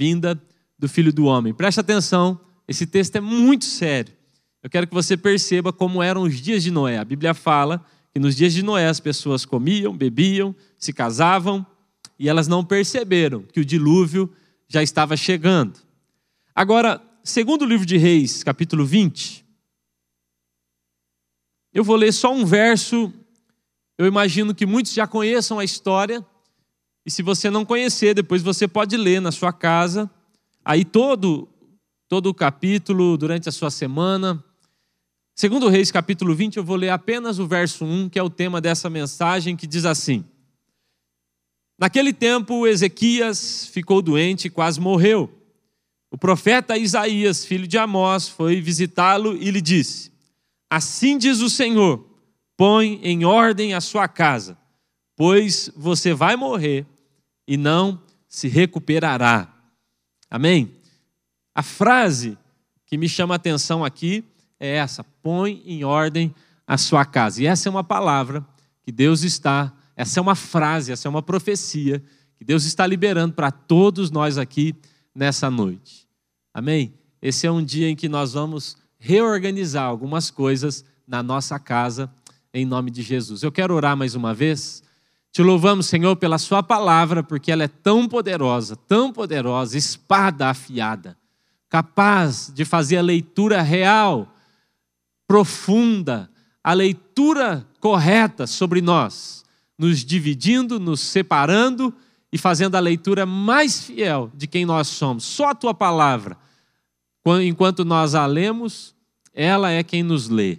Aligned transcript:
vinda 0.00 0.40
do 0.78 0.88
Filho 0.88 1.12
do 1.12 1.24
Homem. 1.24 1.52
Preste 1.52 1.80
atenção, 1.80 2.40
esse 2.68 2.86
texto 2.86 3.16
é 3.16 3.20
muito 3.20 3.64
sério. 3.64 4.14
Eu 4.62 4.70
quero 4.70 4.86
que 4.86 4.94
você 4.94 5.16
perceba 5.16 5.72
como 5.72 6.02
eram 6.02 6.22
os 6.22 6.40
dias 6.40 6.62
de 6.62 6.70
Noé. 6.70 6.98
A 6.98 7.04
Bíblia 7.04 7.34
fala 7.34 7.84
que 8.12 8.20
nos 8.20 8.36
dias 8.36 8.52
de 8.52 8.62
Noé 8.62 8.86
as 8.86 9.00
pessoas 9.00 9.44
comiam, 9.44 9.96
bebiam, 9.96 10.54
se 10.78 10.92
casavam 10.92 11.66
e 12.18 12.28
elas 12.28 12.46
não 12.46 12.64
perceberam 12.64 13.42
que 13.42 13.60
o 13.60 13.64
dilúvio 13.64 14.32
já 14.68 14.82
estava 14.82 15.16
chegando. 15.16 15.78
Agora, 16.54 17.02
segundo 17.24 17.62
o 17.62 17.66
livro 17.66 17.86
de 17.86 17.96
Reis, 17.96 18.44
capítulo 18.44 18.84
20, 18.84 19.44
eu 21.72 21.82
vou 21.82 21.96
ler 21.96 22.12
só 22.12 22.32
um 22.32 22.44
verso. 22.44 23.12
Eu 23.96 24.06
imagino 24.06 24.54
que 24.54 24.66
muitos 24.66 24.92
já 24.92 25.06
conheçam 25.06 25.58
a 25.58 25.64
história. 25.64 26.24
E 27.08 27.10
se 27.10 27.22
você 27.22 27.48
não 27.48 27.64
conhecer, 27.64 28.12
depois 28.12 28.42
você 28.42 28.68
pode 28.68 28.94
ler 28.94 29.18
na 29.18 29.32
sua 29.32 29.50
casa. 29.50 30.10
Aí 30.62 30.84
todo 30.84 31.48
todo 32.06 32.26
o 32.26 32.34
capítulo 32.34 33.16
durante 33.16 33.48
a 33.48 33.52
sua 33.52 33.70
semana. 33.70 34.44
Segundo 35.34 35.70
Reis, 35.70 35.90
capítulo 35.90 36.34
20, 36.34 36.58
eu 36.58 36.64
vou 36.64 36.76
ler 36.76 36.90
apenas 36.90 37.38
o 37.38 37.46
verso 37.46 37.82
1, 37.82 38.10
que 38.10 38.18
é 38.18 38.22
o 38.22 38.28
tema 38.28 38.60
dessa 38.60 38.90
mensagem, 38.90 39.56
que 39.56 39.66
diz 39.66 39.86
assim: 39.86 40.22
Naquele 41.78 42.12
tempo, 42.12 42.66
Ezequias 42.66 43.70
ficou 43.72 44.02
doente 44.02 44.48
e 44.48 44.50
quase 44.50 44.78
morreu. 44.78 45.32
O 46.10 46.18
profeta 46.18 46.76
Isaías, 46.76 47.42
filho 47.42 47.66
de 47.66 47.78
Amós, 47.78 48.28
foi 48.28 48.60
visitá-lo 48.60 49.34
e 49.34 49.50
lhe 49.50 49.62
disse: 49.62 50.12
Assim 50.68 51.16
diz 51.16 51.40
o 51.40 51.48
Senhor: 51.48 52.06
põe 52.54 53.00
em 53.02 53.24
ordem 53.24 53.72
a 53.72 53.80
sua 53.80 54.06
casa, 54.06 54.58
pois 55.16 55.70
você 55.74 56.12
vai 56.12 56.36
morrer 56.36 56.86
e 57.48 57.56
não 57.56 58.00
se 58.28 58.46
recuperará. 58.46 59.48
Amém? 60.30 60.76
A 61.54 61.62
frase 61.62 62.36
que 62.84 62.98
me 62.98 63.08
chama 63.08 63.34
a 63.34 63.36
atenção 63.36 63.82
aqui 63.82 64.22
é 64.60 64.76
essa: 64.76 65.02
põe 65.02 65.62
em 65.64 65.82
ordem 65.82 66.34
a 66.66 66.76
sua 66.76 67.06
casa. 67.06 67.42
E 67.42 67.46
essa 67.46 67.68
é 67.68 67.70
uma 67.70 67.82
palavra 67.82 68.46
que 68.82 68.92
Deus 68.92 69.22
está, 69.22 69.72
essa 69.96 70.20
é 70.20 70.22
uma 70.22 70.34
frase, 70.34 70.92
essa 70.92 71.08
é 71.08 71.10
uma 71.10 71.22
profecia 71.22 72.02
que 72.36 72.44
Deus 72.44 72.64
está 72.64 72.86
liberando 72.86 73.34
para 73.34 73.50
todos 73.50 74.10
nós 74.10 74.36
aqui 74.36 74.76
nessa 75.14 75.50
noite. 75.50 76.06
Amém? 76.52 76.94
Esse 77.20 77.46
é 77.46 77.50
um 77.50 77.64
dia 77.64 77.88
em 77.88 77.96
que 77.96 78.08
nós 78.08 78.34
vamos 78.34 78.76
reorganizar 78.98 79.84
algumas 79.84 80.30
coisas 80.30 80.84
na 81.06 81.22
nossa 81.22 81.58
casa, 81.58 82.10
em 82.52 82.64
nome 82.64 82.90
de 82.90 83.02
Jesus. 83.02 83.42
Eu 83.42 83.50
quero 83.50 83.74
orar 83.74 83.96
mais 83.96 84.14
uma 84.14 84.34
vez. 84.34 84.82
Te 85.32 85.42
louvamos, 85.42 85.86
Senhor, 85.86 86.16
pela 86.16 86.38
Sua 86.38 86.62
palavra, 86.62 87.22
porque 87.22 87.52
ela 87.52 87.64
é 87.64 87.68
tão 87.68 88.08
poderosa, 88.08 88.76
tão 88.76 89.12
poderosa, 89.12 89.76
espada 89.76 90.48
afiada, 90.48 91.16
capaz 91.68 92.50
de 92.54 92.64
fazer 92.64 92.98
a 92.98 93.02
leitura 93.02 93.62
real, 93.62 94.34
profunda, 95.26 96.30
a 96.62 96.72
leitura 96.72 97.66
correta 97.80 98.46
sobre 98.46 98.80
nós, 98.80 99.44
nos 99.78 100.04
dividindo, 100.04 100.80
nos 100.80 101.00
separando 101.00 101.94
e 102.32 102.38
fazendo 102.38 102.74
a 102.74 102.80
leitura 102.80 103.24
mais 103.24 103.84
fiel 103.84 104.30
de 104.34 104.46
quem 104.46 104.66
nós 104.66 104.88
somos. 104.88 105.24
Só 105.24 105.50
a 105.50 105.54
Tua 105.54 105.74
palavra 105.74 106.36
enquanto 107.42 107.84
nós 107.84 108.14
a 108.14 108.24
lemos, 108.24 108.94
ela 109.34 109.70
é 109.70 109.82
quem 109.82 110.02
nos 110.02 110.28
lê. 110.28 110.58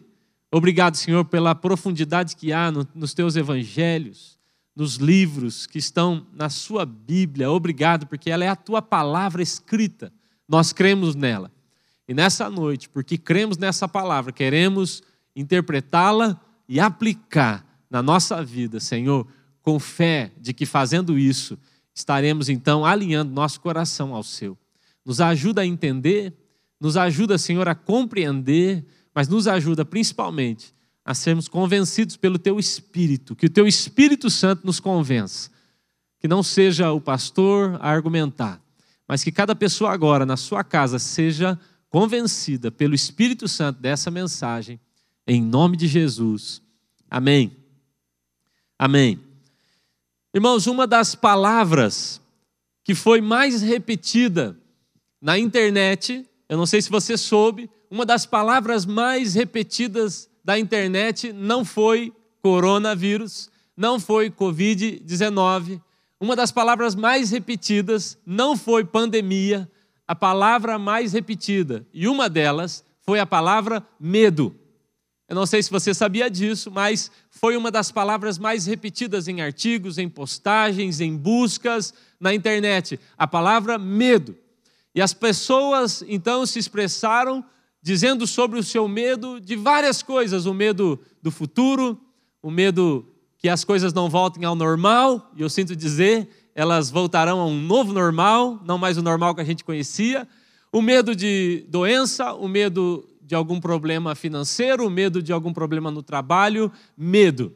Obrigado, 0.52 0.96
Senhor, 0.96 1.26
pela 1.26 1.56
profundidade 1.56 2.36
que 2.36 2.54
há 2.54 2.72
nos 2.94 3.14
teus 3.14 3.36
evangelhos, 3.36 4.38
nos 4.80 4.96
livros 4.96 5.68
que 5.68 5.78
estão 5.78 6.26
na 6.34 6.50
sua 6.50 6.86
Bíblia. 6.86 7.52
Obrigado, 7.52 8.08
porque 8.08 8.32
ela 8.32 8.44
é 8.44 8.48
a 8.48 8.56
tua 8.56 8.82
palavra 8.82 9.44
escrita. 9.44 10.12
Nós 10.48 10.74
cremos 10.74 11.14
nela. 11.14 11.52
E 12.08 12.14
nessa 12.14 12.50
noite, 12.50 12.90
porque 12.90 13.18
cremos 13.18 13.58
nessa 13.58 13.88
palavra, 13.88 14.32
queremos 14.32 15.04
interpretá-la 15.36 16.40
e 16.68 16.80
aplicar 16.80 17.64
na 17.90 18.02
nossa 18.02 18.44
vida, 18.44 18.80
Senhor, 18.80 19.28
com 19.62 19.80
fé 19.80 20.32
de 20.40 20.54
que 20.54 20.66
fazendo 20.66 21.20
isso, 21.20 21.60
estaremos 21.94 22.50
então 22.50 22.84
alinhando 22.84 23.32
nosso 23.32 23.62
coração 23.62 24.16
ao 24.16 24.24
seu. 24.24 24.58
Nos 25.06 25.22
ajuda 25.22 25.62
a 25.62 25.66
entender 25.66 26.34
nos 26.80 26.96
ajuda, 26.96 27.38
Senhor, 27.38 27.68
a 27.68 27.76
compreender, 27.76 28.86
mas 29.14 29.28
nos 29.28 29.48
ajuda 29.48 29.84
principalmente 29.84 30.74
a 31.10 31.16
sermos 31.16 31.48
convencidos 31.48 32.16
pelo 32.16 32.38
Teu 32.38 32.60
Espírito, 32.60 33.36
que 33.36 33.48
o 33.48 33.50
Teu 33.50 33.66
Espírito 33.66 34.30
Santo 34.30 34.64
nos 34.64 34.80
convença. 34.80 35.50
Que 36.20 36.28
não 36.28 36.44
seja 36.44 36.92
o 36.92 37.02
pastor 37.02 37.80
a 37.82 37.90
argumentar, 37.90 38.62
mas 39.08 39.24
que 39.24 39.32
cada 39.32 39.56
pessoa 39.56 39.92
agora 39.92 40.24
na 40.24 40.38
sua 40.38 40.64
casa 40.64 41.00
seja 41.00 41.60
convencida 41.90 42.70
pelo 42.70 42.94
Espírito 42.94 43.48
Santo 43.48 43.82
dessa 43.82 44.12
mensagem, 44.12 44.80
em 45.26 45.42
nome 45.42 45.78
de 45.78 45.88
Jesus. 45.88 46.62
Amém. 47.10 47.58
Amém. 48.78 49.20
Irmãos, 50.32 50.68
uma 50.68 50.86
das 50.86 51.16
palavras 51.16 52.22
que 52.84 52.94
foi 52.94 53.20
mais 53.20 53.64
repetida 53.64 54.56
na 55.20 55.40
internet 55.40 56.30
eu 56.50 56.58
não 56.58 56.66
sei 56.66 56.82
se 56.82 56.90
você 56.90 57.16
soube, 57.16 57.70
uma 57.92 58.04
das 58.04 58.26
palavras 58.26 58.84
mais 58.84 59.36
repetidas 59.36 60.29
da 60.44 60.58
internet 60.58 61.34
não 61.34 61.64
foi 61.64 62.14
coronavírus, 62.42 63.50
não 63.76 64.00
foi 64.00 64.30
Covid-19. 64.30 65.82
Uma 66.20 66.36
das 66.36 66.52
palavras 66.52 66.96
mais 66.96 67.32
repetidas 67.32 68.18
não 68.26 68.58
foi 68.58 68.84
pandemia, 68.84 69.70
a 70.08 70.16
palavra 70.16 70.80
mais 70.80 71.14
repetida, 71.14 71.86
e 71.94 72.08
uma 72.08 72.28
delas 72.28 72.84
foi 73.02 73.20
a 73.20 73.26
palavra 73.26 73.86
medo. 74.00 74.56
Eu 75.30 75.36
não 75.36 75.46
sei 75.46 75.62
se 75.62 75.70
você 75.70 75.94
sabia 75.94 76.30
disso, 76.30 76.72
mas 76.72 77.12
foi 77.30 77.56
uma 77.56 77.70
das 77.70 77.92
palavras 77.92 78.40
mais 78.40 78.66
repetidas 78.66 79.28
em 79.28 79.42
artigos, 79.42 80.00
em 80.00 80.10
postagens, 80.10 81.00
em 81.00 81.16
buscas 81.16 81.94
na 82.20 82.34
internet. 82.34 83.00
A 83.16 83.28
palavra 83.28 83.78
medo. 83.78 84.36
E 84.96 85.02
as 85.02 85.14
pessoas 85.14 86.04
então 86.08 86.48
se 86.48 86.58
expressaram 86.58 87.46
dizendo 87.82 88.28
sobre 88.28 88.60
o 88.60 88.64
seu 88.64 88.88
medo 88.88 89.40
de 89.40 89.56
várias 89.56 90.04
coisas: 90.04 90.46
o 90.46 90.54
medo 90.54 91.00
do 91.22 91.32
futuro, 91.32 92.00
o 92.42 92.52
medo 92.52 93.06
que 93.38 93.48
as 93.48 93.64
coisas 93.64 93.94
não 93.94 94.10
voltem 94.10 94.44
ao 94.44 94.56
normal, 94.56 95.32
e 95.36 95.42
eu 95.42 95.50
sinto 95.50 95.76
dizer, 95.76 96.28
elas 96.54 96.90
voltarão 96.90 97.40
a 97.40 97.46
um 97.46 97.60
novo 97.60 97.94
normal, 97.94 98.60
não 98.66 98.78
mais 98.78 98.98
o 98.98 99.02
normal 99.02 99.34
que 99.34 99.42
a 99.42 99.46
gente 99.46 99.64
conhecia, 99.64 100.28
o 100.74 100.82
medo 100.82 101.16
de 101.16 101.66
doença, 101.70 102.34
o 102.34 102.50
medo 102.50 103.08
de 103.22 103.34
algum 103.34 103.60
problema 103.60 104.14
financeiro, 104.14 104.86
o 104.86 104.90
medo 104.90 105.22
de 105.24 105.32
algum 105.32 105.54
problema 105.54 105.90
no 105.90 106.04
trabalho, 106.04 106.72
medo. 106.98 107.54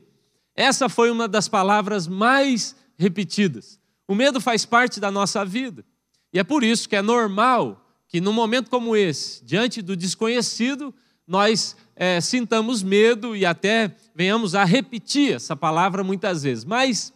Essa 0.55 0.87
foi 0.87 1.11
uma 1.11 1.27
das 1.27 1.47
palavras 1.47 2.07
mais 2.07 2.75
repetidas. 2.97 3.79
O 4.07 4.15
medo 4.15 4.39
faz 4.39 4.65
parte 4.65 4.99
da 4.99 5.11
nossa 5.11 5.43
vida. 5.43 5.83
E 6.31 6.39
é 6.39 6.43
por 6.43 6.63
isso 6.63 6.87
que 6.87 6.95
é 6.95 7.01
normal 7.01 7.82
que 8.13 8.21
num 8.21 8.31
momento 8.31 8.69
como 8.69 8.95
esse, 8.95 9.43
diante 9.43 9.81
do 9.81 9.97
desconhecido, 9.97 10.93
nós 11.27 11.75
é, 11.95 12.21
sintamos 12.21 12.83
medo 12.83 13.35
e 13.35 13.43
até 13.43 13.91
venhamos 14.13 14.53
a 14.53 14.63
repetir 14.63 15.33
essa 15.33 15.55
palavra 15.55 16.03
muitas 16.03 16.43
vezes. 16.43 16.63
Mas 16.63 17.11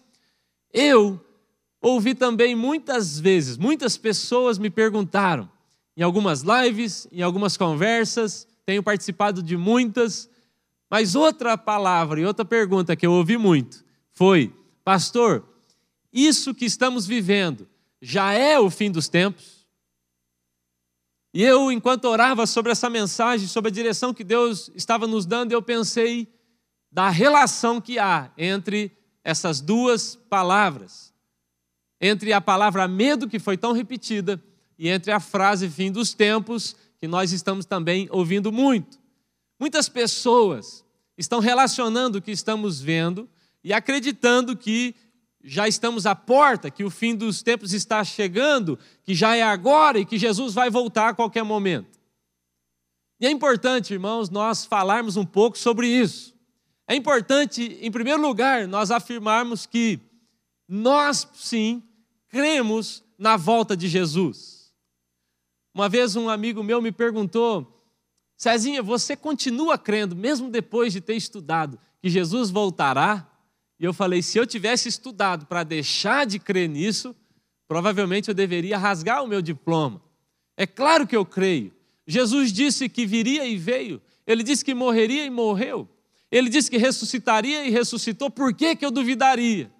eu 0.73 1.23
ouvi 1.79 2.15
também 2.15 2.55
muitas 2.55 3.19
vezes, 3.19 3.57
muitas 3.57 3.95
pessoas 3.95 4.57
me 4.57 4.71
perguntaram, 4.71 5.47
em 5.95 6.01
algumas 6.01 6.41
lives, 6.41 7.07
em 7.11 7.21
algumas 7.21 7.55
conversas, 7.55 8.47
tenho 8.65 8.81
participado 8.81 9.43
de 9.43 9.55
muitas, 9.55 10.27
mas 10.89 11.13
outra 11.13 11.55
palavra 11.59 12.21
e 12.21 12.25
outra 12.25 12.43
pergunta 12.43 12.95
que 12.95 13.05
eu 13.05 13.11
ouvi 13.11 13.37
muito 13.37 13.85
foi: 14.15 14.51
Pastor, 14.83 15.47
isso 16.11 16.55
que 16.55 16.65
estamos 16.65 17.05
vivendo 17.05 17.67
já 18.01 18.33
é 18.33 18.59
o 18.59 18.71
fim 18.71 18.89
dos 18.89 19.07
tempos. 19.07 19.56
E 21.33 21.43
eu, 21.43 21.71
enquanto 21.71 22.05
orava 22.05 22.45
sobre 22.45 22.71
essa 22.71 22.89
mensagem, 22.89 23.47
sobre 23.47 23.69
a 23.69 23.73
direção 23.73 24.13
que 24.13 24.23
Deus 24.23 24.71
estava 24.75 25.05
nos 25.05 25.25
dando, 25.25 25.51
eu 25.51 25.61
pensei 25.61 26.27
da 26.91 27.09
relação 27.09 27.81
que 27.81 27.99
há 27.99 28.31
entre 28.37 28.91
essas 29.23 29.59
duas 29.59 30.15
palavras. 30.15 31.13
Entre 31.99 32.31
a 32.31 32.39
palavra 32.39 32.87
medo, 32.87 33.27
que 33.27 33.39
foi 33.39 33.57
tão 33.57 33.71
repetida, 33.71 34.41
e 34.79 34.87
entre 34.87 35.11
a 35.11 35.19
frase 35.19 35.69
fim 35.69 35.91
dos 35.91 36.13
tempos, 36.13 36.75
que 36.99 37.07
nós 37.07 37.31
estamos 37.31 37.65
também 37.65 38.07
ouvindo 38.11 38.51
muito. 38.51 38.99
Muitas 39.59 39.89
pessoas 39.89 40.85
estão 41.17 41.39
relacionando 41.39 42.19
o 42.19 42.21
que 42.21 42.31
estamos 42.31 42.79
vendo 42.79 43.27
e 43.63 43.73
acreditando 43.73 44.55
que 44.55 44.95
já 45.47 45.65
estamos 45.65 46.05
à 46.05 46.13
porta, 46.13 46.69
que 46.69 46.83
o 46.83 46.89
fim 46.89 47.15
dos 47.15 47.41
tempos 47.41 47.71
está 47.71 48.03
chegando, 48.03 48.77
que 49.05 49.15
já 49.15 49.33
é 49.33 49.41
agora 49.41 49.97
e 49.97 50.05
que 50.05 50.17
Jesus 50.17 50.53
vai 50.53 50.69
voltar 50.69 51.09
a 51.09 51.13
qualquer 51.13 51.43
momento. 51.43 51.97
E 53.17 53.25
é 53.25 53.31
importante, 53.31 53.93
irmãos, 53.93 54.29
nós 54.29 54.65
falarmos 54.65 55.15
um 55.15 55.25
pouco 55.25 55.57
sobre 55.57 55.87
isso. 55.87 56.35
É 56.85 56.93
importante, 56.93 57.79
em 57.81 57.89
primeiro 57.89 58.21
lugar, 58.21 58.67
nós 58.67 58.91
afirmarmos 58.91 59.65
que 59.65 60.01
nós, 60.67 61.25
sim, 61.33 61.81
cremos 62.27 63.01
na 63.17 63.37
volta 63.37 63.75
de 63.75 63.87
Jesus. 63.87 64.73
Uma 65.73 65.87
vez 65.87 66.17
um 66.17 66.29
amigo 66.29 66.61
meu 66.61 66.81
me 66.81 66.91
perguntou: 66.91 67.89
Cezinha, 68.35 68.83
você 68.83 69.15
continua 69.15 69.77
crendo, 69.77 70.13
mesmo 70.13 70.49
depois 70.49 70.91
de 70.91 70.99
ter 70.99 71.15
estudado, 71.15 71.79
que 72.01 72.09
Jesus 72.09 72.49
voltará? 72.49 73.25
E 73.79 73.85
eu 73.85 73.93
falei: 73.93 74.21
se 74.21 74.37
eu 74.37 74.45
tivesse 74.45 74.89
estudado 74.89 75.45
para 75.45 75.63
deixar 75.63 76.25
de 76.25 76.39
crer 76.39 76.67
nisso, 76.67 77.15
provavelmente 77.67 78.29
eu 78.29 78.35
deveria 78.35 78.77
rasgar 78.77 79.23
o 79.23 79.27
meu 79.27 79.41
diploma. 79.41 80.01
É 80.55 80.65
claro 80.65 81.05
que 81.05 81.15
eu 81.15 81.25
creio. 81.25 81.73
Jesus 82.05 82.51
disse 82.51 82.89
que 82.89 83.05
viria 83.05 83.45
e 83.45 83.57
veio. 83.57 84.01
Ele 84.25 84.41
disse 84.41 84.63
que 84.63 84.73
morreria 84.73 85.25
e 85.25 85.29
morreu. 85.29 85.87
Ele 86.31 86.49
disse 86.49 86.69
que 86.69 86.77
ressuscitaria 86.77 87.65
e 87.65 87.69
ressuscitou. 87.69 88.29
Por 88.29 88.53
que, 88.53 88.75
que 88.75 88.85
eu 88.85 88.91
duvidaria? 88.91 89.71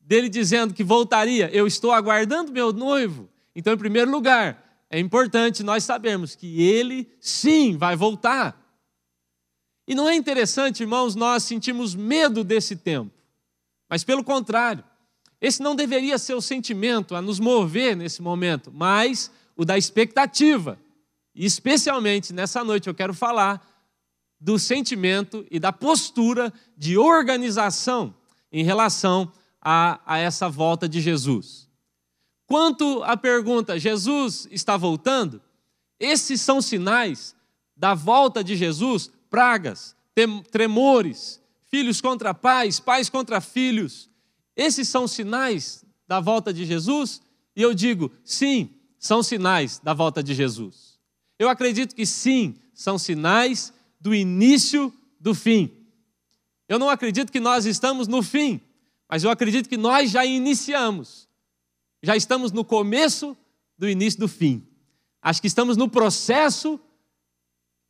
Dele 0.00 0.28
dizendo 0.28 0.74
que 0.74 0.82
voltaria. 0.82 1.50
Eu 1.52 1.66
estou 1.66 1.92
aguardando 1.92 2.52
meu 2.52 2.72
noivo. 2.72 3.28
Então, 3.54 3.72
em 3.72 3.78
primeiro 3.78 4.10
lugar, 4.10 4.84
é 4.90 4.98
importante 4.98 5.62
nós 5.62 5.84
sabermos 5.84 6.34
que 6.34 6.62
ele 6.62 7.08
sim 7.20 7.76
vai 7.76 7.96
voltar. 7.96 8.63
E 9.86 9.94
não 9.94 10.08
é 10.08 10.14
interessante, 10.14 10.82
irmãos, 10.82 11.14
nós 11.14 11.42
sentimos 11.42 11.94
medo 11.94 12.42
desse 12.42 12.76
tempo. 12.76 13.12
Mas 13.88 14.02
pelo 14.02 14.24
contrário, 14.24 14.82
esse 15.40 15.62
não 15.62 15.76
deveria 15.76 16.18
ser 16.18 16.34
o 16.34 16.40
sentimento 16.40 17.14
a 17.14 17.20
nos 17.20 17.38
mover 17.38 17.94
nesse 17.94 18.22
momento, 18.22 18.72
mas 18.72 19.30
o 19.56 19.64
da 19.64 19.76
expectativa. 19.76 20.78
E 21.34 21.44
especialmente 21.44 22.32
nessa 22.32 22.64
noite 22.64 22.88
eu 22.88 22.94
quero 22.94 23.12
falar 23.12 23.66
do 24.40 24.58
sentimento 24.58 25.46
e 25.50 25.58
da 25.58 25.72
postura 25.72 26.52
de 26.76 26.96
organização 26.96 28.14
em 28.50 28.64
relação 28.64 29.30
a, 29.60 30.00
a 30.06 30.18
essa 30.18 30.48
volta 30.48 30.88
de 30.88 31.00
Jesus. 31.00 31.68
Quanto 32.46 33.02
à 33.02 33.16
pergunta, 33.16 33.78
Jesus 33.78 34.46
está 34.50 34.76
voltando? 34.76 35.40
Esses 35.98 36.40
são 36.40 36.60
sinais 36.60 37.34
da 37.76 37.94
volta 37.94 38.44
de 38.44 38.54
Jesus, 38.54 39.10
pragas, 39.34 39.96
tremores, 40.50 41.40
filhos 41.66 42.00
contra 42.00 42.32
pais, 42.32 42.78
pais 42.78 43.10
contra 43.10 43.40
filhos. 43.40 44.08
Esses 44.54 44.88
são 44.88 45.08
sinais 45.08 45.84
da 46.06 46.20
volta 46.20 46.52
de 46.52 46.64
Jesus? 46.64 47.20
E 47.56 47.62
eu 47.62 47.74
digo, 47.74 48.12
sim, 48.22 48.70
são 48.98 49.22
sinais 49.22 49.80
da 49.80 49.92
volta 49.92 50.22
de 50.22 50.34
Jesus. 50.34 50.98
Eu 51.38 51.48
acredito 51.48 51.94
que 51.94 52.06
sim, 52.06 52.54
são 52.72 52.96
sinais 52.96 53.72
do 54.00 54.14
início 54.14 54.92
do 55.18 55.34
fim. 55.34 55.70
Eu 56.68 56.78
não 56.78 56.88
acredito 56.88 57.32
que 57.32 57.40
nós 57.40 57.66
estamos 57.66 58.06
no 58.06 58.22
fim, 58.22 58.60
mas 59.08 59.24
eu 59.24 59.30
acredito 59.30 59.68
que 59.68 59.76
nós 59.76 60.10
já 60.10 60.24
iniciamos 60.24 61.28
já 62.04 62.14
estamos 62.14 62.52
no 62.52 62.64
começo 62.64 63.36
do 63.78 63.88
início 63.88 64.20
do 64.20 64.28
fim. 64.28 64.62
Acho 65.22 65.40
que 65.40 65.46
estamos 65.46 65.76
no 65.76 65.88
processo 65.88 66.78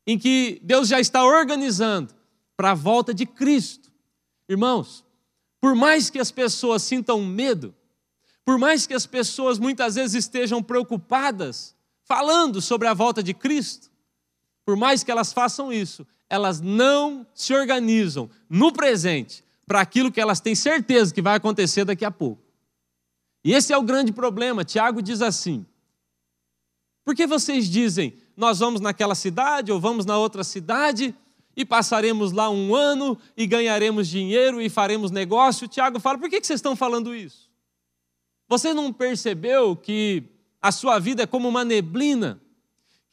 em 0.07 0.19
que 0.19 0.61
Deus 0.63 0.89
já 0.89 1.01
está 1.01 1.25
organizando 1.25 2.15
para 2.57 2.73
a 2.73 2.75
volta 2.75 3.15
de 3.15 3.27
Cristo. 3.27 3.91
Irmãos, 4.49 5.05
por 5.61 5.75
mais 5.75 6.11
que 6.11 6.19
as 6.19 6.31
pessoas 6.31 6.83
sintam 6.83 7.25
medo, 7.25 7.75
por 8.45 8.59
mais 8.59 8.87
que 8.87 8.95
as 8.95 9.07
pessoas 9.07 9.59
muitas 9.59 9.95
vezes 9.95 10.15
estejam 10.15 10.63
preocupadas 10.63 11.75
falando 12.05 12.61
sobre 12.61 12.87
a 12.87 12.95
volta 12.95 13.23
de 13.23 13.33
Cristo, 13.33 13.91
por 14.65 14.77
mais 14.77 15.03
que 15.03 15.11
elas 15.11 15.33
façam 15.33 15.73
isso, 15.73 16.07
elas 16.29 16.61
não 16.61 17.27
se 17.35 17.55
organizam 17.55 18.29
no 18.49 18.73
presente 18.73 19.43
para 19.67 19.81
aquilo 19.81 20.13
que 20.13 20.21
elas 20.21 20.41
têm 20.41 20.55
certeza 20.55 21.15
que 21.15 21.23
vai 21.23 21.37
acontecer 21.37 21.85
daqui 21.85 22.05
a 22.05 22.11
pouco. 22.11 22.43
E 23.43 23.53
esse 23.53 23.73
é 23.73 23.77
o 23.77 23.83
grande 23.83 24.13
problema. 24.13 24.65
Tiago 24.65 25.03
diz 25.03 25.23
assim: 25.23 25.67
Por 27.05 27.15
que 27.15 27.27
vocês 27.27 27.69
dizem, 27.69 28.15
nós 28.37 28.59
vamos 28.59 28.81
naquela 28.81 29.15
cidade 29.15 29.71
ou 29.71 29.81
vamos 29.81 30.05
na 30.05 30.19
outra 30.19 30.43
cidade 30.45 31.15
e 31.57 31.65
passaremos 31.65 32.33
lá 32.33 32.51
um 32.51 32.75
ano 32.75 33.17
e 33.37 33.47
ganharemos 33.47 34.09
dinheiro 34.09 34.61
e 34.61 34.69
faremos 34.69 35.11
negócio? 35.11 35.69
Tiago 35.69 36.01
fala: 36.01 36.19
Por 36.19 36.29
que 36.29 36.43
vocês 36.43 36.59
estão 36.59 36.75
falando 36.75 37.15
isso? 37.15 37.51
Você 38.49 38.75
não 38.75 38.93
percebeu 38.93 39.77
que 39.77 40.23
a 40.61 40.73
sua 40.73 40.99
vida 40.99 41.23
é 41.23 41.27
como 41.27 41.49
uma 41.49 41.65
neblina? 41.65 42.41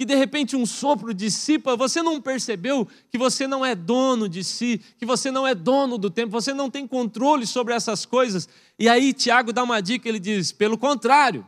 que 0.01 0.06
de 0.06 0.15
repente 0.15 0.56
um 0.56 0.65
sopro 0.65 1.13
dissipa, 1.13 1.75
você 1.75 2.01
não 2.01 2.19
percebeu 2.19 2.88
que 3.12 3.19
você 3.19 3.45
não 3.45 3.63
é 3.63 3.75
dono 3.75 4.27
de 4.27 4.44
si, 4.44 4.81
que 4.97 5.06
você 5.06 5.29
não 5.29 5.45
é 5.47 5.53
dono 5.53 5.95
do 5.95 6.09
tempo, 6.09 6.31
você 6.31 6.56
não 6.56 6.71
tem 6.71 6.88
controle 6.88 7.45
sobre 7.45 7.75
essas 7.75 8.03
coisas. 8.03 8.50
E 8.79 8.89
aí 8.89 9.13
Tiago 9.13 9.53
dá 9.53 9.62
uma 9.62 9.79
dica, 9.79 10.09
ele 10.09 10.19
diz: 10.19 10.51
pelo 10.51 10.75
contrário, 10.75 11.47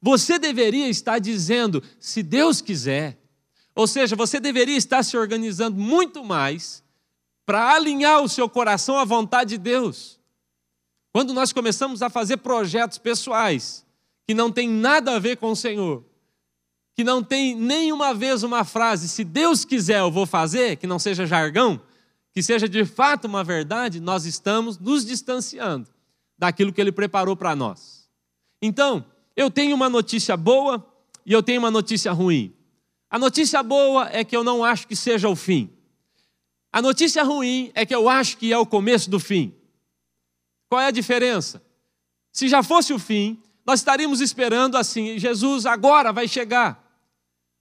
você 0.00 0.38
deveria 0.38 0.88
estar 0.88 1.18
dizendo, 1.18 1.82
se 1.98 2.22
Deus 2.22 2.60
quiser, 2.60 3.18
ou 3.74 3.86
seja, 3.86 4.16
você 4.16 4.40
deveria 4.40 4.76
estar 4.76 5.02
se 5.02 5.16
organizando 5.16 5.78
muito 5.78 6.24
mais 6.24 6.82
para 7.44 7.74
alinhar 7.74 8.22
o 8.22 8.28
seu 8.28 8.48
coração 8.48 8.98
à 8.98 9.04
vontade 9.04 9.50
de 9.50 9.58
Deus. 9.58 10.18
Quando 11.12 11.32
nós 11.32 11.52
começamos 11.52 12.02
a 12.02 12.10
fazer 12.10 12.38
projetos 12.38 12.98
pessoais 12.98 13.86
que 14.26 14.34
não 14.34 14.50
tem 14.50 14.68
nada 14.68 15.14
a 15.14 15.18
ver 15.18 15.36
com 15.36 15.50
o 15.50 15.56
Senhor, 15.56 16.04
que 16.94 17.04
não 17.04 17.22
tem 17.22 17.54
nenhuma 17.54 18.12
vez 18.12 18.42
uma 18.42 18.64
frase, 18.64 19.08
se 19.08 19.22
Deus 19.22 19.64
quiser 19.64 20.00
eu 20.00 20.10
vou 20.10 20.26
fazer, 20.26 20.76
que 20.76 20.86
não 20.86 20.98
seja 20.98 21.26
jargão, 21.26 21.80
que 22.32 22.42
seja 22.42 22.68
de 22.68 22.84
fato 22.84 23.26
uma 23.26 23.44
verdade, 23.44 24.00
nós 24.00 24.26
estamos 24.26 24.78
nos 24.78 25.06
distanciando 25.06 25.88
daquilo 26.36 26.72
que 26.72 26.80
Ele 26.80 26.92
preparou 26.92 27.36
para 27.36 27.54
nós. 27.54 28.08
Então, 28.60 29.04
eu 29.36 29.50
tenho 29.50 29.76
uma 29.76 29.90
notícia 29.90 30.36
boa 30.36 30.84
e 31.24 31.32
eu 31.32 31.42
tenho 31.42 31.60
uma 31.60 31.70
notícia 31.70 32.10
ruim. 32.12 32.54
A 33.10 33.18
notícia 33.18 33.62
boa 33.62 34.08
é 34.10 34.24
que 34.24 34.36
eu 34.36 34.42
não 34.42 34.64
acho 34.64 34.88
que 34.88 34.96
seja 34.96 35.28
o 35.28 35.36
fim. 35.36 35.70
A 36.72 36.80
notícia 36.82 37.22
ruim 37.22 37.70
é 37.74 37.84
que 37.84 37.94
eu 37.94 38.08
acho 38.08 38.38
que 38.38 38.52
é 38.52 38.58
o 38.58 38.66
começo 38.66 39.08
do 39.10 39.20
fim. 39.20 39.54
Qual 40.68 40.80
é 40.80 40.86
a 40.86 40.90
diferença? 40.90 41.62
Se 42.32 42.48
já 42.48 42.62
fosse 42.62 42.92
o 42.92 42.98
fim, 42.98 43.40
nós 43.64 43.80
estaríamos 43.80 44.20
esperando 44.20 44.76
assim: 44.76 45.18
Jesus 45.18 45.66
agora 45.66 46.12
vai 46.12 46.26
chegar. 46.26 46.84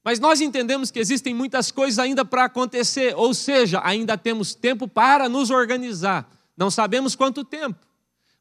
Mas 0.04 0.20
nós 0.20 0.40
entendemos 0.40 0.92
que 0.92 1.00
existem 1.00 1.34
muitas 1.34 1.72
coisas 1.72 1.98
ainda 1.98 2.24
para 2.24 2.46
acontecer, 2.46 3.16
ou 3.16 3.34
seja, 3.34 3.82
ainda 3.84 4.18
temos 4.18 4.54
tempo 4.54 4.88
para 4.88 5.28
nos 5.28 5.50
organizar. 5.50 6.30
Não 6.56 6.70
sabemos 6.70 7.16
quanto 7.16 7.44
tempo, 7.44 7.80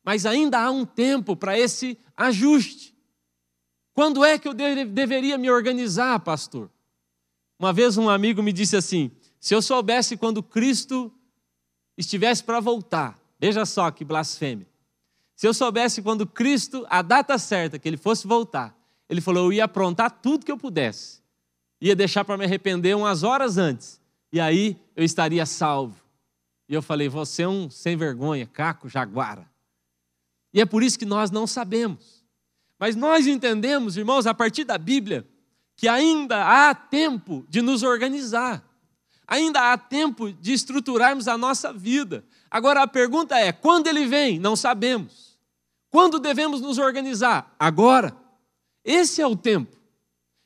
mas 0.04 0.26
ainda 0.26 0.60
há 0.60 0.70
um 0.70 0.84
tempo 0.84 1.34
para 1.34 1.58
esse 1.58 1.98
ajuste. 2.16 2.93
Quando 3.94 4.22
é 4.24 4.38
que 4.38 4.46
eu 4.46 4.52
deveria 4.52 5.38
me 5.38 5.50
organizar, 5.50 6.20
pastor? 6.20 6.70
Uma 7.58 7.72
vez 7.72 7.96
um 7.96 8.10
amigo 8.10 8.42
me 8.42 8.52
disse 8.52 8.76
assim: 8.76 9.10
se 9.40 9.54
eu 9.54 9.62
soubesse 9.62 10.16
quando 10.16 10.42
Cristo 10.42 11.10
estivesse 11.96 12.44
para 12.44 12.60
voltar, 12.60 13.18
veja 13.40 13.64
só 13.64 13.90
que 13.90 14.04
blasfêmia. 14.04 14.66
Se 15.34 15.48
eu 15.48 15.54
soubesse 15.54 16.02
quando 16.02 16.26
Cristo, 16.26 16.86
a 16.90 17.00
data 17.00 17.38
certa 17.38 17.78
que 17.78 17.88
ele 17.88 17.96
fosse 17.96 18.26
voltar, 18.26 18.76
ele 19.08 19.22
falou: 19.22 19.44
eu 19.46 19.52
ia 19.54 19.64
aprontar 19.64 20.10
tudo 20.10 20.44
que 20.44 20.52
eu 20.52 20.58
pudesse 20.58 21.24
ia 21.80 21.94
deixar 21.94 22.24
para 22.24 22.38
me 22.38 22.44
arrepender 22.44 22.96
umas 22.96 23.22
horas 23.22 23.58
antes, 23.58 24.00
e 24.32 24.40
aí 24.40 24.80
eu 24.96 25.04
estaria 25.04 25.44
salvo. 25.44 26.02
E 26.66 26.72
eu 26.72 26.80
falei: 26.80 27.10
Você 27.10 27.42
é 27.42 27.48
um 27.48 27.68
sem 27.68 27.94
vergonha, 27.94 28.46
caco, 28.46 28.88
jaguara. 28.88 29.46
E 30.52 30.62
é 30.62 30.64
por 30.64 30.82
isso 30.82 30.98
que 30.98 31.04
nós 31.04 31.30
não 31.30 31.46
sabemos. 31.46 32.23
Mas 32.78 32.96
nós 32.96 33.26
entendemos, 33.26 33.96
irmãos, 33.96 34.26
a 34.26 34.34
partir 34.34 34.64
da 34.64 34.76
Bíblia, 34.78 35.26
que 35.76 35.88
ainda 35.88 36.68
há 36.68 36.74
tempo 36.74 37.44
de 37.48 37.62
nos 37.62 37.82
organizar, 37.82 38.64
ainda 39.26 39.72
há 39.72 39.78
tempo 39.78 40.32
de 40.32 40.52
estruturarmos 40.52 41.28
a 41.28 41.38
nossa 41.38 41.72
vida. 41.72 42.24
Agora 42.50 42.82
a 42.82 42.86
pergunta 42.86 43.38
é: 43.38 43.52
quando 43.52 43.86
ele 43.86 44.06
vem? 44.06 44.38
Não 44.38 44.56
sabemos. 44.56 45.38
Quando 45.90 46.18
devemos 46.18 46.60
nos 46.60 46.78
organizar? 46.78 47.54
Agora. 47.58 48.16
Esse 48.84 49.22
é 49.22 49.26
o 49.26 49.34
tempo. 49.34 49.74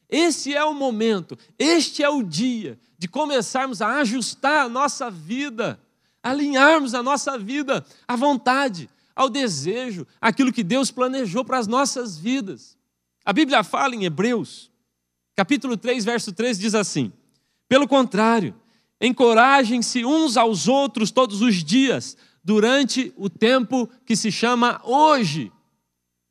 Esse 0.09 0.55
é 0.55 0.65
o 0.65 0.73
momento, 0.73 1.37
este 1.59 2.03
é 2.03 2.09
o 2.09 2.23
dia 2.23 2.81
de 2.97 3.07
começarmos 3.07 3.83
a 3.83 3.97
ajustar 3.99 4.65
a 4.65 4.69
nossa 4.69 5.11
vida, 5.11 5.79
alinharmos 6.23 6.95
a 6.95 7.03
nossa 7.03 7.37
vida 7.37 7.85
à 8.07 8.17
vontade, 8.17 8.89
ao 9.19 9.29
desejo, 9.29 10.07
aquilo 10.21 10.53
que 10.53 10.63
Deus 10.63 10.93
planejou 10.93 11.45
para 11.45 11.59
as 11.59 11.67
nossas 11.67 12.17
vidas. 12.17 12.79
A 13.25 13.33
Bíblia 13.33 13.65
fala 13.65 13.97
em 13.97 14.05
Hebreus, 14.05 14.71
capítulo 15.35 15.77
3, 15.77 16.05
verso 16.05 16.33
3 16.33 16.57
diz 16.57 16.73
assim: 16.73 17.13
Pelo 17.69 17.89
contrário, 17.89 18.55
encorajem-se 19.01 20.05
uns 20.05 20.37
aos 20.37 20.69
outros 20.69 21.11
todos 21.11 21.43
os 21.43 21.65
dias, 21.65 22.17
durante 22.45 23.13
o 23.17 23.29
tempo 23.29 23.91
que 24.07 24.15
se 24.15 24.31
chama 24.31 24.81
hoje. 24.85 25.51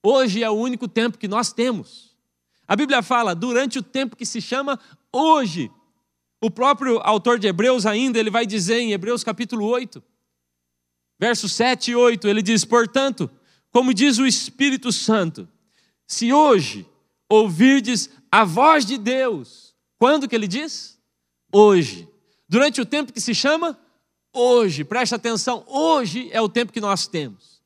Hoje 0.01 0.41
é 0.41 0.49
o 0.49 0.53
único 0.53 0.87
tempo 0.87 1.17
que 1.17 1.27
nós 1.27 1.51
temos. 1.51 2.15
A 2.65 2.73
Bíblia 2.73 3.03
fala 3.03 3.35
durante 3.35 3.79
o 3.79 3.83
tempo 3.83 4.15
que 4.15 4.25
se 4.25 4.39
chama 4.39 4.79
hoje. 5.11 5.69
O 6.41 6.49
próprio 6.49 6.99
autor 6.99 7.37
de 7.37 7.47
Hebreus 7.47 7.85
ainda, 7.85 8.17
ele 8.17 8.29
vai 8.29 8.45
dizer 8.45 8.79
em 8.79 8.93
Hebreus 8.93 9.25
capítulo 9.25 9.65
8, 9.65 10.01
versos 11.19 11.53
7 11.53 11.91
e 11.91 11.95
8, 11.95 12.27
ele 12.27 12.41
diz: 12.41 12.65
"Portanto, 12.65 13.29
como 13.71 13.93
diz 13.93 14.17
o 14.17 14.25
Espírito 14.25 14.91
Santo, 14.91 15.47
se 16.05 16.31
hoje 16.31 16.85
ouvirdes 17.29 18.09
a 18.31 18.43
voz 18.43 18.85
de 18.85 18.97
Deus. 18.97 19.75
Quando 19.97 20.27
que 20.27 20.35
ele 20.35 20.47
diz? 20.47 20.97
Hoje. 21.51 22.07
Durante 22.47 22.79
o 22.79 22.85
tempo 22.85 23.11
que 23.11 23.21
se 23.21 23.33
chama 23.33 23.77
hoje. 24.33 24.83
Preste 24.83 25.15
atenção, 25.15 25.63
hoje 25.67 26.29
é 26.31 26.41
o 26.41 26.49
tempo 26.49 26.71
que 26.71 26.81
nós 26.81 27.07
temos. 27.07 27.57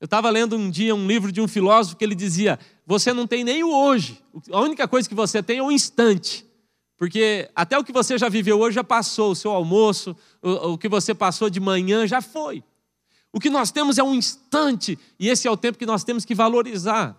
Eu 0.00 0.06
estava 0.06 0.30
lendo 0.30 0.56
um 0.56 0.70
dia 0.70 0.94
um 0.94 1.06
livro 1.06 1.30
de 1.30 1.40
um 1.40 1.48
filósofo 1.48 1.96
que 1.96 2.04
ele 2.04 2.14
dizia: 2.14 2.58
você 2.86 3.12
não 3.12 3.26
tem 3.26 3.44
nem 3.44 3.62
o 3.62 3.70
hoje. 3.70 4.22
A 4.50 4.60
única 4.60 4.88
coisa 4.88 5.08
que 5.08 5.14
você 5.14 5.42
tem 5.42 5.58
é 5.58 5.62
o 5.62 5.70
instante. 5.70 6.46
Porque 7.00 7.48
até 7.56 7.78
o 7.78 7.82
que 7.82 7.92
você 7.92 8.18
já 8.18 8.28
viveu 8.28 8.60
hoje 8.60 8.74
já 8.74 8.84
passou, 8.84 9.30
o 9.30 9.34
seu 9.34 9.52
almoço, 9.52 10.14
o, 10.42 10.72
o 10.72 10.78
que 10.78 10.86
você 10.86 11.14
passou 11.14 11.48
de 11.48 11.58
manhã 11.58 12.06
já 12.06 12.20
foi. 12.20 12.62
O 13.32 13.40
que 13.40 13.48
nós 13.48 13.70
temos 13.70 13.96
é 13.96 14.02
um 14.02 14.14
instante, 14.14 14.98
e 15.18 15.30
esse 15.30 15.48
é 15.48 15.50
o 15.50 15.56
tempo 15.56 15.78
que 15.78 15.86
nós 15.86 16.04
temos 16.04 16.26
que 16.26 16.34
valorizar. 16.34 17.16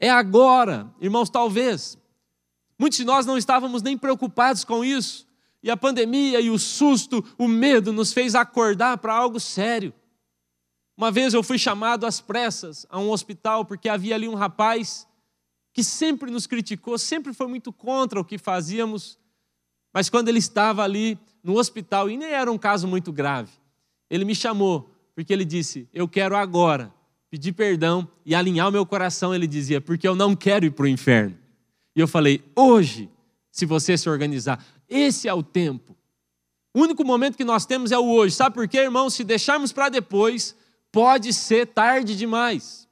É 0.00 0.10
agora, 0.10 0.92
irmãos, 1.00 1.30
talvez. 1.30 1.96
Muitos 2.76 2.98
de 2.98 3.04
nós 3.04 3.24
não 3.24 3.38
estávamos 3.38 3.80
nem 3.80 3.96
preocupados 3.96 4.64
com 4.64 4.84
isso, 4.84 5.24
e 5.62 5.70
a 5.70 5.76
pandemia 5.76 6.40
e 6.40 6.50
o 6.50 6.58
susto, 6.58 7.24
o 7.38 7.46
medo 7.46 7.92
nos 7.92 8.12
fez 8.12 8.34
acordar 8.34 8.98
para 8.98 9.14
algo 9.14 9.38
sério. 9.38 9.94
Uma 10.96 11.12
vez 11.12 11.32
eu 11.32 11.44
fui 11.44 11.60
chamado 11.60 12.06
às 12.06 12.20
pressas 12.20 12.84
a 12.90 12.98
um 12.98 13.12
hospital 13.12 13.64
porque 13.64 13.88
havia 13.88 14.16
ali 14.16 14.26
um 14.26 14.34
rapaz 14.34 15.06
que 15.72 15.82
sempre 15.82 16.30
nos 16.30 16.46
criticou, 16.46 16.98
sempre 16.98 17.32
foi 17.32 17.46
muito 17.46 17.72
contra 17.72 18.20
o 18.20 18.24
que 18.24 18.38
fazíamos, 18.38 19.18
mas 19.92 20.08
quando 20.08 20.28
ele 20.28 20.38
estava 20.38 20.82
ali 20.82 21.18
no 21.42 21.58
hospital, 21.58 22.08
e 22.10 22.16
nem 22.16 22.28
era 22.28 22.50
um 22.50 22.58
caso 22.58 22.86
muito 22.86 23.12
grave, 23.12 23.50
ele 24.08 24.24
me 24.24 24.34
chamou, 24.34 24.94
porque 25.14 25.32
ele 25.32 25.44
disse: 25.44 25.88
Eu 25.92 26.08
quero 26.08 26.36
agora 26.36 26.92
pedir 27.30 27.52
perdão 27.52 28.06
e 28.26 28.34
alinhar 28.34 28.68
o 28.68 28.72
meu 28.72 28.84
coração. 28.84 29.34
Ele 29.34 29.46
dizia: 29.46 29.80
Porque 29.80 30.06
eu 30.06 30.14
não 30.14 30.36
quero 30.36 30.66
ir 30.66 30.70
para 30.70 30.84
o 30.84 30.88
inferno. 30.88 31.36
E 31.96 32.00
eu 32.00 32.08
falei: 32.08 32.42
Hoje, 32.54 33.10
se 33.50 33.64
você 33.66 33.96
se 33.96 34.08
organizar, 34.08 34.64
esse 34.88 35.28
é 35.28 35.34
o 35.34 35.42
tempo. 35.42 35.96
O 36.74 36.80
único 36.80 37.04
momento 37.04 37.36
que 37.36 37.44
nós 37.44 37.66
temos 37.66 37.92
é 37.92 37.98
o 37.98 38.06
hoje. 38.06 38.34
Sabe 38.34 38.54
por 38.54 38.66
quê, 38.66 38.78
irmão? 38.78 39.10
Se 39.10 39.24
deixarmos 39.24 39.72
para 39.72 39.90
depois, 39.90 40.56
pode 40.90 41.32
ser 41.32 41.66
tarde 41.66 42.16
demais. 42.16 42.88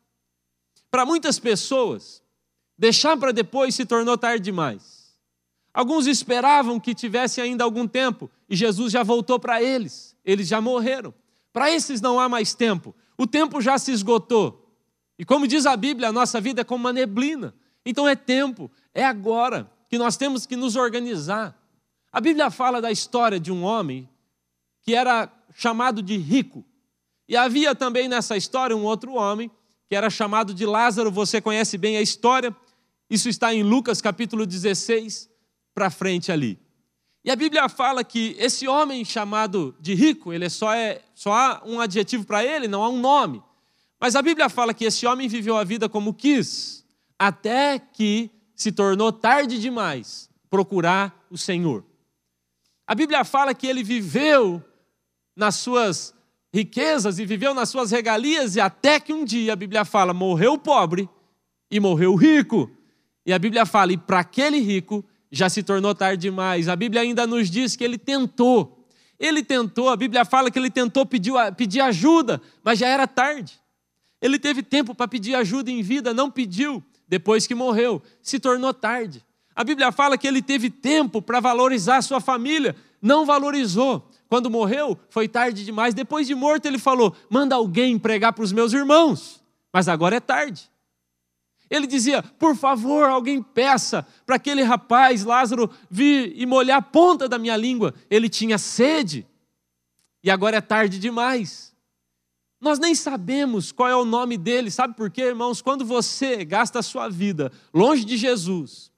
Para 0.91 1.07
muitas 1.07 1.39
pessoas, 1.39 2.20
Deixar 2.81 3.15
para 3.19 3.31
depois 3.31 3.75
se 3.75 3.85
tornou 3.85 4.17
tarde 4.17 4.43
demais. 4.43 5.15
Alguns 5.75 6.07
esperavam 6.07 6.81
que 6.81 6.95
tivesse 6.95 7.39
ainda 7.39 7.63
algum 7.63 7.87
tempo 7.87 8.31
e 8.49 8.57
Jesus 8.57 8.91
já 8.91 9.03
voltou 9.03 9.39
para 9.39 9.63
eles. 9.63 10.17
Eles 10.25 10.49
já 10.49 10.63
morreram. 10.63 11.13
Para 11.53 11.71
esses 11.71 12.01
não 12.01 12.19
há 12.19 12.27
mais 12.27 12.55
tempo. 12.55 12.95
O 13.19 13.27
tempo 13.27 13.61
já 13.61 13.77
se 13.77 13.93
esgotou. 13.93 14.75
E 15.19 15.27
como 15.27 15.47
diz 15.47 15.67
a 15.67 15.77
Bíblia, 15.77 16.09
a 16.09 16.13
nossa 16.13 16.41
vida 16.41 16.63
é 16.63 16.65
como 16.65 16.85
uma 16.85 16.93
neblina. 16.93 17.55
Então 17.85 18.09
é 18.09 18.17
tempo, 18.17 18.71
é 18.95 19.05
agora 19.05 19.71
que 19.87 19.99
nós 19.99 20.17
temos 20.17 20.47
que 20.47 20.57
nos 20.57 20.75
organizar. 20.75 21.55
A 22.11 22.19
Bíblia 22.19 22.51
fala 22.51 22.81
da 22.81 22.91
história 22.91 23.39
de 23.39 23.53
um 23.53 23.63
homem 23.63 24.09
que 24.81 24.95
era 24.95 25.31
chamado 25.55 26.03
de 26.03 26.17
rico. 26.17 26.65
E 27.29 27.37
havia 27.37 27.75
também 27.75 28.09
nessa 28.09 28.39
história 28.39 28.75
um 28.75 28.85
outro 28.85 29.13
homem 29.13 29.51
que 29.87 29.95
era 29.95 30.09
chamado 30.09 30.55
de 30.55 30.65
Lázaro. 30.65 31.11
Você 31.11 31.43
conhece 31.43 31.77
bem 31.77 31.99
a 31.99 32.01
história. 32.01 32.57
Isso 33.11 33.29
está 33.29 33.53
em 33.53 33.65
Lucas 33.65 34.01
capítulo 34.01 34.47
16 34.47 35.29
para 35.75 35.91
frente 35.91 36.31
ali. 36.31 36.61
E 37.25 37.31
a 37.31 37.35
Bíblia 37.35 37.69
fala 37.69 38.05
que 38.05 38.37
esse 38.39 38.69
homem 38.69 39.05
chamado 39.05 39.75
de 39.81 39.95
rico, 39.95 40.33
ele 40.33 40.49
só 40.49 40.73
é 40.73 41.03
só 41.13 41.33
há 41.33 41.63
um 41.67 41.81
adjetivo 41.81 42.25
para 42.25 42.45
ele, 42.45 42.69
não 42.69 42.85
há 42.85 42.89
um 42.89 43.01
nome. 43.01 43.43
Mas 44.01 44.15
a 44.15 44.23
Bíblia 44.23 44.49
fala 44.49 44.73
que 44.73 44.85
esse 44.85 45.07
homem 45.07 45.29
viveu 45.29 45.57
a 45.57 45.65
vida 45.65 45.89
como 45.89 46.15
quis, 46.15 46.87
até 47.19 47.81
que 47.81 48.31
se 48.55 48.71
tornou 48.71 49.13
tarde 49.13 49.59
demais 49.59 50.31
procurar 50.49 51.27
o 51.29 51.37
Senhor. 51.37 51.85
A 52.87 52.95
Bíblia 52.95 53.25
fala 53.25 53.53
que 53.55 53.67
ele 53.67 53.83
viveu 53.83 54.63
nas 55.37 55.57
suas 55.57 56.15
riquezas 56.55 57.19
e 57.19 57.27
viveu 57.27 57.55
nas 57.55 57.69
suas 57.69 57.91
regalias, 57.91 58.55
e 58.55 58.61
até 58.61 59.01
que 59.01 59.13
um 59.13 59.25
dia 59.25 59.53
a 59.53 59.57
Bíblia 59.57 59.85
fala: 59.85 60.15
morreu 60.15 60.57
pobre 60.57 61.09
e 61.71 61.81
morreu 61.81 62.15
rico. 62.15 62.71
E 63.25 63.33
a 63.33 63.39
Bíblia 63.39 63.67
fala: 63.67 63.93
e 63.93 63.97
para 63.97 64.21
aquele 64.21 64.59
rico 64.59 65.05
já 65.31 65.49
se 65.49 65.63
tornou 65.63 65.95
tarde 65.95 66.23
demais. 66.23 66.69
A 66.69 66.77
Bíblia 66.77 67.03
ainda 67.03 67.27
nos 67.27 67.51
diz 67.51 67.77
que 67.77 67.85
ele 67.85 67.99
tentou. 67.99 68.87
Ele 69.19 69.43
tentou, 69.43 69.91
a 69.91 69.97
Bíblia 69.97 70.25
fala 70.25 70.51
que 70.51 70.59
ele 70.59 70.71
tentou 70.71 71.05
pedir, 71.05 71.33
pedir 71.57 71.81
ajuda, 71.81 72.41
mas 72.65 72.79
já 72.79 72.89
era 72.89 73.07
tarde. 73.07 73.61
Ele 74.21 74.39
teve 74.39 74.63
tempo 74.63 74.95
para 74.95 75.07
pedir 75.07 75.35
ajuda 75.35 75.71
em 75.71 75.83
vida, 75.83 76.15
não 76.15 76.31
pediu. 76.31 76.83
Depois 77.07 77.47
que 77.47 77.55
morreu, 77.55 78.03
se 78.23 78.39
tornou 78.39 78.73
tarde. 78.73 79.25
A 79.55 79.63
Bíblia 79.65 79.93
fala 79.93 80.17
que 80.17 80.27
ele 80.27 80.41
teve 80.41 80.71
tempo 80.71 81.21
para 81.21 81.41
valorizar 81.41 81.97
a 81.97 82.03
sua 82.03 82.21
família, 82.21 82.75
não 83.03 83.27
valorizou. 83.27 84.09
Quando 84.29 84.49
morreu, 84.49 84.99
foi 85.11 85.27
tarde 85.27 85.65
demais. 85.65 85.93
Depois 85.93 86.27
de 86.27 86.35
morto, 86.35 86.67
ele 86.67 86.79
falou: 86.79 87.15
manda 87.29 87.57
alguém 87.57 87.99
pregar 87.99 88.33
para 88.33 88.45
os 88.45 88.53
meus 88.53 88.73
irmãos. 88.73 89.43
Mas 89.73 89.89
agora 89.89 90.17
é 90.17 90.21
tarde. 90.21 90.71
Ele 91.71 91.87
dizia: 91.87 92.23
Por 92.23 92.57
favor, 92.57 93.09
alguém 93.09 93.41
peça 93.41 94.05
para 94.27 94.37
aquele 94.37 94.63
rapaz, 94.63 95.25
Lázaro, 95.25 95.71
vir 95.89 96.33
e 96.35 96.45
molhar 96.45 96.79
a 96.79 96.83
ponta 96.83 97.29
da 97.29 97.39
minha 97.39 97.57
língua. 97.57 97.95
Ele 98.11 98.29
tinha 98.29 98.59
sede. 98.59 99.25
E 100.23 100.31
agora 100.31 100.57
é 100.57 100.61
tarde 100.61 100.99
demais. 100.99 101.71
Nós 102.61 102.79
nem 102.79 102.95
sabemos 102.95 103.73
qual 103.73 103.89
é 103.89 103.97
o 103.97 104.05
nome 104.05 104.37
dele, 104.37 104.71
sabe 104.71 104.95
por 104.95 105.11
quê, 105.11 105.23
irmãos? 105.23 105.63
Quando 105.63 105.83
você 105.85 106.45
gasta 106.45 106.81
a 106.81 106.83
sua 106.83 107.09
vida 107.09 107.51
longe 107.73 108.05
de 108.05 108.19
Jesus, 108.19 108.91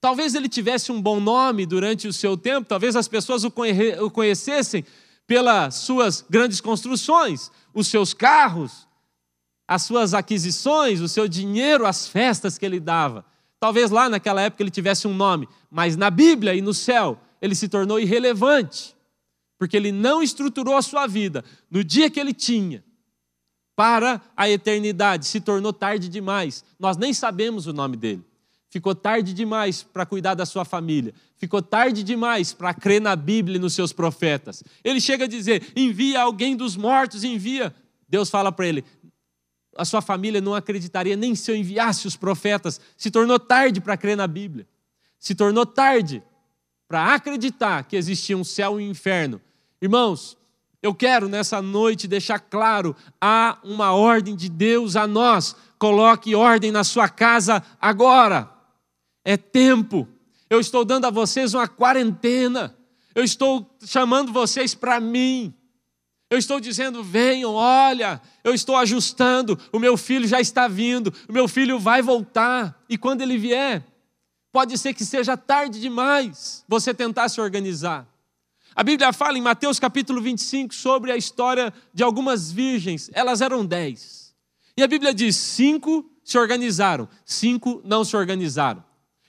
talvez 0.00 0.36
ele 0.36 0.48
tivesse 0.48 0.92
um 0.92 1.02
bom 1.02 1.18
nome 1.18 1.66
durante 1.66 2.06
o 2.06 2.12
seu 2.12 2.36
tempo, 2.36 2.68
talvez 2.68 2.94
as 2.94 3.08
pessoas 3.08 3.42
o 3.42 3.50
conhecessem 4.10 4.84
pelas 5.26 5.76
suas 5.76 6.24
grandes 6.30 6.60
construções, 6.60 7.50
os 7.72 7.88
seus 7.88 8.14
carros, 8.14 8.86
as 9.66 9.82
suas 9.82 10.14
aquisições, 10.14 11.00
o 11.00 11.08
seu 11.08 11.26
dinheiro, 11.26 11.86
as 11.86 12.06
festas 12.06 12.58
que 12.58 12.66
ele 12.66 12.80
dava. 12.80 13.24
Talvez 13.58 13.90
lá 13.90 14.08
naquela 14.08 14.42
época 14.42 14.62
ele 14.62 14.70
tivesse 14.70 15.06
um 15.08 15.14
nome, 15.14 15.48
mas 15.70 15.96
na 15.96 16.10
Bíblia 16.10 16.54
e 16.54 16.60
no 16.60 16.74
céu 16.74 17.18
ele 17.40 17.54
se 17.54 17.68
tornou 17.68 17.98
irrelevante, 17.98 18.94
porque 19.58 19.76
ele 19.76 19.92
não 19.92 20.22
estruturou 20.22 20.76
a 20.76 20.82
sua 20.82 21.06
vida 21.06 21.44
no 21.70 21.82
dia 21.82 22.10
que 22.10 22.20
ele 22.20 22.34
tinha 22.34 22.84
para 23.76 24.20
a 24.36 24.48
eternidade. 24.48 25.26
Se 25.26 25.40
tornou 25.40 25.72
tarde 25.72 26.08
demais. 26.08 26.64
Nós 26.78 26.96
nem 26.96 27.12
sabemos 27.12 27.66
o 27.66 27.72
nome 27.72 27.96
dele. 27.96 28.24
Ficou 28.70 28.94
tarde 28.94 29.32
demais 29.32 29.82
para 29.82 30.04
cuidar 30.04 30.34
da 30.34 30.44
sua 30.44 30.64
família. 30.64 31.14
Ficou 31.36 31.62
tarde 31.62 32.02
demais 32.02 32.52
para 32.52 32.74
crer 32.74 33.00
na 33.00 33.14
Bíblia 33.14 33.56
e 33.56 33.60
nos 33.60 33.72
seus 33.72 33.92
profetas. 33.92 34.64
Ele 34.82 35.00
chega 35.00 35.24
a 35.24 35.28
dizer: 35.28 35.72
envia 35.76 36.20
alguém 36.20 36.56
dos 36.56 36.76
mortos, 36.76 37.22
envia. 37.22 37.74
Deus 38.08 38.28
fala 38.28 38.50
para 38.50 38.66
ele: 38.66 38.84
a 39.76 39.84
sua 39.84 40.00
família 40.00 40.40
não 40.40 40.54
acreditaria 40.54 41.16
nem 41.16 41.34
se 41.34 41.50
eu 41.50 41.56
enviasse 41.56 42.06
os 42.06 42.16
profetas. 42.16 42.80
Se 42.96 43.10
tornou 43.10 43.38
tarde 43.38 43.80
para 43.80 43.96
crer 43.96 44.16
na 44.16 44.26
Bíblia. 44.26 44.66
Se 45.18 45.34
tornou 45.34 45.66
tarde 45.66 46.22
para 46.86 47.14
acreditar 47.14 47.84
que 47.84 47.96
existia 47.96 48.36
um 48.36 48.44
céu 48.44 48.80
e 48.80 48.84
um 48.84 48.90
inferno. 48.90 49.40
Irmãos, 49.80 50.36
eu 50.82 50.94
quero 50.94 51.28
nessa 51.28 51.62
noite 51.62 52.06
deixar 52.06 52.38
claro: 52.38 52.94
há 53.20 53.58
uma 53.64 53.92
ordem 53.92 54.36
de 54.36 54.48
Deus 54.48 54.96
a 54.96 55.06
nós. 55.06 55.56
Coloque 55.78 56.34
ordem 56.34 56.70
na 56.70 56.84
sua 56.84 57.08
casa 57.08 57.62
agora. 57.80 58.50
É 59.24 59.36
tempo. 59.36 60.06
Eu 60.48 60.60
estou 60.60 60.84
dando 60.84 61.06
a 61.06 61.10
vocês 61.10 61.54
uma 61.54 61.66
quarentena. 61.66 62.76
Eu 63.14 63.24
estou 63.24 63.66
chamando 63.84 64.32
vocês 64.32 64.74
para 64.74 65.00
mim. 65.00 65.54
Eu 66.34 66.38
estou 66.38 66.58
dizendo: 66.58 67.00
venham, 67.00 67.54
olha, 67.54 68.20
eu 68.42 68.52
estou 68.52 68.76
ajustando, 68.76 69.56
o 69.72 69.78
meu 69.78 69.96
filho 69.96 70.26
já 70.26 70.40
está 70.40 70.66
vindo, 70.66 71.14
o 71.28 71.32
meu 71.32 71.46
filho 71.46 71.78
vai 71.78 72.02
voltar, 72.02 72.76
e 72.88 72.98
quando 72.98 73.20
ele 73.20 73.38
vier, 73.38 73.86
pode 74.52 74.76
ser 74.76 74.94
que 74.94 75.04
seja 75.04 75.36
tarde 75.36 75.80
demais 75.80 76.64
você 76.66 76.92
tentar 76.92 77.28
se 77.28 77.40
organizar. 77.40 78.04
A 78.74 78.82
Bíblia 78.82 79.12
fala 79.12 79.38
em 79.38 79.42
Mateus 79.42 79.78
capítulo 79.78 80.20
25 80.20 80.74
sobre 80.74 81.12
a 81.12 81.16
história 81.16 81.72
de 81.92 82.02
algumas 82.02 82.50
virgens, 82.50 83.08
elas 83.12 83.40
eram 83.40 83.64
dez. 83.64 84.34
E 84.76 84.82
a 84.82 84.88
Bíblia 84.88 85.14
diz: 85.14 85.36
cinco 85.36 86.04
se 86.24 86.36
organizaram, 86.36 87.08
cinco 87.24 87.80
não 87.84 88.04
se 88.04 88.16
organizaram. 88.16 88.82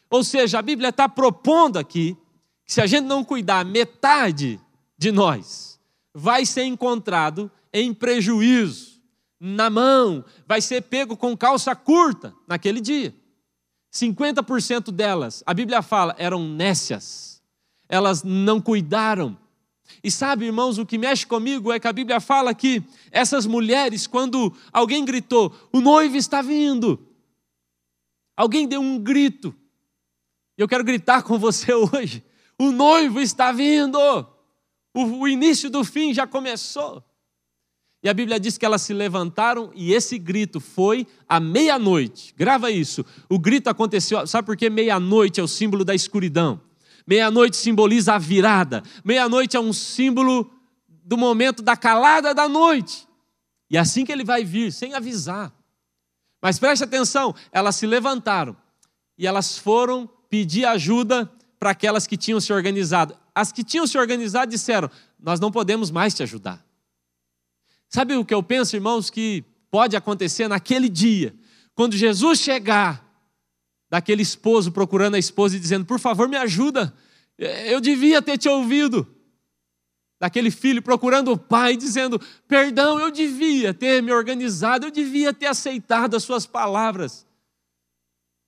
Ou 0.09 0.23
seja, 0.23 0.57
a 0.57 0.61
Bíblia 0.63 0.89
está 0.89 1.07
propondo 1.07 1.77
aqui 1.77 2.17
que 2.65 2.73
se 2.73 2.81
a 2.81 2.87
gente 2.87 3.05
não 3.05 3.23
cuidar 3.23 3.63
metade 3.63 4.59
de 4.97 5.11
nós, 5.11 5.74
vai 6.15 6.45
ser 6.45 6.63
encontrado 6.63 7.51
em 7.71 7.93
prejuízo, 7.93 9.01
na 9.39 9.69
mão, 9.69 10.23
vai 10.47 10.61
ser 10.61 10.81
pego 10.83 11.17
com 11.17 11.35
calça 11.35 11.75
curta 11.75 12.33
naquele 12.47 12.79
dia. 12.79 13.13
50% 13.93 14.91
delas, 14.91 15.43
a 15.45 15.53
Bíblia 15.53 15.81
fala, 15.81 16.15
eram 16.17 16.47
nécias, 16.47 17.41
elas 17.87 18.23
não 18.23 18.59
cuidaram. 18.61 19.37
E 20.03 20.09
sabe, 20.09 20.45
irmãos, 20.45 20.77
o 20.77 20.85
que 20.85 20.97
mexe 20.97 21.27
comigo 21.27 21.71
é 21.71 21.79
que 21.79 21.87
a 21.87 21.93
Bíblia 21.93 22.19
fala 22.19 22.55
que 22.55 22.81
essas 23.11 23.45
mulheres, 23.45 24.07
quando 24.07 24.51
alguém 24.71 25.05
gritou, 25.05 25.53
o 25.71 25.81
noivo 25.81 26.15
está 26.15 26.41
vindo, 26.41 26.99
Alguém 28.35 28.67
deu 28.67 28.81
um 28.81 28.99
grito. 28.99 29.55
Eu 30.57 30.67
quero 30.67 30.83
gritar 30.83 31.23
com 31.23 31.39
você 31.39 31.71
hoje. 31.73 32.23
O 32.59 32.71
noivo 32.71 33.19
está 33.19 33.51
vindo. 33.51 33.97
O, 34.95 35.03
o 35.19 35.27
início 35.27 35.69
do 35.69 35.83
fim 35.83 36.13
já 36.13 36.25
começou. 36.25 37.03
E 38.01 38.07
a 38.07 38.13
Bíblia 38.13 38.39
diz 38.39 38.57
que 38.57 38.65
elas 38.65 38.81
se 38.81 38.93
levantaram 38.93 39.71
e 39.75 39.91
esse 39.91 40.17
grito 40.17 40.61
foi 40.61 41.05
à 41.27 41.39
meia-noite. 41.39 42.33
Grava 42.37 42.71
isso. 42.71 43.03
O 43.27 43.37
grito 43.37 43.69
aconteceu, 43.69 44.25
sabe 44.25 44.45
por 44.45 44.55
que 44.55 44.69
meia-noite 44.69 45.41
é 45.41 45.43
o 45.43 45.47
símbolo 45.47 45.83
da 45.83 45.93
escuridão? 45.93 46.61
Meia-noite 47.05 47.57
simboliza 47.57 48.13
a 48.13 48.17
virada. 48.17 48.83
Meia-noite 49.03 49.57
é 49.57 49.59
um 49.59 49.73
símbolo 49.73 50.49
do 50.87 51.17
momento 51.17 51.61
da 51.61 51.75
calada 51.75 52.33
da 52.33 52.47
noite. 52.47 53.07
E 53.69 53.75
é 53.75 53.79
assim 53.79 54.05
que 54.05 54.11
ele 54.11 54.23
vai 54.23 54.45
vir, 54.45 54.71
sem 54.71 54.93
avisar. 54.93 55.51
Mas 56.41 56.57
preste 56.57 56.83
atenção, 56.83 57.35
elas 57.51 57.75
se 57.75 57.85
levantaram 57.85 58.55
e 59.17 59.27
elas 59.27 59.57
foram 59.57 60.07
pedir 60.29 60.65
ajuda 60.65 61.29
para 61.59 61.71
aquelas 61.71 62.05
que 62.05 62.15
tinham 62.15 62.39
se 62.39 62.53
organizado. 62.53 63.17
As 63.35 63.51
que 63.51 63.65
tinham 63.65 63.85
se 63.85 63.97
organizado 63.97 64.49
disseram: 64.49 64.89
Nós 65.19 65.41
não 65.41 65.51
podemos 65.51 65.91
mais 65.91 66.13
te 66.13 66.23
ajudar. 66.23 66.65
Sabe 67.89 68.15
o 68.15 68.23
que 68.23 68.33
eu 68.33 68.41
penso, 68.41 68.77
irmãos, 68.77 69.09
que 69.09 69.43
pode 69.69 69.97
acontecer 69.97 70.47
naquele 70.47 70.87
dia, 70.87 71.35
quando 71.75 71.97
Jesus 71.97 72.39
chegar, 72.39 73.05
daquele 73.89 74.21
esposo 74.21 74.71
procurando 74.71 75.15
a 75.15 75.19
esposa 75.19 75.57
e 75.57 75.59
dizendo: 75.59 75.85
Por 75.85 75.99
favor, 75.99 76.29
me 76.29 76.37
ajuda, 76.37 76.93
eu 77.37 77.81
devia 77.81 78.21
ter 78.21 78.37
te 78.37 78.47
ouvido. 78.47 79.05
Daquele 80.17 80.49
filho 80.49 80.81
procurando 80.81 81.33
o 81.33 81.37
pai, 81.37 81.75
dizendo: 81.75 82.19
Perdão, 82.47 82.97
eu 83.01 83.11
devia 83.11 83.73
ter 83.73 84.01
me 84.01 84.13
organizado, 84.13 84.85
eu 84.85 84.91
devia 84.91 85.33
ter 85.33 85.47
aceitado 85.47 86.15
as 86.15 86.23
suas 86.23 86.45
palavras. 86.45 87.27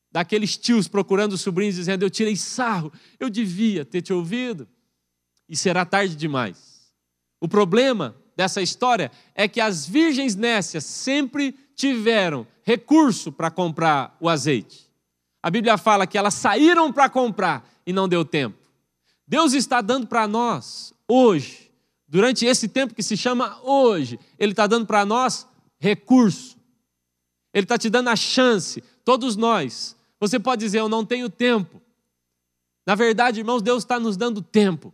Daqueles 0.10 0.56
tios 0.56 0.88
procurando 0.88 1.34
os 1.34 1.42
sobrinhos, 1.42 1.76
dizendo: 1.76 2.04
Eu 2.04 2.10
tirei 2.10 2.38
sarro, 2.38 2.92
eu 3.20 3.30
devia 3.30 3.84
ter 3.84 4.02
te 4.02 4.14
ouvido. 4.14 4.66
E 5.48 5.56
será 5.56 5.86
tarde 5.86 6.16
demais. 6.16 6.92
O 7.40 7.48
problema 7.48 8.16
dessa 8.36 8.62
história 8.62 9.12
é 9.34 9.48
que 9.48 9.62
as 9.62 9.88
virgens 9.88 10.36
nécias 10.36 10.84
sempre 10.84 11.56
tiveram 11.76 12.46
recurso 12.64 13.32
para 13.32 13.50
comprar 13.50 14.16
o 14.20 14.28
azeite. 14.28 14.88
A 15.42 15.50
Bíblia 15.50 15.78
fala 15.78 16.08
que 16.08 16.18
elas 16.18 16.34
saíram 16.34 16.92
para 16.92 17.10
comprar 17.10 17.68
e 17.86 17.94
não 17.94 18.08
deu 18.08 18.26
tempo. 18.26 18.58
Deus 19.28 19.54
está 19.54 19.82
dando 19.82 20.08
para 20.08 20.28
nós, 20.28 20.94
hoje, 21.08 21.72
durante 22.08 22.46
esse 22.46 22.68
tempo 22.68 22.94
que 22.94 23.04
se 23.04 23.16
chama 23.16 23.60
hoje, 23.62 24.20
Ele 24.40 24.52
está 24.54 24.68
dando 24.68 24.86
para 24.86 25.06
nós 25.06 25.48
recurso. 25.80 26.58
Ele 27.54 27.64
está 27.66 27.78
te 27.78 27.90
dando 27.90 28.10
a 28.10 28.16
chance, 28.16 28.84
todos 29.04 29.36
nós. 29.36 29.96
Você 30.20 30.40
pode 30.40 30.62
dizer, 30.62 30.80
eu 30.80 30.90
não 30.90 31.06
tenho 31.06 31.30
tempo. 31.30 31.82
Na 32.86 32.96
verdade, 32.96 33.40
irmãos, 33.40 33.62
Deus 33.62 33.84
está 33.84 34.00
nos 34.00 34.16
dando 34.16 34.42
tempo. 34.42 34.94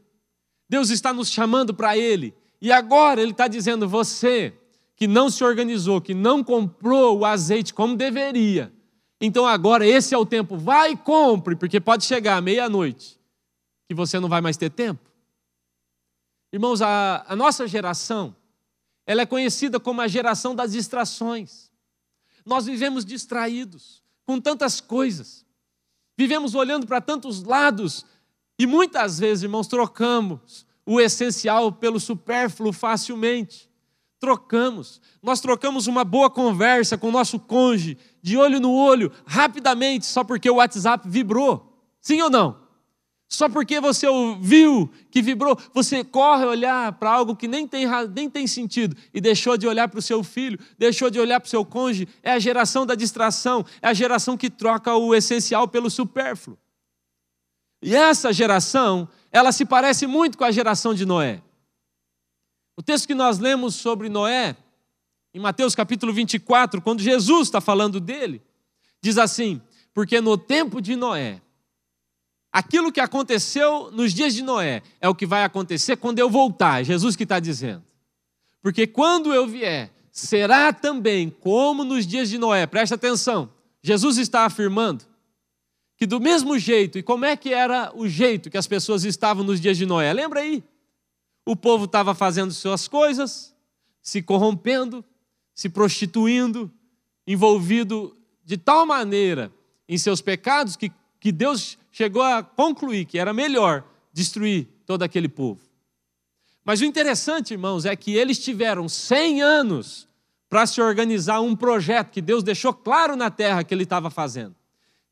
Deus 0.73 0.89
está 0.89 1.13
nos 1.13 1.29
chamando 1.29 1.71
para 1.71 1.95
Ele. 1.95 2.33
E 2.59 2.71
agora 2.71 3.21
ele 3.21 3.29
está 3.29 3.47
dizendo: 3.47 3.87
você 3.87 4.57
que 4.95 5.05
não 5.05 5.29
se 5.29 5.43
organizou, 5.43 6.01
que 6.01 6.15
não 6.15 6.43
comprou 6.43 7.19
o 7.19 7.25
azeite 7.25 7.71
como 7.71 7.95
deveria, 7.95 8.73
então 9.21 9.45
agora 9.45 9.85
esse 9.85 10.15
é 10.15 10.17
o 10.17 10.25
tempo, 10.25 10.57
vai 10.57 10.93
e 10.93 10.97
compre, 10.97 11.55
porque 11.55 11.79
pode 11.79 12.05
chegar 12.05 12.41
meia-noite 12.41 13.19
que 13.87 13.93
você 13.93 14.19
não 14.19 14.27
vai 14.27 14.41
mais 14.41 14.57
ter 14.57 14.71
tempo. 14.71 15.11
Irmãos, 16.51 16.81
a, 16.81 17.23
a 17.27 17.35
nossa 17.35 17.67
geração, 17.67 18.35
ela 19.05 19.21
é 19.21 19.27
conhecida 19.27 19.79
como 19.79 20.01
a 20.01 20.07
geração 20.07 20.55
das 20.55 20.71
distrações. 20.71 21.69
Nós 22.43 22.65
vivemos 22.65 23.05
distraídos 23.05 24.01
com 24.25 24.41
tantas 24.41 24.81
coisas, 24.81 25.45
vivemos 26.17 26.55
olhando 26.55 26.87
para 26.87 26.99
tantos 26.99 27.43
lados 27.43 28.07
e 28.57 28.65
muitas 28.65 29.19
vezes, 29.19 29.43
irmãos, 29.43 29.67
trocamos 29.67 30.65
o 30.85 30.99
essencial 30.99 31.71
pelo 31.71 31.99
supérfluo 31.99 32.71
facilmente. 32.71 33.69
Trocamos. 34.19 35.01
Nós 35.21 35.41
trocamos 35.41 35.87
uma 35.87 36.03
boa 36.03 36.29
conversa 36.29 36.97
com 36.97 37.09
o 37.09 37.11
nosso 37.11 37.39
cônjuge, 37.39 37.97
de 38.21 38.37
olho 38.37 38.59
no 38.59 38.73
olho, 38.73 39.11
rapidamente, 39.25 40.05
só 40.05 40.23
porque 40.23 40.49
o 40.49 40.55
WhatsApp 40.55 41.07
vibrou. 41.09 41.77
Sim 41.99 42.21
ou 42.21 42.29
não? 42.29 42.63
Só 43.27 43.49
porque 43.49 43.81
você 43.81 44.07
ouviu 44.07 44.89
que 45.09 45.19
vibrou, 45.19 45.57
você 45.73 46.03
corre 46.03 46.45
olhar 46.45 46.91
para 46.93 47.11
algo 47.11 47.35
que 47.35 47.47
nem 47.47 47.67
tem, 47.67 47.87
nem 48.13 48.29
tem 48.29 48.45
sentido 48.45 48.95
e 49.11 49.19
deixou 49.19 49.57
de 49.57 49.67
olhar 49.67 49.87
para 49.87 49.97
o 49.97 50.03
seu 50.03 50.23
filho, 50.23 50.59
deixou 50.77 51.09
de 51.09 51.19
olhar 51.19 51.39
para 51.39 51.47
o 51.47 51.49
seu 51.49 51.65
cônjuge. 51.65 52.07
É 52.21 52.31
a 52.31 52.39
geração 52.39 52.85
da 52.85 52.93
distração, 52.93 53.65
é 53.81 53.87
a 53.87 53.93
geração 53.93 54.37
que 54.37 54.51
troca 54.51 54.95
o 54.95 55.15
essencial 55.15 55.67
pelo 55.67 55.89
supérfluo. 55.89 56.57
E 57.83 57.93
essa 57.93 58.31
geração 58.31 59.09
ela 59.29 59.51
se 59.51 59.65
parece 59.65 60.07
muito 60.07 60.37
com 60.37 60.45
a 60.45 60.51
geração 60.51 60.93
de 60.93 61.05
Noé. 61.05 61.41
O 62.77 62.81
texto 62.81 63.05
que 63.07 63.13
nós 63.13 63.39
lemos 63.39 63.75
sobre 63.75 64.07
Noé, 64.07 64.55
em 65.33 65.39
Mateus 65.39 65.75
capítulo 65.75 66.13
24, 66.13 66.81
quando 66.81 67.01
Jesus 67.01 67.47
está 67.47 67.59
falando 67.59 67.99
dele, 67.99 68.41
diz 69.01 69.17
assim: 69.17 69.61
Porque 69.93 70.21
no 70.21 70.37
tempo 70.37 70.79
de 70.79 70.95
Noé, 70.95 71.41
aquilo 72.51 72.91
que 72.91 73.01
aconteceu 73.01 73.91
nos 73.91 74.13
dias 74.13 74.33
de 74.33 74.43
Noé 74.43 74.81
é 75.01 75.09
o 75.09 75.15
que 75.15 75.25
vai 75.25 75.43
acontecer 75.43 75.97
quando 75.97 76.19
eu 76.19 76.29
voltar. 76.29 76.81
É 76.81 76.83
Jesus 76.85 77.15
que 77.15 77.23
está 77.23 77.39
dizendo. 77.39 77.83
Porque 78.61 78.87
quando 78.87 79.33
eu 79.33 79.45
vier, 79.45 79.91
será 80.11 80.71
também 80.71 81.29
como 81.29 81.83
nos 81.83 82.07
dias 82.07 82.29
de 82.29 82.37
Noé. 82.37 82.65
Presta 82.65 82.95
atenção. 82.95 83.51
Jesus 83.81 84.17
está 84.17 84.45
afirmando 84.45 85.03
que 85.97 86.05
do 86.05 86.19
mesmo 86.19 86.57
jeito, 86.57 86.97
e 86.97 87.03
como 87.03 87.25
é 87.25 87.35
que 87.35 87.53
era 87.53 87.91
o 87.95 88.07
jeito 88.07 88.49
que 88.49 88.57
as 88.57 88.67
pessoas 88.67 89.03
estavam 89.03 89.43
nos 89.43 89.61
dias 89.61 89.77
de 89.77 89.85
Noé? 89.85 90.11
Lembra 90.11 90.41
aí? 90.41 90.63
O 91.45 91.55
povo 91.55 91.85
estava 91.85 92.15
fazendo 92.15 92.53
suas 92.53 92.87
coisas, 92.87 93.55
se 94.01 94.21
corrompendo, 94.21 95.03
se 95.53 95.69
prostituindo, 95.69 96.71
envolvido 97.27 98.15
de 98.43 98.57
tal 98.57 98.85
maneira 98.85 99.51
em 99.87 99.97
seus 99.97 100.21
pecados 100.21 100.75
que, 100.75 100.91
que 101.19 101.31
Deus 101.31 101.77
chegou 101.91 102.21
a 102.21 102.41
concluir 102.43 103.05
que 103.05 103.19
era 103.19 103.33
melhor 103.33 103.83
destruir 104.11 104.67
todo 104.85 105.03
aquele 105.03 105.29
povo. 105.29 105.61
Mas 106.65 106.81
o 106.81 106.85
interessante, 106.85 107.51
irmãos, 107.51 107.85
é 107.85 107.95
que 107.95 108.15
eles 108.15 108.39
tiveram 108.39 108.87
100 108.87 109.41
anos 109.41 110.07
para 110.49 110.65
se 110.65 110.81
organizar 110.81 111.41
um 111.41 111.55
projeto 111.55 112.11
que 112.11 112.21
Deus 112.21 112.43
deixou 112.43 112.73
claro 112.73 113.15
na 113.15 113.29
terra 113.29 113.63
que 113.63 113.73
ele 113.73 113.83
estava 113.83 114.09
fazendo. 114.09 114.55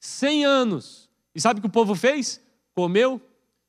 100 0.02 0.46
anos. 0.46 1.10
E 1.34 1.40
sabe 1.40 1.60
o 1.60 1.62
que 1.62 1.68
o 1.68 1.72
povo 1.72 1.96
fez? 1.96 2.42
Comeu, 2.74 3.22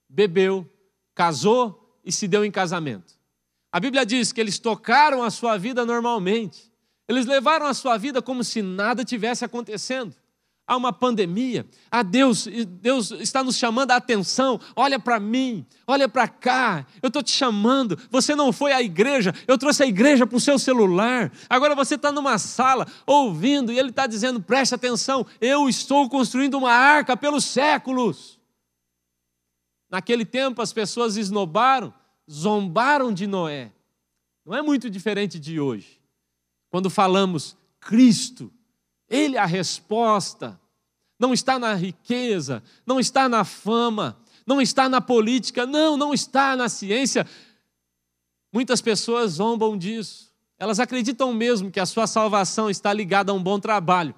bebeu, 0.09 0.68
casou 1.14 1.97
e 2.05 2.11
se 2.11 2.27
deu 2.27 2.45
em 2.45 2.51
casamento. 2.51 3.14
A 3.71 3.79
Bíblia 3.79 4.05
diz 4.05 4.33
que 4.33 4.40
eles 4.40 4.59
tocaram 4.59 5.23
a 5.23 5.31
sua 5.31 5.57
vida 5.57 5.87
normalmente. 5.87 6.73
Eles 7.07 7.27
levaram 7.27 7.66
a 7.66 7.75
sua 7.75 7.97
vida 7.97 8.21
como 8.21 8.42
se 8.42 8.62
nada 8.62 9.05
tivesse 9.05 9.45
acontecendo 9.45 10.16
há 10.66 10.77
uma 10.77 10.92
pandemia, 10.92 11.66
a 11.90 12.03
Deus, 12.03 12.46
Deus 12.81 13.11
está 13.11 13.42
nos 13.42 13.57
chamando 13.57 13.90
a 13.90 13.96
atenção. 13.96 14.61
Olha 14.75 14.98
para 14.98 15.18
mim, 15.18 15.66
olha 15.87 16.09
para 16.09 16.29
cá. 16.29 16.87
Eu 17.03 17.09
estou 17.09 17.22
te 17.22 17.31
chamando. 17.31 17.98
Você 18.11 18.35
não 18.35 18.53
foi 18.53 18.72
à 18.72 18.81
igreja, 18.81 19.35
eu 19.46 19.59
trouxe 19.59 19.83
a 19.83 19.87
igreja 19.87 20.27
para 20.27 20.37
o 20.37 20.40
seu 20.40 20.59
celular. 20.59 21.33
Agora 21.48 21.75
você 21.75 21.96
está 21.96 22.11
numa 22.11 22.38
sala 22.38 22.87
ouvindo 23.07 23.72
e 23.72 23.79
ele 23.79 23.90
está 23.90 24.07
dizendo: 24.07 24.40
preste 24.40 24.75
atenção, 24.75 25.27
eu 25.40 25.68
estou 25.68 26.09
construindo 26.09 26.55
uma 26.55 26.72
arca 26.72 27.16
pelos 27.16 27.44
séculos. 27.44 28.38
Naquele 29.90 30.25
tempo 30.25 30.62
as 30.62 30.72
pessoas 30.72 31.16
esnobaram, 31.16 31.92
zombaram 32.31 33.12
de 33.12 33.27
Noé. 33.27 33.72
Não 34.44 34.57
é 34.57 34.62
muito 34.62 34.88
diferente 34.88 35.38
de 35.38 35.61
hoje. 35.61 36.01
Quando 36.70 36.88
falamos 36.88 37.57
Cristo, 37.79 38.51
Ele 39.12 39.37
é 39.37 39.40
a 39.40 39.46
resposta 39.46 40.61
não 41.22 41.33
está 41.33 41.57
na 41.57 41.72
riqueza, 41.75 42.64
não 42.85 42.98
está 42.98 43.29
na 43.29 43.44
fama, 43.44 44.18
não 44.44 44.61
está 44.61 44.88
na 44.88 45.01
política, 45.01 45.64
não, 45.64 45.96
não 45.96 46.12
está 46.12 46.57
na 46.57 46.68
ciência. 46.68 47.25
Muitas 48.53 48.81
pessoas 48.81 49.35
zombam 49.35 49.79
disso. 49.79 50.33
Elas 50.59 50.81
acreditam 50.81 51.33
mesmo 51.33 51.70
que 51.70 51.79
a 51.79 51.87
sua 51.87 52.09
salvação 52.09 52.68
está 52.68 52.92
ligada 52.92 53.31
a 53.31 53.35
um 53.37 53.42
bom 53.42 53.61
trabalho. 53.61 54.12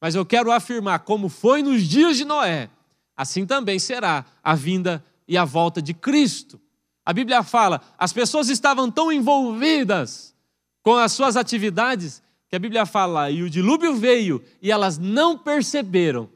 Mas 0.00 0.14
eu 0.14 0.24
quero 0.24 0.50
afirmar, 0.50 1.00
como 1.00 1.28
foi 1.28 1.62
nos 1.62 1.82
dias 1.82 2.16
de 2.16 2.24
Noé, 2.24 2.70
assim 3.14 3.44
também 3.44 3.78
será 3.78 4.24
a 4.42 4.54
vinda 4.54 5.04
e 5.28 5.36
a 5.36 5.44
volta 5.44 5.82
de 5.82 5.92
Cristo. 5.92 6.58
A 7.04 7.12
Bíblia 7.12 7.42
fala, 7.42 7.82
as 7.98 8.10
pessoas 8.10 8.48
estavam 8.48 8.90
tão 8.90 9.12
envolvidas 9.12 10.34
com 10.82 10.94
as 10.94 11.12
suas 11.12 11.36
atividades 11.36 12.22
que 12.48 12.56
a 12.56 12.58
Bíblia 12.58 12.86
fala, 12.86 13.30
e 13.30 13.42
o 13.42 13.50
dilúvio 13.50 13.94
veio 13.96 14.44
e 14.62 14.70
elas 14.70 14.98
não 14.98 15.36
perceberam 15.36 16.30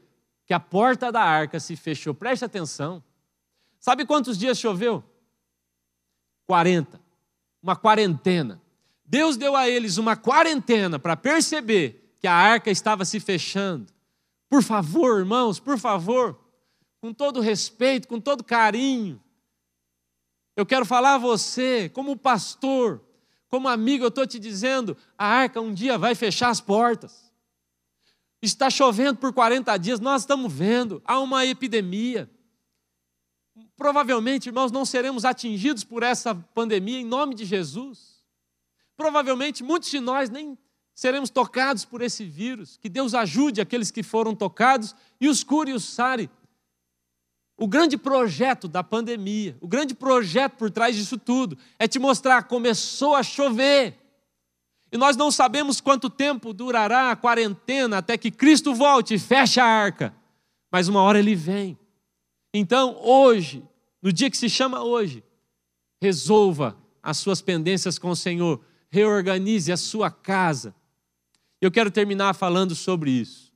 que 0.45 0.53
a 0.53 0.59
porta 0.59 1.11
da 1.11 1.21
arca 1.21 1.59
se 1.59 1.75
fechou. 1.75 2.13
Preste 2.13 2.43
atenção. 2.43 3.03
Sabe 3.79 4.05
quantos 4.05 4.37
dias 4.37 4.57
choveu? 4.57 5.03
40. 6.47 6.99
Uma 7.61 7.75
quarentena. 7.75 8.61
Deus 9.05 9.37
deu 9.37 9.55
a 9.55 9.69
eles 9.69 9.97
uma 9.97 10.15
quarentena 10.15 10.99
para 10.99 11.15
perceber 11.15 12.13
que 12.19 12.27
a 12.27 12.33
arca 12.33 12.69
estava 12.69 13.05
se 13.05 13.19
fechando. 13.19 13.91
Por 14.49 14.63
favor, 14.63 15.19
irmãos, 15.19 15.59
por 15.59 15.77
favor, 15.77 16.39
com 16.99 17.13
todo 17.13 17.39
respeito, 17.39 18.07
com 18.07 18.19
todo 18.19 18.43
carinho, 18.43 19.21
eu 20.59 20.65
quero 20.65 20.85
falar 20.85 21.15
a 21.15 21.17
você, 21.17 21.87
como 21.87 22.17
pastor, 22.17 23.01
como 23.49 23.67
amigo, 23.67 24.03
eu 24.03 24.09
estou 24.09 24.25
te 24.25 24.39
dizendo: 24.39 24.95
a 25.17 25.25
arca 25.25 25.59
um 25.59 25.73
dia 25.73 25.97
vai 25.97 26.15
fechar 26.15 26.49
as 26.49 26.61
portas. 26.61 27.29
Está 28.41 28.69
chovendo 28.69 29.17
por 29.19 29.33
40 29.33 29.75
dias, 29.77 29.99
nós 29.99 30.21
estamos 30.21 30.53
vendo, 30.53 31.01
há 31.03 31.19
uma 31.19 31.45
epidemia. 31.45 32.29
Provavelmente, 33.75 34.47
irmãos, 34.47 34.71
não 34.71 34.85
seremos 34.85 35.25
atingidos 35.25 35.83
por 35.83 36.03
essa 36.03 36.33
pandemia 36.33 36.99
em 36.99 37.05
nome 37.05 37.35
de 37.35 37.43
Jesus. 37.43 38.23
Provavelmente 38.95 39.63
muitos 39.63 39.89
de 39.89 39.99
nós 39.99 40.29
nem 40.29 40.57
seremos 40.93 41.29
tocados 41.29 41.85
por 41.85 42.01
esse 42.01 42.23
vírus. 42.25 42.77
Que 42.77 42.89
Deus 42.89 43.13
ajude 43.13 43.61
aqueles 43.61 43.91
que 43.91 44.03
foram 44.03 44.35
tocados 44.35 44.95
e 45.19 45.27
os 45.27 45.43
cure 45.43 45.71
e 45.71 45.73
os 45.73 45.85
sare. 45.85 46.29
O 47.61 47.67
grande 47.67 47.97
projeto 47.97 48.69
da 48.69 48.81
pandemia, 48.81 49.57
o 49.59 49.67
grande 49.67 49.93
projeto 49.93 50.53
por 50.53 50.71
trás 50.71 50.95
disso 50.95 51.17
tudo, 51.17 51.57
é 51.77 51.89
te 51.89 51.99
mostrar: 51.99 52.43
começou 52.43 53.13
a 53.13 53.21
chover. 53.21 53.97
E 54.89 54.97
nós 54.97 55.17
não 55.17 55.29
sabemos 55.29 55.81
quanto 55.81 56.09
tempo 56.09 56.53
durará 56.53 57.11
a 57.11 57.17
quarentena 57.17 57.97
até 57.97 58.17
que 58.17 58.31
Cristo 58.31 58.73
volte 58.73 59.15
e 59.15 59.19
feche 59.19 59.59
a 59.59 59.65
arca. 59.65 60.15
Mas 60.71 60.87
uma 60.87 61.01
hora 61.01 61.19
ele 61.19 61.35
vem. 61.35 61.77
Então, 62.53 62.97
hoje, 63.03 63.61
no 64.01 64.11
dia 64.11 64.29
que 64.29 64.37
se 64.37 64.49
chama 64.49 64.81
hoje, 64.81 65.21
resolva 66.01 66.77
as 67.03 67.17
suas 67.17 67.41
pendências 67.41 67.99
com 67.99 68.09
o 68.09 68.15
Senhor, 68.15 68.61
reorganize 68.89 69.69
a 69.69 69.77
sua 69.77 70.09
casa. 70.09 70.73
Eu 71.59 71.69
quero 71.69 71.91
terminar 71.91 72.33
falando 72.33 72.73
sobre 72.73 73.11
isso. 73.11 73.51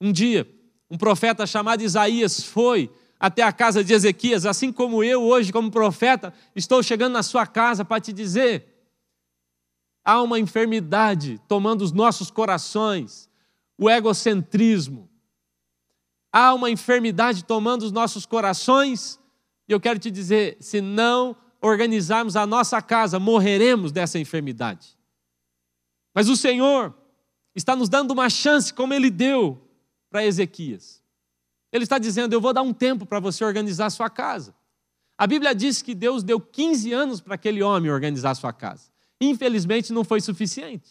Um 0.00 0.10
dia, 0.10 0.50
um 0.90 0.98
profeta 0.98 1.46
chamado 1.46 1.82
Isaías 1.82 2.42
foi 2.42 2.90
até 3.20 3.42
a 3.42 3.52
casa 3.52 3.84
de 3.84 3.92
Ezequias, 3.92 4.46
assim 4.46 4.72
como 4.72 5.04
eu 5.04 5.22
hoje, 5.22 5.52
como 5.52 5.70
profeta, 5.70 6.32
estou 6.56 6.82
chegando 6.82 7.12
na 7.12 7.22
sua 7.22 7.46
casa 7.46 7.84
para 7.84 8.00
te 8.00 8.14
dizer: 8.14 8.88
há 10.02 10.22
uma 10.22 10.38
enfermidade 10.38 11.38
tomando 11.46 11.82
os 11.82 11.92
nossos 11.92 12.30
corações, 12.30 13.28
o 13.76 13.90
egocentrismo, 13.90 15.10
há 16.32 16.54
uma 16.54 16.70
enfermidade 16.70 17.44
tomando 17.44 17.82
os 17.82 17.92
nossos 17.92 18.24
corações, 18.24 19.20
e 19.68 19.72
eu 19.72 19.78
quero 19.78 19.98
te 19.98 20.10
dizer: 20.10 20.56
se 20.58 20.80
não 20.80 21.36
organizarmos 21.60 22.36
a 22.36 22.46
nossa 22.46 22.80
casa, 22.80 23.18
morreremos 23.18 23.92
dessa 23.92 24.18
enfermidade. 24.18 24.98
Mas 26.14 26.26
o 26.26 26.36
Senhor 26.36 26.96
está 27.54 27.76
nos 27.76 27.90
dando 27.90 28.12
uma 28.12 28.30
chance, 28.30 28.72
como 28.72 28.94
Ele 28.94 29.10
deu 29.10 29.68
para 30.08 30.24
Ezequias. 30.24 30.99
Ele 31.72 31.84
está 31.84 31.98
dizendo: 31.98 32.32
Eu 32.32 32.40
vou 32.40 32.52
dar 32.52 32.62
um 32.62 32.72
tempo 32.72 33.06
para 33.06 33.20
você 33.20 33.44
organizar 33.44 33.86
a 33.86 33.90
sua 33.90 34.10
casa. 34.10 34.54
A 35.16 35.26
Bíblia 35.26 35.54
diz 35.54 35.82
que 35.82 35.94
Deus 35.94 36.22
deu 36.22 36.40
15 36.40 36.92
anos 36.92 37.20
para 37.20 37.34
aquele 37.34 37.62
homem 37.62 37.90
organizar 37.90 38.30
a 38.30 38.34
sua 38.34 38.52
casa. 38.52 38.90
Infelizmente, 39.20 39.92
não 39.92 40.02
foi 40.02 40.20
suficiente. 40.20 40.90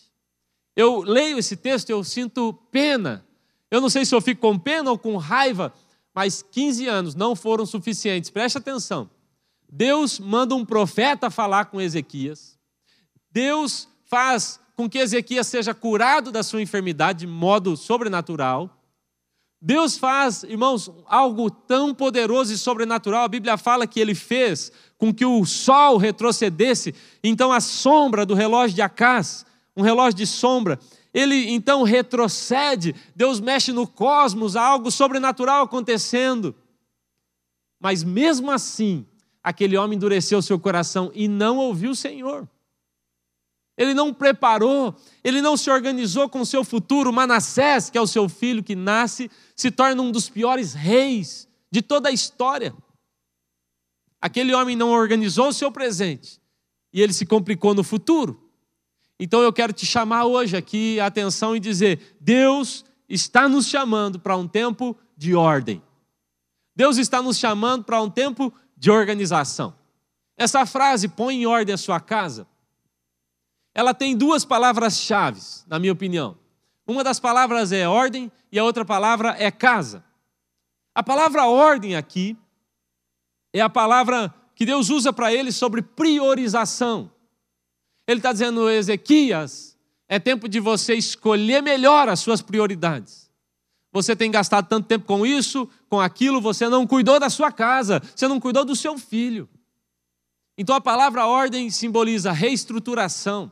Eu 0.75 1.01
leio 1.01 1.39
esse 1.39 1.55
texto 1.55 1.89
e 1.89 1.93
eu 1.93 2.03
sinto 2.03 2.53
pena 2.71 3.25
eu 3.71 3.79
não 3.79 3.89
sei 3.89 4.03
se 4.03 4.15
eu 4.15 4.21
fico 4.21 4.41
com 4.41 4.57
pena 4.57 4.89
ou 4.89 4.97
com 4.97 5.15
raiva, 5.17 5.73
mas 6.13 6.41
15 6.41 6.87
anos 6.87 7.15
não 7.15 7.35
foram 7.35 7.65
suficientes. 7.65 8.29
Preste 8.29 8.57
atenção. 8.57 9.09
Deus 9.71 10.19
manda 10.19 10.55
um 10.55 10.65
profeta 10.65 11.29
falar 11.29 11.65
com 11.65 11.79
Ezequias. 11.79 12.57
Deus 13.31 13.87
faz 14.05 14.59
com 14.75 14.89
que 14.89 14.97
Ezequias 14.97 15.45
seja 15.45 15.73
curado 15.73 16.31
da 16.31 16.41
sua 16.41 16.61
enfermidade 16.61 17.19
de 17.19 17.27
modo 17.27 17.77
sobrenatural. 17.77 18.78
Deus 19.61 19.97
faz, 19.97 20.43
irmãos, 20.43 20.89
algo 21.05 21.51
tão 21.51 21.93
poderoso 21.93 22.53
e 22.53 22.57
sobrenatural. 22.57 23.25
A 23.25 23.27
Bíblia 23.27 23.57
fala 23.57 23.85
que 23.85 23.99
ele 23.99 24.15
fez 24.15 24.71
com 24.97 25.13
que 25.13 25.25
o 25.25 25.45
sol 25.45 25.97
retrocedesse. 25.97 26.95
Então 27.23 27.51
a 27.51 27.59
sombra 27.59 28.25
do 28.25 28.33
relógio 28.33 28.75
de 28.75 28.81
Acás, 28.81 29.45
um 29.75 29.81
relógio 29.81 30.17
de 30.17 30.25
sombra, 30.25 30.79
ele 31.13 31.49
então 31.49 31.83
retrocede, 31.83 32.95
Deus 33.15 33.39
mexe 33.39 33.73
no 33.73 33.85
cosmos, 33.85 34.55
há 34.55 34.63
algo 34.63 34.89
sobrenatural 34.89 35.63
acontecendo. 35.63 36.55
Mas 37.79 38.03
mesmo 38.03 38.51
assim, 38.51 39.05
aquele 39.43 39.77
homem 39.77 39.97
endureceu 39.97 40.41
seu 40.41 40.59
coração 40.59 41.11
e 41.13 41.27
não 41.27 41.57
ouviu 41.57 41.91
o 41.91 41.95
Senhor. 41.95 42.47
Ele 43.79 43.93
não 43.93 44.13
preparou, 44.13 44.93
ele 45.23 45.41
não 45.41 45.55
se 45.55 45.71
organizou 45.71 46.27
com 46.27 46.41
o 46.41 46.45
seu 46.45 46.65
futuro. 46.65 47.13
Manassés, 47.13 47.89
que 47.89 47.97
é 47.97 48.01
o 48.01 48.05
seu 48.05 48.27
filho 48.27 48.61
que 48.61 48.75
nasce, 48.75 49.31
se 49.55 49.71
torna 49.71 50.01
um 50.01 50.11
dos 50.11 50.29
piores 50.29 50.73
reis 50.73 51.47
de 51.71 51.81
toda 51.81 52.09
a 52.09 52.11
história. 52.11 52.75
Aquele 54.21 54.53
homem 54.53 54.75
não 54.75 54.89
organizou 54.89 55.47
o 55.47 55.53
seu 55.53 55.71
presente 55.71 56.41
e 56.91 57.01
ele 57.01 57.13
se 57.13 57.25
complicou 57.25 57.73
no 57.73 57.81
futuro. 57.81 58.51
Então 59.17 59.41
eu 59.41 59.53
quero 59.53 59.71
te 59.71 59.85
chamar 59.85 60.25
hoje 60.25 60.57
aqui 60.57 60.99
a 60.99 61.05
atenção 61.05 61.55
e 61.55 61.59
dizer: 61.59 62.17
Deus 62.19 62.83
está 63.07 63.47
nos 63.47 63.65
chamando 63.65 64.19
para 64.19 64.35
um 64.35 64.45
tempo 64.45 64.93
de 65.15 65.33
ordem. 65.35 65.81
Deus 66.75 66.97
está 66.97 67.21
nos 67.21 67.37
chamando 67.37 67.85
para 67.85 68.01
um 68.01 68.09
tempo 68.09 68.53
de 68.75 68.91
organização. 68.91 69.73
Essa 70.35 70.65
frase, 70.65 71.07
põe 71.07 71.43
em 71.43 71.45
ordem 71.45 71.73
a 71.73 71.77
sua 71.77 72.01
casa, 72.01 72.45
ela 73.73 73.93
tem 73.93 74.15
duas 74.15 74.43
palavras-chave, 74.43 75.41
na 75.67 75.79
minha 75.79 75.93
opinião. 75.93 76.37
Uma 76.87 77.03
das 77.03 77.19
palavras 77.19 77.71
é 77.71 77.87
ordem 77.87 78.31
e 78.51 78.57
a 78.57 78.63
outra 78.63 78.83
palavra 78.83 79.35
é 79.37 79.51
casa. 79.51 80.03
A 80.93 81.03
palavra 81.03 81.45
ordem 81.45 81.95
aqui 81.95 82.37
é 83.53 83.61
a 83.61 83.69
palavra 83.69 84.33
que 84.55 84.65
Deus 84.65 84.89
usa 84.89 85.13
para 85.13 85.33
ele 85.33 85.51
sobre 85.51 85.81
priorização. 85.81 87.11
Ele 88.07 88.19
está 88.19 88.33
dizendo, 88.33 88.69
Ezequias, 88.69 89.77
é 90.07 90.19
tempo 90.19 90.49
de 90.49 90.59
você 90.59 90.95
escolher 90.95 91.61
melhor 91.61 92.09
as 92.09 92.19
suas 92.19 92.41
prioridades. 92.41 93.29
Você 93.91 94.15
tem 94.15 94.29
gastado 94.29 94.67
tanto 94.67 94.87
tempo 94.87 95.05
com 95.05 95.25
isso, 95.25 95.69
com 95.87 95.99
aquilo, 95.99 96.41
você 96.41 96.67
não 96.67 96.85
cuidou 96.85 97.19
da 97.19 97.29
sua 97.29 97.51
casa, 97.51 98.01
você 98.15 98.27
não 98.27 98.39
cuidou 98.39 98.65
do 98.65 98.75
seu 98.75 98.97
filho. 98.97 99.47
Então 100.57 100.75
a 100.75 100.81
palavra 100.81 101.25
ordem 101.25 101.69
simboliza 101.69 102.31
reestruturação, 102.31 103.51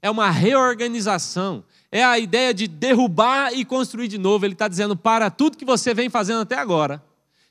é 0.00 0.10
uma 0.10 0.30
reorganização, 0.30 1.64
é 1.90 2.04
a 2.04 2.18
ideia 2.18 2.52
de 2.54 2.68
derrubar 2.68 3.52
e 3.52 3.64
construir 3.64 4.08
de 4.08 4.18
novo. 4.18 4.44
Ele 4.44 4.52
está 4.52 4.68
dizendo: 4.68 4.96
para 4.96 5.30
tudo 5.30 5.56
que 5.56 5.64
você 5.64 5.94
vem 5.94 6.08
fazendo 6.08 6.40
até 6.40 6.56
agora, 6.56 7.02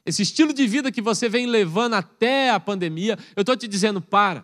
esse 0.05 0.21
estilo 0.21 0.53
de 0.53 0.65
vida 0.67 0.91
que 0.91 1.01
você 1.01 1.27
vem 1.27 1.45
levando 1.45 1.95
até 1.95 2.49
a 2.49 2.59
pandemia, 2.59 3.17
eu 3.35 3.41
estou 3.41 3.55
te 3.55 3.67
dizendo: 3.67 4.01
para. 4.01 4.43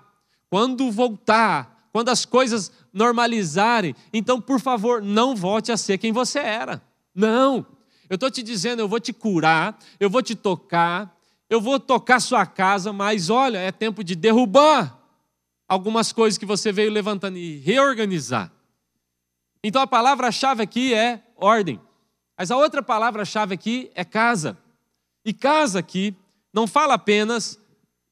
Quando 0.49 0.91
voltar 0.91 1.73
quando 1.93 2.09
as 2.09 2.25
coisas 2.25 2.71
normalizarem, 2.91 3.95
então, 4.11 4.41
por 4.41 4.59
favor, 4.59 4.99
não 4.99 5.35
volte 5.35 5.71
a 5.71 5.77
ser 5.77 5.99
quem 5.99 6.11
você 6.11 6.39
era. 6.39 6.81
Não. 7.13 7.63
Eu 8.09 8.15
estou 8.15 8.31
te 8.31 8.41
dizendo, 8.41 8.79
eu 8.79 8.87
vou 8.87 8.99
te 8.99 9.13
curar, 9.13 9.77
eu 9.99 10.09
vou 10.09 10.23
te 10.23 10.33
tocar, 10.33 11.15
eu 11.47 11.61
vou 11.61 11.79
tocar 11.79 12.19
sua 12.19 12.47
casa, 12.47 12.91
mas 12.91 13.29
olha, 13.29 13.59
é 13.59 13.71
tempo 13.71 14.03
de 14.03 14.15
derrubar 14.15 15.02
algumas 15.73 16.11
coisas 16.11 16.37
que 16.37 16.45
você 16.45 16.71
veio 16.71 16.91
levantando 16.91 17.37
e 17.37 17.57
reorganizar. 17.57 18.51
Então 19.63 19.81
a 19.81 19.87
palavra-chave 19.87 20.61
aqui 20.61 20.93
é 20.93 21.23
ordem. 21.35 21.81
Mas 22.37 22.51
a 22.51 22.57
outra 22.57 22.83
palavra-chave 22.83 23.55
aqui 23.55 23.89
é 23.95 24.05
casa. 24.05 24.57
E 25.25 25.33
casa 25.33 25.79
aqui 25.79 26.15
não 26.53 26.67
fala 26.67 26.93
apenas 26.93 27.59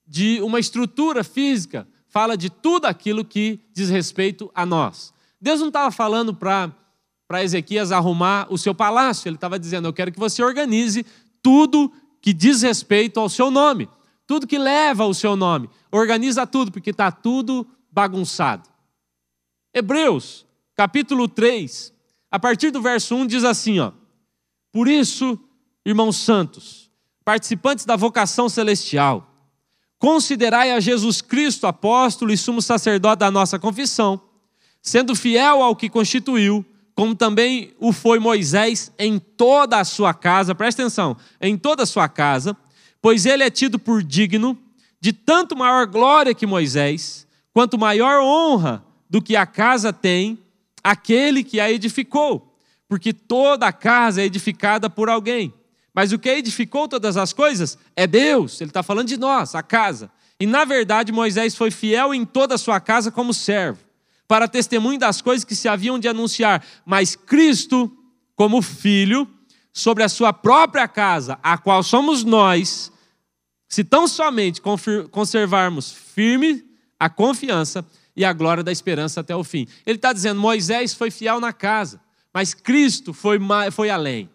de 0.07 0.41
uma 0.41 0.59
estrutura 0.59 1.23
física, 1.23 1.87
fala 2.07 2.35
de 2.35 2.49
tudo 2.49 2.85
aquilo 2.85 3.23
que 3.23 3.59
diz 3.73 3.89
respeito 3.89 4.51
a 4.55 4.65
nós. 4.65 5.13
Deus 5.39 5.59
não 5.59 5.67
estava 5.67 5.91
falando 5.91 6.33
para 6.33 6.73
Ezequias 7.43 7.91
arrumar 7.91 8.47
o 8.49 8.57
seu 8.57 8.73
palácio, 8.73 9.29
ele 9.29 9.35
estava 9.35 9.59
dizendo: 9.59 9.87
Eu 9.87 9.93
quero 9.93 10.11
que 10.11 10.19
você 10.19 10.43
organize 10.43 11.05
tudo 11.41 11.91
que 12.21 12.33
diz 12.33 12.61
respeito 12.61 13.19
ao 13.19 13.29
seu 13.29 13.51
nome, 13.51 13.87
tudo 14.31 14.47
que 14.47 14.57
leva 14.57 15.05
o 15.05 15.13
seu 15.13 15.35
nome. 15.35 15.69
Organiza 15.91 16.47
tudo, 16.47 16.71
porque 16.71 16.91
está 16.91 17.11
tudo 17.11 17.67
bagunçado. 17.91 18.69
Hebreus, 19.73 20.45
capítulo 20.73 21.27
3, 21.27 21.91
a 22.31 22.39
partir 22.39 22.71
do 22.71 22.81
verso 22.81 23.13
1 23.13 23.27
diz 23.27 23.43
assim: 23.43 23.79
ó, 23.79 23.91
Por 24.71 24.87
isso, 24.87 25.37
irmãos 25.85 26.15
santos, 26.15 26.89
participantes 27.25 27.83
da 27.83 27.97
vocação 27.97 28.47
celestial, 28.47 29.27
Considerai 29.99 30.71
a 30.71 30.79
Jesus 30.79 31.21
Cristo 31.21 31.67
apóstolo 31.67 32.31
e 32.31 32.37
sumo 32.37 32.59
sacerdote 32.59 33.19
da 33.19 33.29
nossa 33.29 33.59
confissão, 33.59 34.19
sendo 34.81 35.13
fiel 35.13 35.61
ao 35.61 35.75
que 35.75 35.87
constituiu, 35.87 36.65
como 36.95 37.13
também 37.13 37.75
o 37.79 37.93
foi 37.93 38.17
Moisés 38.17 38.91
em 38.97 39.19
toda 39.19 39.77
a 39.79 39.83
sua 39.83 40.11
casa, 40.11 40.55
presta 40.55 40.81
atenção, 40.81 41.15
em 41.39 41.55
toda 41.55 41.83
a 41.83 41.85
sua 41.85 42.09
casa, 42.09 42.57
pois 43.01 43.25
ele 43.25 43.43
é 43.43 43.49
tido 43.49 43.79
por 43.79 44.03
digno 44.03 44.57
de 44.99 45.11
tanto 45.11 45.55
maior 45.55 45.87
glória 45.87 46.35
que 46.35 46.45
Moisés, 46.45 47.27
quanto 47.53 47.77
maior 47.77 48.21
honra 48.21 48.85
do 49.09 49.21
que 49.21 49.35
a 49.35 49.45
casa 49.45 49.91
tem 49.91 50.39
aquele 50.83 51.43
que 51.43 51.59
a 51.59 51.71
edificou. 51.71 52.47
porque 52.87 53.13
toda 53.13 53.67
a 53.67 53.71
casa 53.71 54.21
é 54.21 54.25
edificada 54.25 54.89
por 54.89 55.07
alguém. 55.07 55.53
Mas 55.93 56.11
o 56.11 56.19
que 56.19 56.27
edificou 56.27 56.89
todas 56.89 57.15
as 57.15 57.31
coisas 57.31 57.77
é 57.95 58.05
Deus. 58.05 58.59
Ele 58.59 58.69
está 58.69 58.83
falando 58.83 59.07
de 59.07 59.15
nós, 59.15 59.55
a 59.55 59.63
casa. 59.63 60.11
E 60.37 60.45
na 60.45 60.65
verdade, 60.65 61.09
Moisés 61.09 61.55
foi 61.55 61.71
fiel 61.71 62.13
em 62.13 62.25
toda 62.25 62.55
a 62.55 62.57
sua 62.57 62.81
casa 62.81 63.09
como 63.09 63.33
servo, 63.33 63.79
para 64.27 64.45
testemunho 64.45 64.99
das 64.99 65.21
coisas 65.21 65.45
que 65.45 65.55
se 65.55 65.69
haviam 65.69 65.97
de 65.97 66.09
anunciar. 66.09 66.65
Mas 66.85 67.15
Cristo, 67.15 67.89
como 68.35 68.61
filho, 68.61 69.25
sobre 69.71 70.03
a 70.03 70.09
sua 70.09 70.33
própria 70.33 70.85
casa, 70.85 71.39
a 71.41 71.57
qual 71.57 71.83
somos 71.83 72.25
nós, 72.25 72.90
se 73.71 73.85
tão 73.85 74.05
somente 74.05 74.61
conservarmos 75.09 75.93
firme 75.93 76.61
a 76.99 77.09
confiança 77.09 77.85
e 78.13 78.25
a 78.25 78.33
glória 78.33 78.61
da 78.61 78.71
esperança 78.71 79.21
até 79.21 79.33
o 79.33 79.45
fim. 79.45 79.65
Ele 79.85 79.95
está 79.95 80.11
dizendo: 80.11 80.41
Moisés 80.41 80.93
foi 80.93 81.09
fiel 81.09 81.39
na 81.39 81.53
casa, 81.53 82.01
mas 82.33 82.53
Cristo 82.53 83.13
foi, 83.13 83.39
foi 83.71 83.89
além. 83.89 84.29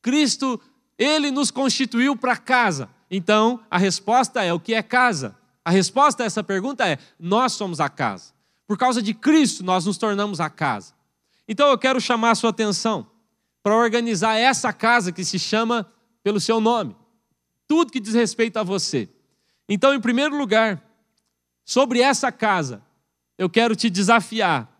Cristo, 0.00 0.60
ele 0.96 1.32
nos 1.32 1.50
constituiu 1.50 2.16
para 2.16 2.36
casa. 2.36 2.88
Então, 3.10 3.60
a 3.68 3.76
resposta 3.76 4.44
é: 4.44 4.52
o 4.52 4.60
que 4.60 4.72
é 4.72 4.82
casa? 4.84 5.36
A 5.64 5.70
resposta 5.72 6.22
a 6.22 6.26
essa 6.26 6.44
pergunta 6.44 6.86
é: 6.86 6.96
nós 7.18 7.54
somos 7.54 7.80
a 7.80 7.88
casa. 7.88 8.32
Por 8.68 8.78
causa 8.78 9.02
de 9.02 9.12
Cristo, 9.12 9.64
nós 9.64 9.84
nos 9.84 9.98
tornamos 9.98 10.38
a 10.38 10.48
casa. 10.48 10.94
Então, 11.48 11.68
eu 11.70 11.76
quero 11.76 12.00
chamar 12.00 12.30
a 12.30 12.34
sua 12.36 12.50
atenção 12.50 13.08
para 13.64 13.76
organizar 13.76 14.36
essa 14.36 14.72
casa 14.72 15.10
que 15.10 15.24
se 15.24 15.40
chama 15.40 15.92
pelo 16.22 16.38
seu 16.38 16.60
nome. 16.60 16.94
Tudo 17.68 17.92
que 17.92 18.00
diz 18.00 18.14
respeito 18.14 18.58
a 18.58 18.62
você. 18.62 19.08
Então, 19.68 19.94
em 19.94 20.00
primeiro 20.00 20.36
lugar, 20.36 20.82
sobre 21.64 22.00
essa 22.00 22.30
casa, 22.30 22.82
eu 23.36 23.50
quero 23.50 23.74
te 23.74 23.90
desafiar 23.90 24.72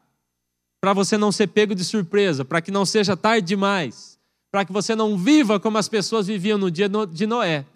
para 0.81 0.93
você 0.93 1.19
não 1.19 1.33
ser 1.33 1.49
pego 1.49 1.75
de 1.75 1.85
surpresa, 1.85 2.45
para 2.45 2.61
que 2.61 2.71
não 2.71 2.87
seja 2.87 3.17
tarde 3.17 3.47
demais, 3.47 4.19
para 4.51 4.65
que 4.65 4.73
você 4.73 4.95
não 4.95 5.19
viva 5.19 5.59
como 5.59 5.79
as 5.79 5.89
pessoas 5.89 6.27
viviam 6.27 6.59
no 6.59 6.71
dia 6.71 6.89
de 7.11 7.27
Noé. 7.27 7.67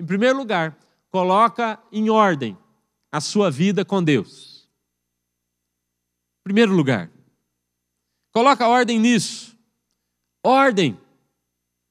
Em 0.00 0.06
primeiro 0.06 0.38
lugar, 0.38 0.76
coloca 1.10 1.78
em 1.92 2.08
ordem 2.08 2.56
a 3.12 3.20
sua 3.20 3.50
vida 3.50 3.84
com 3.84 4.02
Deus. 4.02 4.68
Em 6.40 6.44
primeiro 6.44 6.72
lugar, 6.72 7.10
coloca 8.32 8.66
ordem 8.66 8.98
nisso. 8.98 9.56
Ordem 10.42 10.98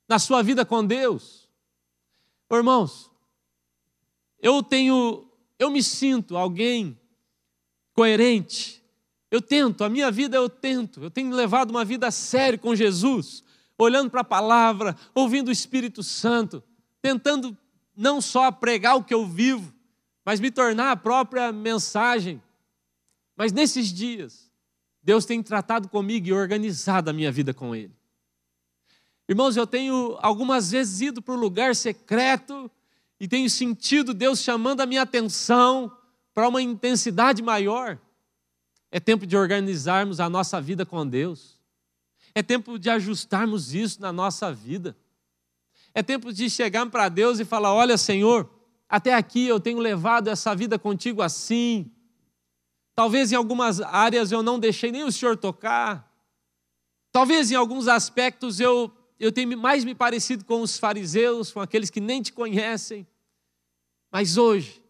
na 0.07 0.17
sua 0.17 0.41
vida 0.41 0.65
com 0.65 0.85
Deus. 0.85 1.44
Irmãos, 2.51 3.11
eu 4.39 4.61
tenho, 4.61 5.27
eu 5.57 5.69
me 5.69 5.81
sinto 5.81 6.37
alguém 6.37 6.99
coerente. 7.93 8.83
Eu 9.31 9.41
tento, 9.41 9.83
a 9.83 9.89
minha 9.89 10.11
vida 10.11 10.37
eu 10.37 10.49
tento. 10.49 11.01
Eu 11.01 11.09
tenho 11.09 11.35
levado 11.35 11.71
uma 11.71 11.83
vida 11.83 12.11
séria 12.11 12.57
com 12.57 12.75
Jesus, 12.75 13.43
olhando 13.77 14.09
para 14.09 14.21
a 14.21 14.25
palavra, 14.25 14.95
ouvindo 15.13 15.47
o 15.47 15.51
Espírito 15.51 16.03
Santo, 16.03 16.63
tentando 17.01 17.57
não 17.95 18.21
só 18.21 18.51
pregar 18.51 18.95
o 18.95 19.03
que 19.03 19.13
eu 19.13 19.25
vivo, 19.25 19.73
mas 20.23 20.39
me 20.39 20.51
tornar 20.51 20.91
a 20.91 20.95
própria 20.95 21.51
mensagem. 21.51 22.41
Mas 23.35 23.51
nesses 23.51 23.91
dias, 23.91 24.51
Deus 25.01 25.25
tem 25.25 25.41
tratado 25.41 25.89
comigo 25.89 26.27
e 26.27 26.33
organizado 26.33 27.09
a 27.09 27.13
minha 27.13 27.31
vida 27.31 27.53
com 27.53 27.75
Ele. 27.75 27.93
Irmãos, 29.27 29.57
eu 29.57 29.65
tenho 29.65 30.17
algumas 30.21 30.71
vezes 30.71 31.01
ido 31.01 31.21
para 31.21 31.33
um 31.33 31.37
lugar 31.37 31.75
secreto 31.75 32.69
e 33.19 33.27
tenho 33.27 33.49
sentido 33.49 34.13
Deus 34.13 34.39
chamando 34.39 34.81
a 34.81 34.85
minha 34.85 35.01
atenção 35.01 35.91
para 36.33 36.47
uma 36.47 36.61
intensidade 36.61 37.41
maior. 37.41 37.99
É 38.91 38.99
tempo 38.99 39.25
de 39.25 39.35
organizarmos 39.35 40.19
a 40.19 40.29
nossa 40.29 40.61
vida 40.61 40.85
com 40.85 41.07
Deus. 41.07 41.59
É 42.35 42.43
tempo 42.43 42.77
de 42.77 42.89
ajustarmos 42.89 43.73
isso 43.73 44.01
na 44.01 44.11
nossa 44.11 44.53
vida. 44.53 44.95
É 45.93 46.03
tempo 46.03 46.31
de 46.31 46.49
chegar 46.49 46.85
para 46.89 47.09
Deus 47.09 47.39
e 47.39 47.45
falar: 47.45 47.73
Olha, 47.73 47.97
Senhor, 47.97 48.49
até 48.87 49.13
aqui 49.13 49.47
eu 49.47 49.59
tenho 49.59 49.79
levado 49.79 50.27
essa 50.27 50.53
vida 50.53 50.77
contigo 50.77 51.21
assim. 51.21 51.89
Talvez 52.93 53.31
em 53.31 53.35
algumas 53.35 53.81
áreas 53.81 54.31
eu 54.31 54.43
não 54.43 54.59
deixei 54.59 54.91
nem 54.91 55.03
o 55.03 55.11
Senhor 55.11 55.35
tocar. 55.35 56.09
Talvez 57.11 57.49
em 57.49 57.55
alguns 57.55 57.87
aspectos 57.87 58.59
eu, 58.59 58.91
eu 59.19 59.31
tenha 59.31 59.55
mais 59.55 59.83
me 59.83 59.95
parecido 59.95 60.43
com 60.45 60.61
os 60.61 60.77
fariseus, 60.77 61.51
com 61.51 61.59
aqueles 61.59 61.89
que 61.89 62.01
nem 62.01 62.21
te 62.21 62.33
conhecem. 62.33 63.07
Mas 64.11 64.37
hoje, 64.37 64.83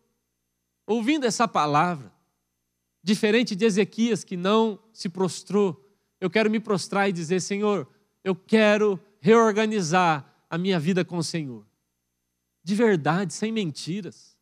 ouvindo 0.86 1.26
essa 1.26 1.48
palavra, 1.48 2.12
diferente 3.04 3.56
de 3.56 3.66
Ezequias 3.66 4.24
que 4.24 4.36
não 4.36 4.80
se 4.92 5.10
prostrou, 5.10 5.82
eu 6.20 6.30
quero 6.30 6.50
me 6.50 6.60
prostrar 6.60 7.10
e 7.10 7.14
dizer: 7.14 7.42
Senhor, 7.42 7.88
eu 8.24 8.36
quero 8.36 9.00
reorganizar 9.20 10.46
a 10.50 10.58
minha 10.58 10.80
vida 10.80 11.06
com 11.06 11.18
o 11.18 11.24
Senhor. 11.24 11.66
De 12.64 12.74
verdade, 12.74 13.34
sem 13.34 13.52
mentiras. 13.52 14.36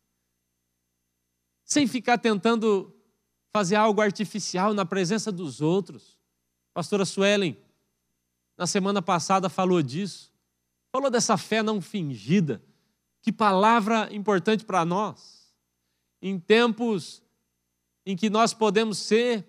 Sem 1.64 1.86
ficar 1.86 2.18
tentando 2.18 2.94
fazer 3.52 3.76
algo 3.76 4.00
artificial 4.00 4.72
na 4.74 4.84
presença 4.84 5.30
dos 5.30 5.60
outros. 5.60 6.18
pastora 6.72 7.04
Suelen, 7.04 7.56
na 8.56 8.66
semana 8.66 9.02
passada, 9.02 9.48
falou 9.48 9.82
disso. 9.82 10.32
Falou 10.92 11.10
dessa 11.10 11.36
fé 11.36 11.62
não 11.62 11.80
fingida. 11.80 12.62
Que 13.20 13.32
palavra 13.32 14.08
importante 14.14 14.64
para 14.64 14.84
nós 14.84 15.44
em 16.24 16.38
tempos 16.38 17.22
em 18.06 18.16
que 18.16 18.30
nós 18.30 18.54
podemos 18.54 18.96
ser 18.96 19.46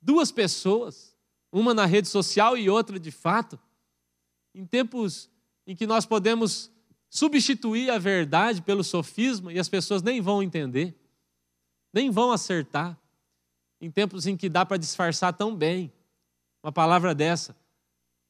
duas 0.00 0.32
pessoas, 0.32 1.14
uma 1.52 1.74
na 1.74 1.84
rede 1.84 2.08
social 2.08 2.56
e 2.56 2.70
outra 2.70 2.98
de 2.98 3.10
fato, 3.10 3.58
em 4.54 4.64
tempos 4.64 5.28
em 5.66 5.76
que 5.76 5.86
nós 5.86 6.06
podemos 6.06 6.70
substituir 7.10 7.90
a 7.90 7.98
verdade 7.98 8.62
pelo 8.62 8.82
sofisma 8.82 9.52
e 9.52 9.58
as 9.58 9.68
pessoas 9.68 10.02
nem 10.02 10.22
vão 10.22 10.42
entender, 10.42 10.98
nem 11.92 12.10
vão 12.10 12.32
acertar, 12.32 12.98
em 13.78 13.90
tempos 13.90 14.26
em 14.26 14.38
que 14.38 14.48
dá 14.48 14.64
para 14.64 14.78
disfarçar 14.78 15.34
tão 15.34 15.54
bem 15.54 15.92
uma 16.62 16.72
palavra 16.72 17.14
dessa, 17.14 17.54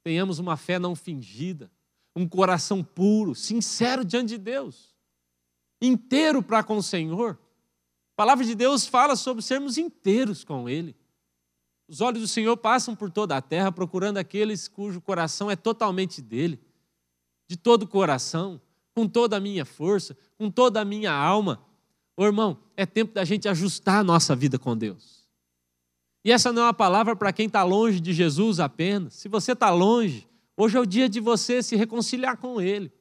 tenhamos 0.06 0.38
uma 0.38 0.56
fé 0.56 0.78
não 0.78 0.94
fingida, 0.94 1.68
um 2.14 2.28
coração 2.28 2.80
puro, 2.80 3.34
sincero 3.34 4.04
diante 4.04 4.28
de 4.28 4.38
Deus, 4.38 4.94
inteiro 5.82 6.40
para 6.40 6.62
com 6.62 6.76
o 6.76 6.82
Senhor 6.82 7.36
a 8.12 8.16
palavra 8.16 8.44
de 8.44 8.54
Deus 8.54 8.86
fala 8.86 9.16
sobre 9.16 9.42
sermos 9.42 9.76
inteiros 9.76 10.44
com 10.44 10.68
Ele. 10.68 10.94
Os 11.88 12.00
olhos 12.00 12.20
do 12.20 12.28
Senhor 12.28 12.56
passam 12.56 12.94
por 12.94 13.10
toda 13.10 13.36
a 13.36 13.42
terra 13.42 13.72
procurando 13.72 14.16
aqueles 14.18 14.68
cujo 14.68 15.00
coração 15.00 15.50
é 15.50 15.56
totalmente 15.56 16.22
dele, 16.22 16.60
de 17.48 17.56
todo 17.56 17.82
o 17.82 17.88
coração, 17.88 18.60
com 18.94 19.08
toda 19.08 19.36
a 19.36 19.40
minha 19.40 19.64
força, 19.64 20.16
com 20.38 20.48
toda 20.48 20.80
a 20.80 20.84
minha 20.84 21.12
alma. 21.12 21.60
Ô 22.16 22.24
irmão, 22.24 22.56
é 22.76 22.86
tempo 22.86 23.12
da 23.12 23.24
gente 23.24 23.48
ajustar 23.48 23.98
a 23.98 24.04
nossa 24.04 24.36
vida 24.36 24.56
com 24.56 24.76
Deus. 24.76 25.15
E 26.26 26.32
essa 26.32 26.52
não 26.52 26.62
é 26.62 26.64
uma 26.64 26.74
palavra 26.74 27.14
para 27.14 27.32
quem 27.32 27.46
está 27.46 27.62
longe 27.62 28.00
de 28.00 28.12
Jesus 28.12 28.58
apenas. 28.58 29.14
Se 29.14 29.28
você 29.28 29.52
está 29.52 29.70
longe, 29.70 30.26
hoje 30.56 30.76
é 30.76 30.80
o 30.80 30.84
dia 30.84 31.08
de 31.08 31.20
você 31.20 31.62
se 31.62 31.76
reconciliar 31.76 32.36
com 32.36 32.60
Ele. 32.60 32.92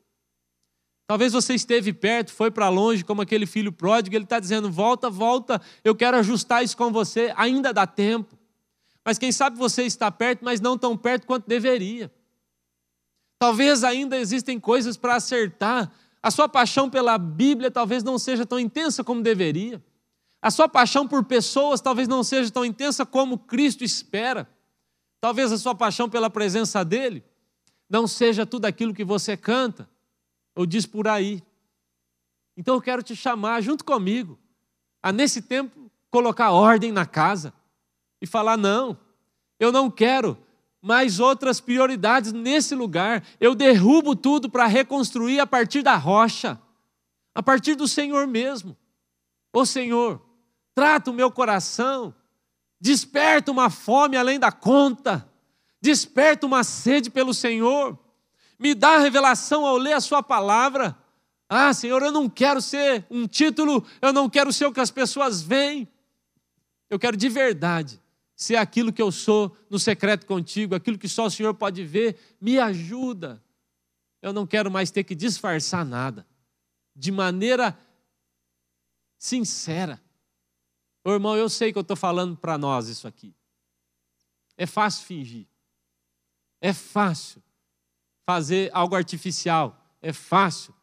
Talvez 1.07 1.33
você 1.33 1.55
esteve 1.55 1.91
perto, 1.91 2.31
foi 2.31 2.51
para 2.51 2.69
longe, 2.69 3.03
como 3.03 3.23
aquele 3.23 3.47
filho 3.47 3.71
pródigo, 3.71 4.15
ele 4.15 4.25
está 4.25 4.39
dizendo: 4.39 4.69
volta, 4.71 5.09
volta, 5.09 5.59
eu 5.83 5.95
quero 5.95 6.17
ajustar 6.17 6.63
isso 6.63 6.77
com 6.77 6.91
você, 6.91 7.33
ainda 7.35 7.73
dá 7.73 7.87
tempo. 7.87 8.37
Mas 9.03 9.17
quem 9.17 9.31
sabe 9.31 9.57
você 9.57 9.81
está 9.85 10.11
perto, 10.11 10.45
mas 10.45 10.61
não 10.61 10.77
tão 10.77 10.95
perto 10.95 11.25
quanto 11.25 11.47
deveria. 11.47 12.13
Talvez 13.39 13.83
ainda 13.83 14.15
existem 14.17 14.59
coisas 14.59 14.97
para 14.97 15.15
acertar. 15.15 15.91
A 16.21 16.29
sua 16.29 16.47
paixão 16.47 16.91
pela 16.91 17.17
Bíblia 17.17 17.71
talvez 17.71 18.03
não 18.03 18.19
seja 18.19 18.45
tão 18.45 18.59
intensa 18.59 19.03
como 19.03 19.23
deveria. 19.23 19.83
A 20.45 20.51
sua 20.51 20.69
paixão 20.69 21.07
por 21.07 21.23
pessoas 21.23 21.81
talvez 21.81 22.07
não 22.07 22.23
seja 22.23 22.51
tão 22.51 22.63
intensa 22.63 23.03
como 23.03 23.35
Cristo 23.35 23.83
espera. 23.83 24.47
Talvez 25.19 25.51
a 25.51 25.57
sua 25.57 25.73
paixão 25.73 26.07
pela 26.07 26.29
presença 26.29 26.85
dele 26.85 27.23
não 27.89 28.05
seja 28.05 28.45
tudo 28.45 28.65
aquilo 28.65 28.93
que 28.93 29.03
você 29.03 29.35
canta 29.35 29.89
ou 30.55 30.63
diz 30.63 30.85
por 30.85 31.07
aí. 31.07 31.41
Então 32.55 32.75
eu 32.75 32.81
quero 32.81 33.01
te 33.01 33.15
chamar 33.15 33.59
junto 33.61 33.83
comigo 33.83 34.37
a 35.01 35.11
nesse 35.11 35.41
tempo 35.41 35.91
colocar 36.11 36.51
ordem 36.51 36.91
na 36.91 37.07
casa 37.07 37.51
e 38.21 38.27
falar: 38.27 38.55
não, 38.55 38.99
eu 39.59 39.71
não 39.71 39.89
quero 39.89 40.37
mais 40.79 41.19
outras 41.19 41.59
prioridades 41.59 42.31
nesse 42.31 42.75
lugar. 42.75 43.25
Eu 43.39 43.55
derrubo 43.55 44.15
tudo 44.15 44.47
para 44.47 44.67
reconstruir 44.67 45.39
a 45.39 45.47
partir 45.47 45.81
da 45.81 45.95
rocha, 45.95 46.61
a 47.33 47.41
partir 47.41 47.73
do 47.73 47.87
Senhor 47.87 48.27
mesmo. 48.27 48.77
Ô 49.51 49.65
Senhor, 49.65 50.24
trata 50.75 51.09
o 51.09 51.13
meu 51.13 51.31
coração, 51.31 52.13
desperta 52.79 53.51
uma 53.51 53.71
fome 53.71 54.17
além 54.17 54.37
da 54.37 54.51
conta, 54.51 55.27
desperta 55.81 56.45
uma 56.45 56.63
sede 56.63 57.09
pelo 57.09 57.33
Senhor 57.33 57.97
me 58.57 58.73
dá 58.73 58.97
revelação 58.97 59.65
ao 59.65 59.77
ler 59.77 59.93
a 59.93 60.01
Sua 60.01 60.23
palavra. 60.23 60.97
Ah, 61.47 61.73
Senhor, 61.73 62.01
eu 62.01 62.11
não 62.11 62.29
quero 62.29 62.61
ser 62.61 63.05
um 63.09 63.27
título, 63.27 63.85
eu 64.01 64.11
não 64.11 64.29
quero 64.29 64.51
ser 64.51 64.65
o 64.65 64.73
que 64.73 64.79
as 64.79 64.91
pessoas 64.91 65.41
veem. 65.41 65.87
Eu 66.89 66.97
quero 66.97 67.15
de 67.15 67.29
verdade 67.29 68.01
ser 68.35 68.55
aquilo 68.55 68.91
que 68.91 69.01
eu 69.01 69.11
sou 69.11 69.55
no 69.69 69.79
secreto 69.79 70.25
contigo, 70.25 70.75
aquilo 70.75 70.97
que 70.97 71.07
só 71.07 71.25
o 71.25 71.31
Senhor 71.31 71.53
pode 71.53 71.83
ver, 71.83 72.17
me 72.41 72.59
ajuda. 72.59 73.41
Eu 74.21 74.33
não 74.33 74.45
quero 74.45 74.71
mais 74.71 74.91
ter 74.91 75.03
que 75.03 75.15
disfarçar 75.15 75.85
nada, 75.85 76.25
de 76.95 77.11
maneira 77.11 77.77
sincera. 79.17 80.01
Ô, 81.05 81.11
irmão, 81.11 81.37
eu 81.37 81.47
sei 81.47 81.71
que 81.71 81.77
eu 81.77 81.83
estou 81.83 81.95
falando 81.95 82.35
para 82.35 82.57
nós 82.57 82.87
isso 82.87 83.07
aqui. 83.07 83.31
É 84.57 84.65
fácil 84.65 85.05
fingir, 85.05 85.45
é 86.59 86.73
fácil 86.73 87.43
fazer 88.25 88.71
algo 88.73 88.95
artificial, 88.95 89.79
é 90.01 90.11
fácil 90.11 90.73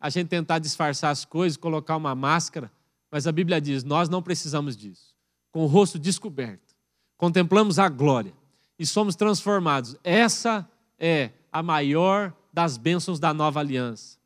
a 0.00 0.08
gente 0.08 0.28
tentar 0.28 0.60
disfarçar 0.60 1.10
as 1.10 1.24
coisas, 1.24 1.56
colocar 1.56 1.96
uma 1.96 2.14
máscara, 2.14 2.70
mas 3.10 3.26
a 3.26 3.32
Bíblia 3.32 3.60
diz: 3.60 3.82
nós 3.82 4.08
não 4.08 4.22
precisamos 4.22 4.76
disso. 4.76 5.16
Com 5.50 5.64
o 5.64 5.66
rosto 5.66 5.98
descoberto, 5.98 6.76
contemplamos 7.16 7.80
a 7.80 7.88
glória 7.88 8.32
e 8.78 8.86
somos 8.86 9.16
transformados. 9.16 9.96
Essa 10.04 10.70
é 10.96 11.32
a 11.50 11.60
maior 11.60 12.32
das 12.52 12.76
bênçãos 12.76 13.18
da 13.18 13.34
nova 13.34 13.58
aliança. 13.58 14.16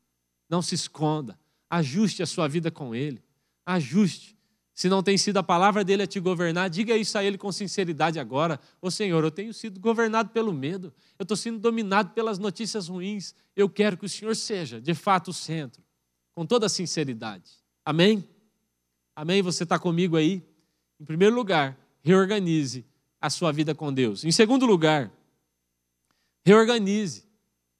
Não 0.47 0.61
se 0.61 0.75
esconda, 0.75 1.39
ajuste 1.67 2.21
a 2.21 2.27
sua 2.27 2.47
vida 2.47 2.69
com 2.69 2.93
Ele, 2.93 3.23
ajuste. 3.65 4.32
Se 4.73 4.89
não 4.89 5.03
tem 5.03 5.17
sido 5.17 5.37
a 5.37 5.43
palavra 5.43 5.83
dele 5.83 6.03
a 6.03 6.07
te 6.07 6.19
governar, 6.19 6.69
diga 6.69 6.97
isso 6.97 7.15
a 7.17 7.23
ele 7.23 7.37
com 7.37 7.51
sinceridade 7.51 8.19
agora. 8.19 8.59
Ô 8.81 8.89
Senhor, 8.89 9.23
eu 9.23 9.29
tenho 9.29 9.53
sido 9.53 9.79
governado 9.79 10.31
pelo 10.31 10.51
medo, 10.51 10.91
eu 11.17 11.23
estou 11.23 11.37
sendo 11.37 11.59
dominado 11.59 12.11
pelas 12.11 12.39
notícias 12.39 12.87
ruins. 12.87 13.35
Eu 13.55 13.69
quero 13.69 13.95
que 13.97 14.05
o 14.05 14.09
Senhor 14.09 14.35
seja, 14.35 14.81
de 14.81 14.95
fato, 14.95 15.29
o 15.29 15.33
centro, 15.33 15.83
com 16.33 16.45
toda 16.45 16.67
sinceridade. 16.67 17.51
Amém? 17.85 18.27
Amém? 19.15 19.43
Você 19.43 19.63
está 19.63 19.77
comigo 19.77 20.17
aí? 20.17 20.43
Em 20.99 21.05
primeiro 21.05 21.35
lugar, 21.35 21.77
reorganize 22.01 22.83
a 23.21 23.29
sua 23.29 23.51
vida 23.51 23.75
com 23.75 23.93
Deus. 23.93 24.25
Em 24.25 24.31
segundo 24.31 24.65
lugar, 24.65 25.11
reorganize 26.43 27.23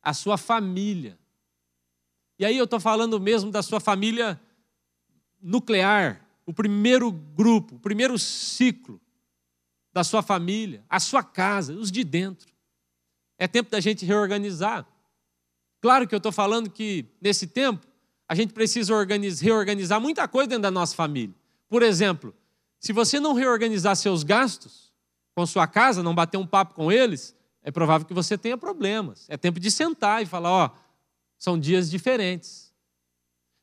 a 0.01 0.13
sua 0.13 0.37
família. 0.37 1.17
E 2.37 2.45
aí 2.45 2.57
eu 2.57 2.65
estou 2.65 2.79
falando 2.79 3.19
mesmo 3.19 3.49
da 3.49 3.63
sua 3.63 3.79
família 3.79 4.39
nuclear, 5.41 6.22
o 6.45 6.53
primeiro 6.53 7.11
grupo, 7.11 7.75
o 7.75 7.79
primeiro 7.79 8.17
ciclo 8.19 8.99
da 9.91 10.03
sua 10.03 10.21
família, 10.21 10.83
a 10.89 10.99
sua 10.99 11.23
casa, 11.23 11.73
os 11.73 11.91
de 11.91 12.03
dentro. 12.03 12.51
É 13.37 13.47
tempo 13.47 13.69
da 13.69 13.79
gente 13.79 14.05
reorganizar. 14.05 14.85
Claro 15.81 16.07
que 16.07 16.15
eu 16.15 16.17
estou 16.17 16.31
falando 16.31 16.69
que 16.69 17.05
nesse 17.21 17.47
tempo 17.47 17.85
a 18.27 18.35
gente 18.35 18.53
precisa 18.53 18.93
reorganizar 19.41 19.99
muita 19.99 20.27
coisa 20.27 20.47
dentro 20.47 20.63
da 20.63 20.71
nossa 20.71 20.95
família. 20.95 21.35
Por 21.69 21.83
exemplo, 21.83 22.33
se 22.79 22.93
você 22.93 23.19
não 23.19 23.33
reorganizar 23.33 23.95
seus 23.95 24.23
gastos 24.23 24.91
com 25.35 25.45
sua 25.45 25.67
casa, 25.67 26.03
não 26.03 26.15
bater 26.15 26.37
um 26.37 26.47
papo 26.47 26.73
com 26.73 26.91
eles, 26.91 27.35
é 27.61 27.71
provável 27.71 28.07
que 28.07 28.13
você 28.13 28.37
tenha 28.37 28.57
problemas. 28.57 29.25
É 29.29 29.37
tempo 29.37 29.59
de 29.59 29.69
sentar 29.71 30.21
e 30.21 30.25
falar: 30.25 30.51
ó, 30.51 30.69
são 31.37 31.59
dias 31.59 31.89
diferentes. 31.89 32.73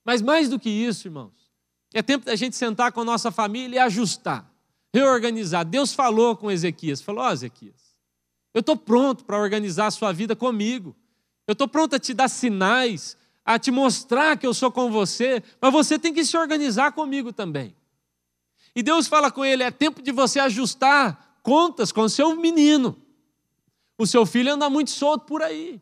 Mas 0.04 0.22
mais 0.22 0.48
do 0.48 0.58
que 0.58 0.68
isso, 0.68 1.08
irmãos, 1.08 1.39
é 1.92 2.02
tempo 2.02 2.24
da 2.24 2.36
gente 2.36 2.56
sentar 2.56 2.92
com 2.92 3.00
a 3.00 3.04
nossa 3.04 3.30
família 3.30 3.76
e 3.76 3.78
ajustar, 3.78 4.48
reorganizar. 4.94 5.64
Deus 5.64 5.92
falou 5.92 6.36
com 6.36 6.50
Ezequias, 6.50 7.00
falou, 7.00 7.24
ó 7.24 7.28
oh, 7.28 7.32
Ezequias, 7.32 7.96
eu 8.54 8.60
estou 8.60 8.76
pronto 8.76 9.24
para 9.24 9.38
organizar 9.38 9.86
a 9.86 9.90
sua 9.90 10.12
vida 10.12 10.34
comigo. 10.36 10.94
Eu 11.46 11.52
estou 11.52 11.66
pronto 11.66 11.96
a 11.96 11.98
te 11.98 12.14
dar 12.14 12.28
sinais, 12.28 13.16
a 13.44 13.58
te 13.58 13.70
mostrar 13.70 14.36
que 14.36 14.46
eu 14.46 14.54
sou 14.54 14.70
com 14.70 14.90
você, 14.90 15.42
mas 15.60 15.72
você 15.72 15.98
tem 15.98 16.12
que 16.12 16.24
se 16.24 16.36
organizar 16.36 16.92
comigo 16.92 17.32
também. 17.32 17.74
E 18.74 18.82
Deus 18.82 19.08
fala 19.08 19.30
com 19.30 19.44
ele: 19.44 19.62
é 19.62 19.70
tempo 19.70 20.02
de 20.02 20.12
você 20.12 20.38
ajustar 20.38 21.40
contas 21.42 21.90
com 21.90 22.02
o 22.02 22.08
seu 22.08 22.36
menino. 22.36 22.96
O 23.98 24.06
seu 24.06 24.24
filho 24.24 24.52
anda 24.52 24.70
muito 24.70 24.90
solto 24.90 25.26
por 25.26 25.42
aí. 25.42 25.80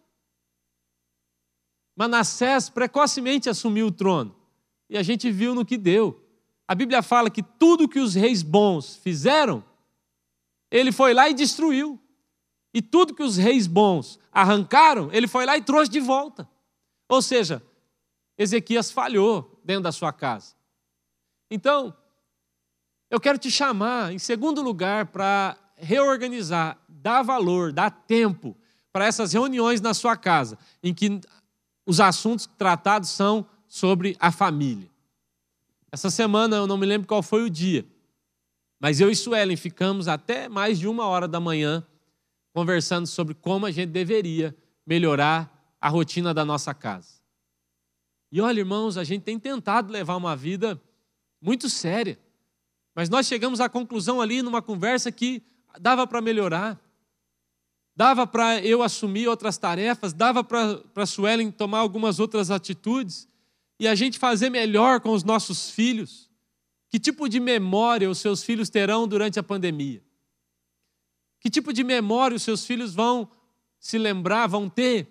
Manassés 1.95 2.69
precocemente 2.69 3.49
assumiu 3.49 3.89
o 3.89 3.93
trono. 3.93 4.38
E 4.89 4.97
a 4.97 5.03
gente 5.03 5.31
viu 5.31 5.55
no 5.55 5.65
que 5.65 5.77
deu. 5.77 6.25
A 6.67 6.75
Bíblia 6.75 7.03
fala 7.03 7.31
que 7.31 7.43
tudo 7.43 7.89
que 7.89 7.99
os 7.99 8.15
reis 8.15 8.43
bons 8.43 8.97
fizeram, 8.97 9.65
ele 10.71 10.93
foi 10.93 11.15
lá 11.15 11.29
e 11.29 11.35
destruiu. 11.35 11.99
E 12.73 12.83
tudo 12.83 13.15
que 13.15 13.23
os 13.23 13.37
reis 13.37 13.67
bons 13.67 14.19
arrancaram, 14.31 15.11
ele 15.13 15.27
foi 15.27 15.47
lá 15.47 15.57
e 15.57 15.63
trouxe 15.63 15.91
de 15.91 16.01
volta. 16.01 16.49
Ou 17.09 17.23
seja, 17.23 17.63
Ezequias 18.37 18.91
falhou 18.91 19.61
dentro 19.65 19.85
da 19.85 19.93
sua 19.93 20.13
casa. 20.13 20.55
Então, 21.51 21.97
eu 23.11 23.19
quero 23.19 23.39
te 23.39 23.51
chamar, 23.51 24.13
em 24.13 24.19
segundo 24.19 24.61
lugar, 24.61 25.07
para 25.07 25.57
reorganizar, 25.77 26.79
dar 26.89 27.23
valor, 27.23 27.73
dar 27.73 27.91
tempo 27.91 28.57
para 28.93 29.07
essas 29.07 29.33
reuniões 29.33 29.81
na 29.81 29.95
sua 29.95 30.17
casa, 30.17 30.59
em 30.83 30.93
que 30.93 31.21
os 31.87 32.01
assuntos 32.01 32.47
tratados 32.59 33.09
são 33.09 33.47
sobre 33.69 34.17
a 34.19 34.33
família. 34.33 34.89
Essa 35.93 36.11
semana 36.11 36.57
eu 36.57 36.67
não 36.67 36.77
me 36.77 36.87
lembro 36.87 37.07
qual 37.07 37.23
foi 37.23 37.43
o 37.45 37.51
dia, 37.51 37.87
mas 38.81 39.01
eu 39.01 39.11
e 39.11 39.17
Suelen 39.17 39.57
ficamos 39.57 40.09
até 40.09 40.49
mais 40.49 40.79
de 40.79 40.89
uma 40.89 41.07
hora 41.07 41.29
da 41.29 41.39
manhã 41.39 41.87
conversando 42.53 43.07
sobre 43.07 43.35
como 43.35 43.67
a 43.67 43.71
gente 43.71 43.91
deveria 43.91 44.57
melhorar 44.87 45.77
a 45.81 45.89
rotina 45.89 46.35
da 46.35 46.45
nossa 46.45 46.75
casa. 46.75 47.19
E 48.31 48.41
olha, 48.41 48.61
irmãos, 48.61 48.97
a 48.97 49.05
gente 49.05 49.23
tem 49.23 49.39
tentado 49.39 49.93
levar 49.93 50.17
uma 50.17 50.35
vida 50.35 50.81
muito 51.41 51.69
séria, 51.71 52.19
mas 52.95 53.09
nós 53.09 53.27
chegamos 53.27 53.61
à 53.61 53.69
conclusão 53.69 54.21
ali 54.21 54.43
numa 54.43 54.61
conversa 54.61 55.11
que 55.13 55.43
dava 55.81 56.07
para 56.07 56.21
melhorar, 56.21 56.79
dava 57.95 58.27
para 58.27 58.61
eu 58.61 58.83
assumir 58.83 59.29
outras 59.29 59.57
tarefas, 59.57 60.13
dava 60.13 60.43
para 60.43 61.07
Suelen 61.07 61.51
tomar 61.51 61.79
algumas 61.79 62.19
outras 62.19 62.51
atitudes 62.51 63.29
e 63.79 63.87
a 63.87 63.95
gente 63.95 64.19
fazer 64.19 64.51
melhor 64.51 65.01
com 65.01 65.11
os 65.11 65.23
nossos 65.23 65.71
filhos? 65.71 66.29
Que 66.91 66.99
tipo 66.99 67.29
de 67.29 67.39
memória 67.39 68.11
os 68.11 68.19
seus 68.19 68.43
filhos 68.43 68.69
terão 68.69 69.07
durante 69.07 69.39
a 69.39 69.43
pandemia? 69.43 70.03
Que 71.41 71.51
tipo 71.51 71.73
de 71.73 71.85
memória 71.85 72.37
os 72.37 72.43
seus 72.43 72.67
filhos 72.67 72.95
vão 72.95 73.31
se 73.79 73.99
lembrar, 73.99 74.47
vão 74.47 74.69
ter 74.69 75.07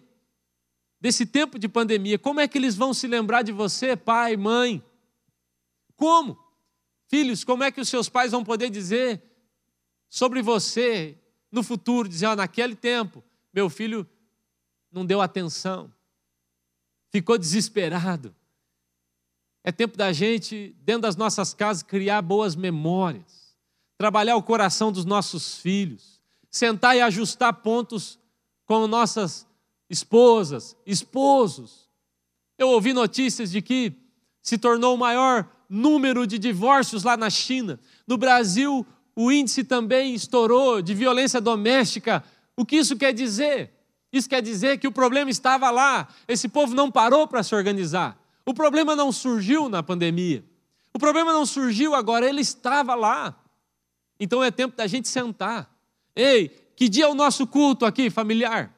desse 0.99 1.25
tempo 1.25 1.57
de 1.57 1.69
pandemia? 1.69 2.19
Como 2.19 2.39
é 2.39 2.47
que 2.47 2.57
eles 2.57 2.75
vão 2.75 2.93
se 2.93 3.07
lembrar 3.07 3.43
de 3.43 3.51
você, 3.51 3.95
pai, 3.95 4.35
mãe? 4.35 4.83
Como? 5.95 6.37
Filhos, 7.07 7.43
como 7.43 7.63
é 7.63 7.71
que 7.71 7.79
os 7.79 7.87
seus 7.87 8.09
pais 8.09 8.31
vão 8.31 8.43
poder 8.43 8.69
dizer 8.69 9.23
sobre 10.09 10.41
você 10.41 11.17
no 11.51 11.63
futuro, 11.63 12.09
dizer, 12.09 12.25
ah, 12.25 12.35
naquele 12.35 12.75
tempo, 12.75 13.23
meu 13.53 13.69
filho 13.69 14.07
não 14.91 15.05
deu 15.05 15.21
atenção, 15.21 15.93
ficou 17.09 17.37
desesperado, 17.37 18.35
é 19.67 19.71
tempo 19.73 19.97
da 19.97 20.13
gente, 20.13 20.73
dentro 20.85 21.01
das 21.01 21.17
nossas 21.17 21.53
casas, 21.53 21.83
criar 21.83 22.21
boas 22.21 22.55
memórias, 22.55 23.53
trabalhar 23.97 24.37
o 24.37 24.41
coração 24.41 24.93
dos 24.93 25.03
nossos 25.03 25.57
filhos, 25.57 26.21
sentar 26.49 26.95
e 26.95 27.01
ajustar 27.01 27.51
pontos 27.51 28.17
com 28.65 28.87
nossas 28.87 29.45
esposas, 29.89 30.73
esposos. 30.85 31.89
Eu 32.57 32.69
ouvi 32.69 32.93
notícias 32.93 33.51
de 33.51 33.61
que 33.61 33.91
se 34.41 34.57
tornou 34.57 34.95
o 34.95 34.97
maior 34.97 35.45
número 35.69 36.25
de 36.25 36.39
divórcios 36.39 37.03
lá 37.03 37.17
na 37.17 37.29
China. 37.29 37.77
No 38.07 38.15
Brasil, 38.15 38.87
o 39.17 39.29
índice 39.33 39.65
também 39.65 40.15
estourou 40.15 40.81
de 40.81 40.93
violência 40.93 41.41
doméstica. 41.41 42.23
O 42.55 42.65
que 42.65 42.77
isso 42.77 42.95
quer 42.95 43.11
dizer? 43.11 43.73
Isso 44.13 44.29
quer 44.29 44.41
dizer 44.41 44.77
que 44.77 44.87
o 44.87 44.93
problema 44.93 45.29
estava 45.29 45.69
lá, 45.69 46.07
esse 46.25 46.47
povo 46.47 46.73
não 46.73 46.89
parou 46.89 47.27
para 47.27 47.43
se 47.43 47.53
organizar. 47.53 48.17
O 48.47 48.53
problema 48.53 48.95
não 48.95 49.11
surgiu 49.11 49.67
na 49.67 49.83
pandemia. 49.83 50.41
O 50.93 50.97
problema 50.97 51.33
não 51.33 51.45
surgiu 51.45 51.93
agora, 51.93 52.25
ele 52.25 52.39
estava 52.39 52.95
lá. 52.95 53.37
Então 54.17 54.41
é 54.41 54.49
tempo 54.49 54.77
da 54.77 54.87
gente 54.87 55.09
sentar. 55.09 55.69
Ei, 56.15 56.47
que 56.73 56.87
dia 56.87 57.03
é 57.03 57.07
o 57.09 57.13
nosso 57.13 57.45
culto 57.45 57.85
aqui, 57.85 58.09
familiar? 58.09 58.73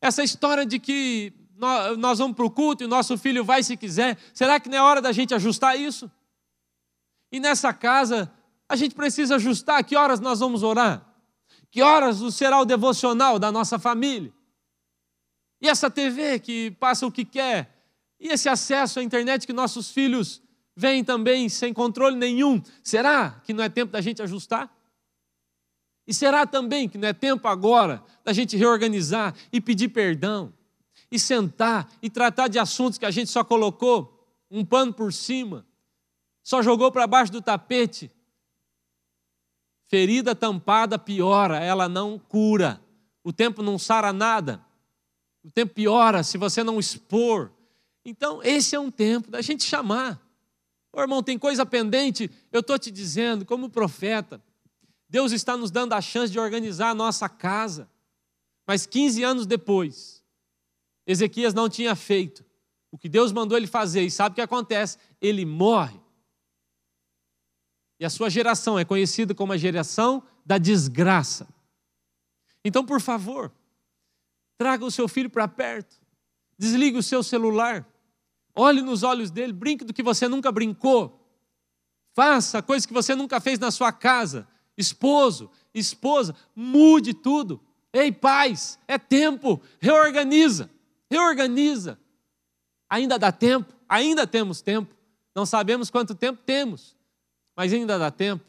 Essa 0.00 0.24
história 0.24 0.66
de 0.66 0.80
que 0.80 1.32
nós 1.56 2.18
vamos 2.18 2.34
para 2.34 2.44
o 2.44 2.50
culto 2.50 2.82
e 2.82 2.86
o 2.86 2.88
nosso 2.88 3.16
filho 3.16 3.44
vai 3.44 3.62
se 3.62 3.76
quiser, 3.76 4.18
será 4.34 4.58
que 4.58 4.68
não 4.68 4.78
é 4.78 4.82
hora 4.82 5.00
da 5.00 5.12
gente 5.12 5.32
ajustar 5.32 5.78
isso? 5.78 6.10
E 7.30 7.38
nessa 7.38 7.72
casa, 7.72 8.28
a 8.68 8.74
gente 8.74 8.96
precisa 8.96 9.36
ajustar 9.36 9.84
que 9.84 9.96
horas 9.96 10.18
nós 10.18 10.40
vamos 10.40 10.64
orar, 10.64 11.06
que 11.70 11.82
horas 11.82 12.18
será 12.34 12.60
o 12.60 12.64
devocional 12.64 13.38
da 13.38 13.52
nossa 13.52 13.78
família. 13.78 14.34
E 15.60 15.68
essa 15.68 15.88
TV 15.88 16.40
que 16.40 16.72
passa 16.72 17.06
o 17.06 17.12
que 17.12 17.24
quer, 17.24 17.73
e 18.18 18.28
esse 18.28 18.48
acesso 18.48 19.00
à 19.00 19.02
internet 19.02 19.46
que 19.46 19.52
nossos 19.52 19.90
filhos 19.90 20.42
vêm 20.76 21.04
também 21.04 21.48
sem 21.48 21.72
controle 21.72 22.16
nenhum, 22.16 22.62
será 22.82 23.40
que 23.44 23.52
não 23.52 23.62
é 23.62 23.68
tempo 23.68 23.92
da 23.92 24.00
gente 24.00 24.22
ajustar? 24.22 24.72
E 26.06 26.12
será 26.12 26.46
também 26.46 26.88
que 26.88 26.98
não 26.98 27.08
é 27.08 27.12
tempo 27.12 27.48
agora 27.48 28.02
da 28.24 28.32
gente 28.32 28.56
reorganizar 28.56 29.34
e 29.52 29.60
pedir 29.60 29.88
perdão, 29.88 30.52
e 31.10 31.18
sentar 31.18 31.90
e 32.02 32.10
tratar 32.10 32.48
de 32.48 32.58
assuntos 32.58 32.98
que 32.98 33.06
a 33.06 33.10
gente 33.10 33.30
só 33.30 33.44
colocou 33.44 34.28
um 34.50 34.64
pano 34.64 34.92
por 34.92 35.12
cima, 35.12 35.66
só 36.42 36.62
jogou 36.62 36.92
para 36.92 37.06
baixo 37.06 37.32
do 37.32 37.40
tapete, 37.40 38.10
Ferida 39.94 40.34
tampada 40.34 40.98
piora, 40.98 41.58
ela 41.58 41.88
não 41.88 42.18
cura. 42.18 42.80
O 43.22 43.32
tempo 43.32 43.62
não 43.62 43.78
sara 43.78 44.12
nada. 44.12 44.60
O 45.44 45.50
tempo 45.50 45.72
piora 45.74 46.24
se 46.24 46.36
você 46.36 46.64
não 46.64 46.80
expor. 46.80 47.52
Então, 48.04 48.42
esse 48.42 48.74
é 48.74 48.80
um 48.80 48.90
tempo 48.90 49.30
da 49.30 49.40
gente 49.40 49.64
chamar. 49.64 50.20
Ô 50.92 51.00
irmão, 51.00 51.22
tem 51.22 51.38
coisa 51.38 51.64
pendente? 51.64 52.30
Eu 52.52 52.60
estou 52.60 52.78
te 52.78 52.90
dizendo, 52.90 53.44
como 53.44 53.70
profeta, 53.70 54.42
Deus 55.08 55.32
está 55.32 55.56
nos 55.56 55.70
dando 55.70 55.92
a 55.92 56.00
chance 56.00 56.32
de 56.32 56.38
organizar 56.38 56.90
a 56.90 56.94
nossa 56.94 57.28
casa. 57.28 57.90
Mas 58.66 58.86
15 58.86 59.22
anos 59.22 59.46
depois, 59.46 60.22
Ezequias 61.06 61.54
não 61.54 61.68
tinha 61.68 61.94
feito 61.94 62.44
o 62.90 62.98
que 62.98 63.08
Deus 63.08 63.32
mandou 63.32 63.58
ele 63.58 63.66
fazer. 63.66 64.02
E 64.02 64.10
sabe 64.10 64.32
o 64.32 64.34
que 64.36 64.40
acontece? 64.40 64.98
Ele 65.20 65.44
morre. 65.44 66.00
E 67.98 68.04
a 68.04 68.10
sua 68.10 68.28
geração 68.28 68.78
é 68.78 68.84
conhecida 68.84 69.34
como 69.34 69.52
a 69.52 69.56
geração 69.56 70.22
da 70.44 70.58
desgraça. 70.58 71.48
Então, 72.64 72.84
por 72.84 73.00
favor, 73.00 73.52
traga 74.56 74.84
o 74.84 74.90
seu 74.90 75.06
filho 75.06 75.28
para 75.28 75.46
perto, 75.46 76.00
desligue 76.58 76.96
o 76.96 77.02
seu 77.02 77.22
celular, 77.22 77.86
olhe 78.54 78.80
nos 78.80 79.02
olhos 79.02 79.30
dele, 79.30 79.52
brinque 79.52 79.84
do 79.84 79.92
que 79.92 80.02
você 80.02 80.28
nunca 80.28 80.52
brincou, 80.52 81.20
faça 82.14 82.62
coisas 82.62 82.86
que 82.86 82.92
você 82.92 83.14
nunca 83.14 83.40
fez 83.40 83.58
na 83.58 83.70
sua 83.70 83.92
casa. 83.92 84.46
Esposo, 84.76 85.50
esposa, 85.72 86.34
mude 86.54 87.14
tudo. 87.14 87.60
Ei, 87.92 88.10
pais, 88.10 88.78
é 88.88 88.98
tempo, 88.98 89.60
reorganiza, 89.80 90.70
reorganiza. 91.10 91.98
Ainda 92.90 93.18
dá 93.18 93.30
tempo, 93.30 93.72
ainda 93.88 94.26
temos 94.26 94.60
tempo. 94.60 94.94
Não 95.34 95.46
sabemos 95.46 95.90
quanto 95.90 96.14
tempo 96.14 96.40
temos, 96.44 96.96
mas 97.56 97.72
ainda 97.72 97.98
dá 97.98 98.10
tempo. 98.10 98.44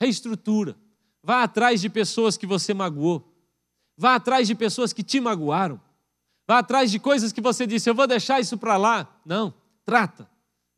Reestrutura. 0.00 0.76
Vá 1.22 1.42
atrás 1.42 1.80
de 1.80 1.88
pessoas 1.88 2.36
que 2.36 2.46
você 2.46 2.74
magoou. 2.74 3.32
Vá 3.96 4.16
atrás 4.16 4.46
de 4.46 4.54
pessoas 4.54 4.92
que 4.92 5.02
te 5.02 5.20
magoaram. 5.20 5.80
Vá 6.46 6.58
atrás 6.58 6.90
de 6.90 6.98
coisas 6.98 7.32
que 7.32 7.40
você 7.40 7.66
disse, 7.66 7.88
eu 7.88 7.94
vou 7.94 8.06
deixar 8.06 8.40
isso 8.40 8.58
para 8.58 8.76
lá. 8.76 9.20
Não, 9.24 9.54
trata. 9.84 10.28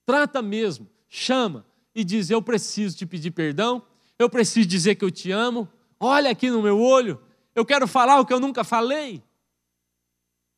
Trata 0.04 0.40
mesmo. 0.40 0.88
Chama 1.08 1.66
e 1.94 2.04
diz: 2.04 2.30
Eu 2.30 2.40
preciso 2.40 2.96
te 2.96 3.06
pedir 3.06 3.32
perdão. 3.32 3.82
Eu 4.18 4.30
preciso 4.30 4.68
dizer 4.68 4.94
que 4.94 5.04
eu 5.04 5.10
te 5.10 5.30
amo. 5.32 5.68
Olha 5.98 6.30
aqui 6.30 6.50
no 6.50 6.62
meu 6.62 6.80
olho. 6.80 7.20
Eu 7.54 7.64
quero 7.64 7.88
falar 7.88 8.20
o 8.20 8.26
que 8.26 8.32
eu 8.32 8.40
nunca 8.40 8.62
falei. 8.62 9.22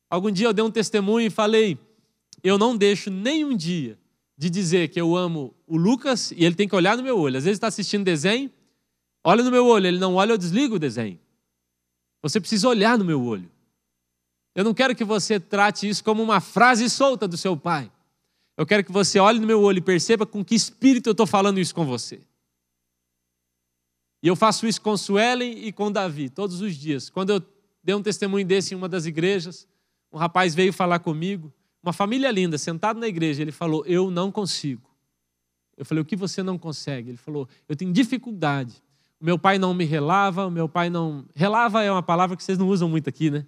Algum 0.09 0.31
dia 0.31 0.47
eu 0.47 0.53
dei 0.53 0.63
um 0.63 0.71
testemunho 0.71 1.27
e 1.27 1.31
falei: 1.31 1.79
Eu 2.43 2.57
não 2.57 2.77
deixo 2.77 3.09
nem 3.09 3.43
um 3.43 3.55
dia 3.55 3.97
de 4.37 4.49
dizer 4.49 4.87
que 4.89 4.99
eu 4.99 5.15
amo 5.15 5.53
o 5.67 5.75
Lucas 5.75 6.31
e 6.31 6.45
ele 6.45 6.55
tem 6.55 6.67
que 6.67 6.75
olhar 6.75 6.95
no 6.95 7.03
meu 7.03 7.17
olho. 7.19 7.37
Às 7.37 7.43
vezes 7.43 7.57
está 7.57 7.67
assistindo 7.67 8.05
desenho, 8.05 8.49
olha 9.21 9.43
no 9.43 9.51
meu 9.51 9.65
olho, 9.65 9.87
ele 9.87 9.99
não 9.99 10.15
olha, 10.15 10.31
eu 10.31 10.37
desligo 10.37 10.75
o 10.75 10.79
desenho. 10.79 11.19
Você 12.21 12.39
precisa 12.39 12.67
olhar 12.67 12.97
no 12.97 13.03
meu 13.03 13.21
olho. 13.21 13.51
Eu 14.55 14.63
não 14.63 14.73
quero 14.73 14.95
que 14.95 15.03
você 15.03 15.39
trate 15.39 15.87
isso 15.87 16.03
como 16.03 16.21
uma 16.21 16.39
frase 16.39 16.89
solta 16.89 17.27
do 17.27 17.37
seu 17.37 17.55
pai. 17.55 17.91
Eu 18.57 18.65
quero 18.65 18.83
que 18.83 18.91
você 18.91 19.19
olhe 19.19 19.39
no 19.39 19.47
meu 19.47 19.61
olho 19.61 19.77
e 19.77 19.81
perceba 19.81 20.25
com 20.25 20.43
que 20.43 20.53
espírito 20.53 21.07
eu 21.07 21.11
estou 21.11 21.25
falando 21.25 21.59
isso 21.59 21.73
com 21.73 21.85
você. 21.85 22.21
E 24.21 24.27
eu 24.27 24.35
faço 24.35 24.67
isso 24.67 24.81
com 24.81 24.97
Suelen 24.97 25.65
e 25.65 25.71
com 25.71 25.91
Davi, 25.91 26.29
todos 26.29 26.61
os 26.61 26.75
dias. 26.75 27.09
Quando 27.09 27.29
eu 27.29 27.41
dei 27.81 27.95
um 27.95 28.01
testemunho 28.01 28.45
desse 28.45 28.73
em 28.73 28.77
uma 28.77 28.89
das 28.89 29.05
igrejas, 29.05 29.65
um 30.11 30.17
rapaz 30.17 30.53
veio 30.53 30.73
falar 30.73 30.99
comigo, 30.99 31.53
uma 31.81 31.93
família 31.93 32.29
linda, 32.29 32.57
sentado 32.57 32.99
na 32.99 33.07
igreja, 33.07 33.41
ele 33.41 33.51
falou: 33.51 33.85
Eu 33.85 34.11
não 34.11 34.31
consigo. 34.31 34.89
Eu 35.77 35.85
falei: 35.85 36.01
O 36.01 36.05
que 36.05 36.17
você 36.17 36.43
não 36.43 36.57
consegue? 36.57 37.11
Ele 37.11 37.17
falou: 37.17 37.47
Eu 37.67 37.75
tenho 37.75 37.93
dificuldade. 37.93 38.83
O 39.21 39.25
meu 39.25 39.39
pai 39.39 39.57
não 39.57 39.73
me 39.73 39.85
relava, 39.85 40.45
o 40.45 40.51
meu 40.51 40.67
pai 40.67 40.89
não. 40.89 41.25
Relava 41.33 41.83
é 41.83 41.91
uma 41.91 42.03
palavra 42.03 42.35
que 42.35 42.43
vocês 42.43 42.57
não 42.57 42.67
usam 42.67 42.89
muito 42.89 43.07
aqui, 43.07 43.29
né? 43.29 43.45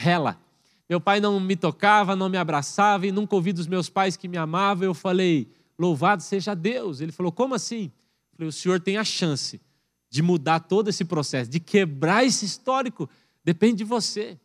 Rela. 0.00 0.40
Meu 0.88 0.98
pai 0.98 1.20
não 1.20 1.38
me 1.38 1.54
tocava, 1.54 2.16
não 2.16 2.30
me 2.30 2.38
abraçava 2.38 3.06
e 3.06 3.12
nunca 3.12 3.34
ouvi 3.34 3.52
dos 3.52 3.66
meus 3.66 3.90
pais 3.90 4.16
que 4.16 4.26
me 4.26 4.38
amavam. 4.38 4.84
Eu 4.84 4.94
falei: 4.94 5.46
Louvado 5.78 6.22
seja 6.22 6.54
Deus. 6.54 7.02
Ele 7.02 7.12
falou: 7.12 7.30
Como 7.30 7.54
assim? 7.54 7.92
Eu 8.32 8.36
falei: 8.36 8.48
O 8.48 8.52
senhor 8.52 8.80
tem 8.80 8.96
a 8.96 9.04
chance 9.04 9.60
de 10.08 10.22
mudar 10.22 10.60
todo 10.60 10.88
esse 10.88 11.04
processo, 11.04 11.50
de 11.50 11.60
quebrar 11.60 12.24
esse 12.24 12.46
histórico. 12.46 13.10
Depende 13.44 13.76
de 13.76 13.84
você. 13.84 14.40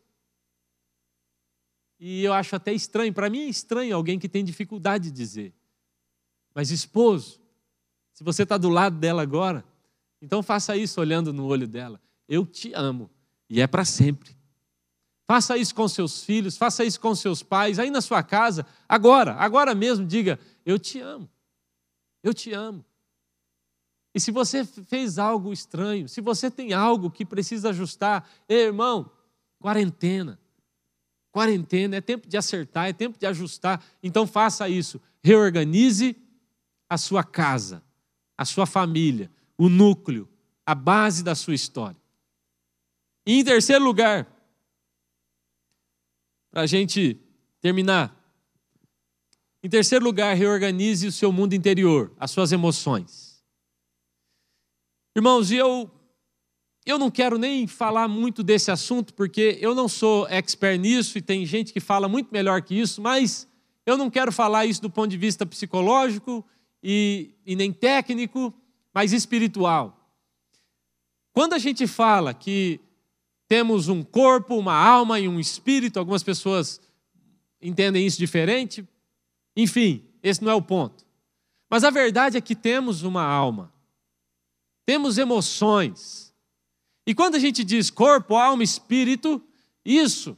E 1.97 2.21
eu 2.25 2.33
acho 2.33 2.53
até 2.53 2.73
estranho, 2.73 3.13
para 3.13 3.29
mim 3.29 3.43
é 3.43 3.49
estranho 3.49 3.95
alguém 3.95 4.19
que 4.19 4.27
tem 4.27 4.43
dificuldade 4.43 5.05
de 5.05 5.11
dizer. 5.11 5.53
Mas 6.53 6.69
esposo, 6.69 7.39
se 8.11 8.25
você 8.25 8.43
está 8.43 8.57
do 8.57 8.67
lado 8.67 8.97
dela 8.97 9.21
agora, 9.21 9.63
então 10.21 10.43
faça 10.43 10.75
isso 10.75 10.99
olhando 10.99 11.31
no 11.31 11.45
olho 11.45 11.65
dela. 11.65 12.01
Eu 12.27 12.45
te 12.45 12.73
amo 12.73 13.09
e 13.49 13.61
é 13.61 13.67
para 13.67 13.85
sempre. 13.85 14.34
Faça 15.27 15.57
isso 15.57 15.73
com 15.73 15.87
seus 15.87 16.23
filhos, 16.23 16.55
faça 16.55 16.85
isso 16.85 16.99
com 16.99 17.15
seus 17.15 17.41
pais, 17.41 17.79
aí 17.79 17.89
na 17.89 18.01
sua 18.01 18.21
casa, 18.21 18.65
agora, 18.87 19.33
agora 19.33 19.73
mesmo, 19.73 20.05
diga: 20.05 20.39
Eu 20.65 20.77
te 20.77 20.99
amo. 20.99 21.29
Eu 22.23 22.33
te 22.33 22.53
amo. 22.53 22.85
E 24.13 24.19
se 24.19 24.31
você 24.31 24.63
fez 24.63 25.17
algo 25.19 25.51
estranho, 25.51 26.07
se 26.07 26.21
você 26.21 26.49
tem 26.49 26.73
algo 26.73 27.11
que 27.11 27.25
precisa 27.25 27.69
ajustar, 27.69 28.27
ei, 28.47 28.65
irmão, 28.65 29.11
quarentena. 29.59 30.39
Quarentena, 31.31 31.97
é 31.97 32.01
tempo 32.01 32.27
de 32.27 32.37
acertar, 32.37 32.87
é 32.87 32.93
tempo 32.93 33.19
de 33.19 33.25
ajustar. 33.25 33.83
Então 34.01 34.25
faça 34.25 34.69
isso. 34.69 35.01
Reorganize 35.21 36.15
a 36.89 36.97
sua 36.97 37.23
casa, 37.23 37.83
a 38.37 38.45
sua 38.45 38.65
família, 38.65 39.29
o 39.57 39.67
núcleo, 39.67 40.29
a 40.65 40.73
base 40.73 41.23
da 41.23 41.35
sua 41.35 41.53
história. 41.53 41.97
E 43.25 43.39
em 43.39 43.43
terceiro 43.43 43.83
lugar, 43.83 44.25
para 46.55 46.61
a 46.61 46.67
gente 46.67 47.19
terminar, 47.59 48.17
em 49.61 49.67
terceiro 49.67 50.05
lugar, 50.05 50.33
reorganize 50.37 51.05
o 51.05 51.11
seu 51.11 51.29
mundo 51.29 51.53
interior, 51.53 52.13
as 52.17 52.31
suas 52.31 52.53
emoções. 52.53 53.43
Irmãos, 55.13 55.51
eu 55.51 55.91
eu 56.85 56.97
não 56.97 57.11
quero 57.11 57.37
nem 57.37 57.67
falar 57.67 58.07
muito 58.07 58.41
desse 58.41 58.71
assunto, 58.71 59.13
porque 59.13 59.57
eu 59.59 59.75
não 59.75 59.89
sou 59.89 60.25
expert 60.29 60.79
nisso 60.79 61.17
e 61.17 61.21
tem 61.21 61.45
gente 61.45 61.73
que 61.73 61.81
fala 61.81 62.07
muito 62.07 62.29
melhor 62.31 62.61
que 62.61 62.79
isso, 62.79 63.01
mas 63.01 63.49
eu 63.85 63.97
não 63.97 64.09
quero 64.09 64.31
falar 64.31 64.65
isso 64.65 64.81
do 64.81 64.89
ponto 64.89 65.09
de 65.09 65.17
vista 65.17 65.45
psicológico 65.45 66.41
e, 66.81 67.35
e 67.45 67.53
nem 67.53 67.73
técnico, 67.73 68.53
mas 68.93 69.11
espiritual. 69.11 70.09
Quando 71.33 71.51
a 71.51 71.59
gente 71.59 71.85
fala 71.85 72.33
que 72.33 72.79
temos 73.47 73.87
um 73.87 74.03
corpo, 74.03 74.57
uma 74.57 74.75
alma 74.75 75.19
e 75.19 75.27
um 75.27 75.39
espírito, 75.39 75.99
algumas 75.99 76.23
pessoas 76.23 76.81
entendem 77.61 78.05
isso 78.05 78.17
diferente, 78.17 78.87
enfim, 79.55 80.03
esse 80.21 80.43
não 80.43 80.51
é 80.51 80.55
o 80.55 80.61
ponto. 80.61 81.05
Mas 81.69 81.83
a 81.83 81.89
verdade 81.89 82.37
é 82.37 82.41
que 82.41 82.55
temos 82.55 83.03
uma 83.03 83.23
alma 83.23 83.73
temos 84.85 85.17
emoções. 85.17 86.33
E 87.05 87.15
quando 87.15 87.35
a 87.35 87.39
gente 87.39 87.63
diz 87.63 87.89
corpo, 87.89 88.35
alma, 88.35 88.63
espírito, 88.63 89.41
isso, 89.83 90.37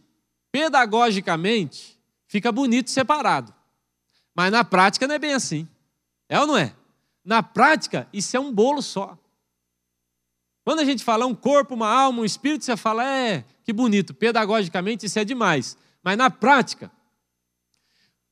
pedagogicamente, 0.52 2.00
fica 2.28 2.52
bonito 2.52 2.90
separado. 2.90 3.54
Mas 4.34 4.52
na 4.52 4.64
prática 4.64 5.08
não 5.08 5.16
é 5.16 5.20
bem 5.20 5.34
assim. 5.34 5.68
É 6.30 6.40
ou 6.40 6.48
não 6.48 6.58
é? 6.58 6.74
Na 7.24 7.44
prática, 7.44 8.08
isso 8.14 8.36
é 8.38 8.40
um 8.40 8.54
bolo 8.54 8.82
só. 8.82 9.18
Quando 10.68 10.82
a 10.82 10.84
gente 10.84 11.02
fala 11.02 11.26
um 11.26 11.34
corpo, 11.34 11.76
uma 11.76 11.88
alma, 11.88 12.20
um 12.20 12.26
espírito, 12.26 12.66
você 12.66 12.76
fala, 12.76 13.02
é, 13.02 13.46
que 13.64 13.72
bonito, 13.72 14.14
pedagogicamente 14.14 15.06
isso 15.06 15.18
é 15.18 15.24
demais. 15.24 15.78
Mas 16.04 16.18
na 16.18 16.30
prática, 16.30 16.92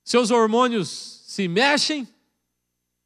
seus 0.03 0.31
hormônios 0.31 1.23
se 1.25 1.47
mexem, 1.47 2.05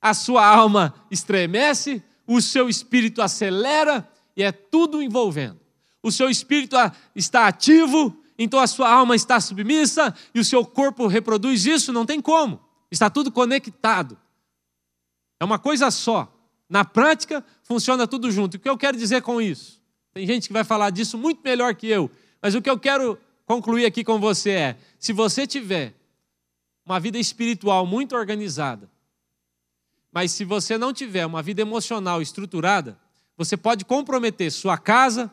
a 0.02 0.16
sua 0.16 0.44
alma 0.44 0.96
estremece, 1.12 2.02
o 2.26 2.42
seu 2.42 2.68
espírito 2.68 3.22
acelera 3.22 4.12
e 4.36 4.42
é 4.42 4.52
tudo 4.52 5.00
envolvendo. 5.00 5.60
O 6.02 6.12
seu 6.12 6.28
espírito 6.28 6.76
está 7.16 7.46
ativo, 7.46 8.20
então 8.36 8.60
a 8.60 8.66
sua 8.66 8.92
alma 8.92 9.16
está 9.16 9.40
submissa 9.40 10.12
e 10.34 10.40
o 10.40 10.44
seu 10.44 10.66
corpo 10.66 11.06
reproduz 11.06 11.68
isso, 11.68 11.94
não 11.94 12.04
tem 12.04 12.20
como. 12.20 12.60
Está 12.90 13.12
tudo 13.12 13.32
conectado. 13.32 14.18
É 15.40 15.46
uma 15.46 15.60
coisa 15.60 15.92
só. 15.92 16.36
Na 16.70 16.86
prática, 16.86 17.44
funciona 17.64 18.08
tudo 18.08 18.32
junto. 18.32 18.56
O 18.56 18.60
que 18.60 18.70
eu 18.70 18.78
quero 18.78 18.96
dizer 18.96 19.24
com 19.24 19.42
isso? 19.42 19.82
Tem 20.14 20.26
gente 20.26 20.48
que 20.48 20.54
vai 20.54 20.64
falar 20.64 20.92
disso 20.92 21.18
muito 21.18 21.42
melhor 21.44 21.74
que 21.74 21.88
eu, 21.88 22.12
mas 22.42 22.54
o 22.54 22.62
que 22.62 22.70
eu 22.70 22.78
quero 22.78 23.18
concluir 23.46 23.86
aqui 23.86 24.04
com 24.04 24.20
você 24.20 24.52
é: 24.52 24.78
se 25.00 25.12
você 25.12 25.48
tiver 25.48 25.96
uma 26.86 27.00
vida 27.00 27.18
espiritual 27.18 27.86
muito 27.86 28.16
organizada, 28.16 28.90
mas 30.12 30.32
se 30.32 30.46
você 30.46 30.78
não 30.78 30.94
tiver 30.94 31.26
uma 31.26 31.42
vida 31.42 31.62
emocional 31.62 32.22
estruturada, 32.22 33.00
você 33.36 33.56
pode 33.56 33.86
comprometer 33.86 34.52
sua 34.52 34.78
casa, 34.78 35.32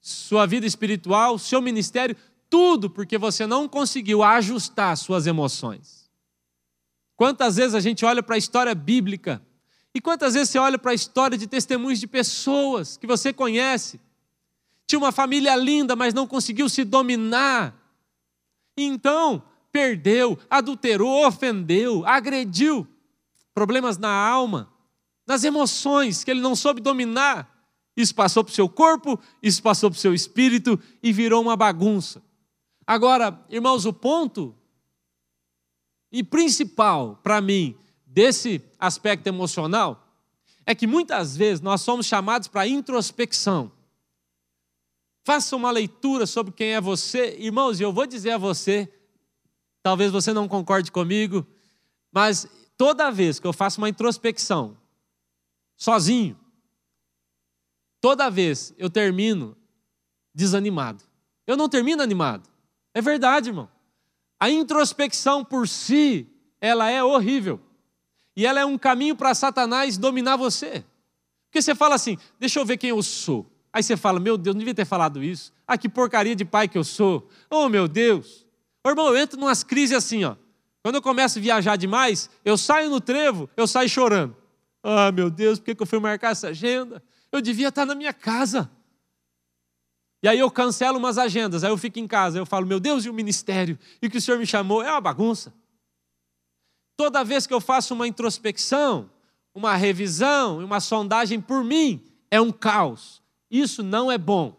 sua 0.00 0.46
vida 0.46 0.66
espiritual, 0.66 1.38
seu 1.38 1.60
ministério, 1.60 2.16
tudo 2.50 2.88
porque 2.88 3.18
você 3.18 3.46
não 3.46 3.68
conseguiu 3.68 4.22
ajustar 4.22 4.96
suas 4.96 5.26
emoções. 5.26 6.08
Quantas 7.16 7.56
vezes 7.56 7.74
a 7.74 7.80
gente 7.80 8.04
olha 8.04 8.22
para 8.22 8.36
a 8.36 8.38
história 8.38 8.74
bíblica 8.74 9.42
E 9.98 10.00
quantas 10.00 10.34
vezes 10.34 10.50
você 10.50 10.60
olha 10.60 10.78
para 10.78 10.92
a 10.92 10.94
história 10.94 11.36
de 11.36 11.48
testemunhos 11.48 11.98
de 11.98 12.06
pessoas 12.06 12.96
que 12.96 13.04
você 13.04 13.32
conhece, 13.32 14.00
tinha 14.86 14.96
uma 14.96 15.10
família 15.10 15.56
linda, 15.56 15.96
mas 15.96 16.14
não 16.14 16.24
conseguiu 16.24 16.68
se 16.68 16.84
dominar, 16.84 17.74
então 18.76 19.42
perdeu, 19.72 20.38
adulterou, 20.48 21.26
ofendeu, 21.26 22.06
agrediu, 22.06 22.86
problemas 23.52 23.98
na 23.98 24.08
alma, 24.08 24.72
nas 25.26 25.42
emoções 25.42 26.22
que 26.22 26.30
ele 26.30 26.40
não 26.40 26.54
soube 26.54 26.80
dominar. 26.80 27.52
Isso 27.96 28.14
passou 28.14 28.44
para 28.44 28.52
o 28.52 28.54
seu 28.54 28.68
corpo, 28.68 29.18
isso 29.42 29.60
passou 29.60 29.90
para 29.90 29.96
o 29.96 30.00
seu 30.00 30.14
espírito 30.14 30.78
e 31.02 31.12
virou 31.12 31.42
uma 31.42 31.56
bagunça. 31.56 32.22
Agora, 32.86 33.44
irmãos, 33.50 33.84
o 33.84 33.92
ponto 33.92 34.54
e 36.12 36.22
principal 36.22 37.18
para 37.20 37.40
mim 37.40 37.76
desse 38.08 38.62
aspecto 38.78 39.26
emocional 39.26 40.04
é 40.64 40.74
que 40.74 40.86
muitas 40.86 41.36
vezes 41.36 41.60
nós 41.60 41.80
somos 41.82 42.06
chamados 42.06 42.48
para 42.48 42.66
introspecção. 42.66 43.70
Faça 45.24 45.54
uma 45.54 45.70
leitura 45.70 46.26
sobre 46.26 46.52
quem 46.52 46.74
é 46.74 46.80
você, 46.80 47.36
irmãos, 47.38 47.78
e 47.78 47.82
eu 47.82 47.92
vou 47.92 48.06
dizer 48.06 48.32
a 48.32 48.38
você, 48.38 48.90
talvez 49.82 50.10
você 50.10 50.32
não 50.32 50.48
concorde 50.48 50.90
comigo, 50.90 51.46
mas 52.10 52.46
toda 52.76 53.10
vez 53.10 53.38
que 53.38 53.46
eu 53.46 53.52
faço 53.52 53.78
uma 53.78 53.88
introspecção, 53.88 54.76
sozinho, 55.76 56.38
toda 58.00 58.30
vez 58.30 58.74
eu 58.78 58.88
termino 58.88 59.56
desanimado. 60.34 61.04
Eu 61.46 61.56
não 61.56 61.68
termino 61.68 62.02
animado. 62.02 62.48
É 62.94 63.00
verdade, 63.00 63.50
irmão. 63.50 63.70
A 64.40 64.50
introspecção 64.50 65.44
por 65.44 65.66
si, 65.66 66.26
ela 66.60 66.90
é 66.90 67.02
horrível. 67.02 67.60
E 68.38 68.46
ela 68.46 68.60
é 68.60 68.64
um 68.64 68.78
caminho 68.78 69.16
para 69.16 69.34
Satanás 69.34 69.98
dominar 69.98 70.36
você. 70.36 70.84
Porque 71.46 71.60
você 71.60 71.74
fala 71.74 71.96
assim: 71.96 72.16
deixa 72.38 72.60
eu 72.60 72.64
ver 72.64 72.76
quem 72.76 72.90
eu 72.90 73.02
sou. 73.02 73.44
Aí 73.72 73.82
você 73.82 73.96
fala: 73.96 74.20
meu 74.20 74.38
Deus, 74.38 74.54
não 74.54 74.60
devia 74.60 74.76
ter 74.76 74.84
falado 74.84 75.24
isso. 75.24 75.52
Ah, 75.66 75.76
que 75.76 75.88
porcaria 75.88 76.36
de 76.36 76.44
pai 76.44 76.68
que 76.68 76.78
eu 76.78 76.84
sou. 76.84 77.28
Oh, 77.50 77.68
meu 77.68 77.88
Deus. 77.88 78.46
Ô, 78.86 78.90
irmão, 78.90 79.08
eu 79.08 79.16
entro 79.16 79.40
numas 79.40 79.64
crises 79.64 79.96
assim, 79.96 80.22
ó. 80.22 80.36
Quando 80.84 80.94
eu 80.94 81.02
começo 81.02 81.40
a 81.40 81.42
viajar 81.42 81.74
demais, 81.74 82.30
eu 82.44 82.56
saio 82.56 82.88
no 82.88 83.00
trevo, 83.00 83.50
eu 83.56 83.66
saio 83.66 83.88
chorando. 83.88 84.36
Ah, 84.84 85.10
meu 85.10 85.30
Deus, 85.30 85.58
por 85.58 85.74
que 85.74 85.82
eu 85.82 85.86
fui 85.86 85.98
marcar 85.98 86.30
essa 86.30 86.50
agenda? 86.50 87.02
Eu 87.32 87.40
devia 87.40 87.70
estar 87.70 87.84
na 87.84 87.96
minha 87.96 88.12
casa. 88.12 88.70
E 90.22 90.28
aí 90.28 90.38
eu 90.38 90.48
cancelo 90.48 90.96
umas 90.96 91.18
agendas, 91.18 91.64
aí 91.64 91.72
eu 91.72 91.76
fico 91.76 91.98
em 91.98 92.06
casa, 92.06 92.38
eu 92.38 92.46
falo, 92.46 92.68
meu 92.68 92.78
Deus, 92.78 93.04
e 93.04 93.10
o 93.10 93.14
ministério? 93.14 93.76
E 94.00 94.06
o 94.06 94.10
que 94.10 94.18
o 94.18 94.20
Senhor 94.20 94.38
me 94.38 94.46
chamou 94.46 94.80
é 94.80 94.92
uma 94.92 95.00
bagunça. 95.00 95.52
Toda 96.98 97.22
vez 97.22 97.46
que 97.46 97.54
eu 97.54 97.60
faço 97.60 97.94
uma 97.94 98.08
introspecção, 98.08 99.08
uma 99.54 99.76
revisão, 99.76 100.58
uma 100.58 100.80
sondagem 100.80 101.40
por 101.40 101.62
mim, 101.62 102.04
é 102.28 102.40
um 102.40 102.50
caos. 102.50 103.22
Isso 103.48 103.84
não 103.84 104.10
é 104.10 104.18
bom. 104.18 104.56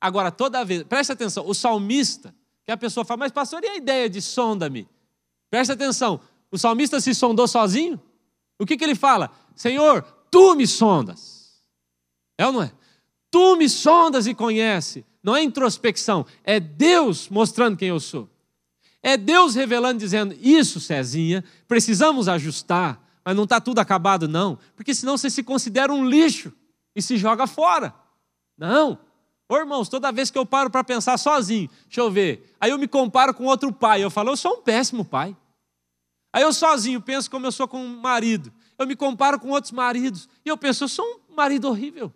Agora, 0.00 0.32
toda 0.32 0.64
vez, 0.64 0.82
preste 0.82 1.12
atenção, 1.12 1.46
o 1.46 1.54
salmista, 1.54 2.34
que 2.64 2.72
a 2.72 2.76
pessoa 2.76 3.04
fala, 3.04 3.18
mas 3.18 3.30
pastor, 3.30 3.62
e 3.62 3.68
a 3.68 3.76
ideia 3.76 4.10
de 4.10 4.20
sonda-me? 4.20 4.88
Preste 5.48 5.70
atenção, 5.70 6.20
o 6.50 6.58
salmista 6.58 7.00
se 7.00 7.14
sondou 7.14 7.46
sozinho? 7.46 8.02
O 8.58 8.66
que, 8.66 8.76
que 8.76 8.82
ele 8.82 8.96
fala? 8.96 9.30
Senhor, 9.54 10.02
tu 10.28 10.56
me 10.56 10.66
sondas. 10.66 11.62
É 12.36 12.44
ou 12.44 12.52
não 12.52 12.62
é? 12.64 12.72
Tu 13.30 13.54
me 13.54 13.68
sondas 13.68 14.26
e 14.26 14.34
conhece. 14.34 15.06
Não 15.22 15.36
é 15.36 15.42
introspecção, 15.44 16.26
é 16.42 16.58
Deus 16.58 17.28
mostrando 17.28 17.76
quem 17.76 17.90
eu 17.90 18.00
sou. 18.00 18.28
É 19.06 19.16
Deus 19.16 19.54
revelando, 19.54 20.00
dizendo: 20.00 20.36
Isso, 20.40 20.80
Cezinha, 20.80 21.44
precisamos 21.68 22.26
ajustar, 22.26 23.00
mas 23.24 23.36
não 23.36 23.44
está 23.44 23.60
tudo 23.60 23.78
acabado, 23.78 24.26
não, 24.26 24.58
porque 24.74 24.92
senão 24.92 25.16
você 25.16 25.30
se 25.30 25.44
considera 25.44 25.92
um 25.92 26.04
lixo 26.04 26.52
e 26.92 27.00
se 27.00 27.16
joga 27.16 27.46
fora. 27.46 27.94
Não. 28.58 28.98
Ô 29.48 29.56
irmãos, 29.58 29.88
toda 29.88 30.10
vez 30.10 30.28
que 30.28 30.36
eu 30.36 30.44
paro 30.44 30.70
para 30.70 30.82
pensar 30.82 31.16
sozinho, 31.18 31.70
deixa 31.84 32.00
eu 32.00 32.10
ver, 32.10 32.52
aí 32.60 32.72
eu 32.72 32.78
me 32.78 32.88
comparo 32.88 33.32
com 33.32 33.44
outro 33.44 33.72
pai, 33.72 34.02
eu 34.02 34.10
falo, 34.10 34.30
eu 34.30 34.36
sou 34.36 34.54
um 34.54 34.62
péssimo 34.62 35.04
pai. 35.04 35.36
Aí 36.32 36.42
eu 36.42 36.52
sozinho 36.52 37.00
penso 37.00 37.30
como 37.30 37.46
eu 37.46 37.52
sou 37.52 37.68
com 37.68 37.80
um 37.80 38.00
marido, 38.00 38.52
eu 38.76 38.88
me 38.88 38.96
comparo 38.96 39.38
com 39.38 39.50
outros 39.50 39.70
maridos, 39.70 40.28
e 40.44 40.48
eu 40.48 40.58
penso, 40.58 40.82
eu 40.82 40.88
sou 40.88 41.22
um 41.30 41.36
marido 41.36 41.68
horrível. 41.68 42.12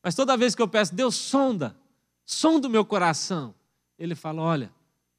Mas 0.00 0.14
toda 0.14 0.36
vez 0.36 0.54
que 0.54 0.62
eu 0.62 0.68
peço, 0.68 0.94
Deus 0.94 1.16
sonda, 1.16 1.76
sonda 2.24 2.68
o 2.68 2.70
meu 2.70 2.84
coração, 2.84 3.52
Ele 3.98 4.14
fala, 4.14 4.40
olha, 4.42 4.77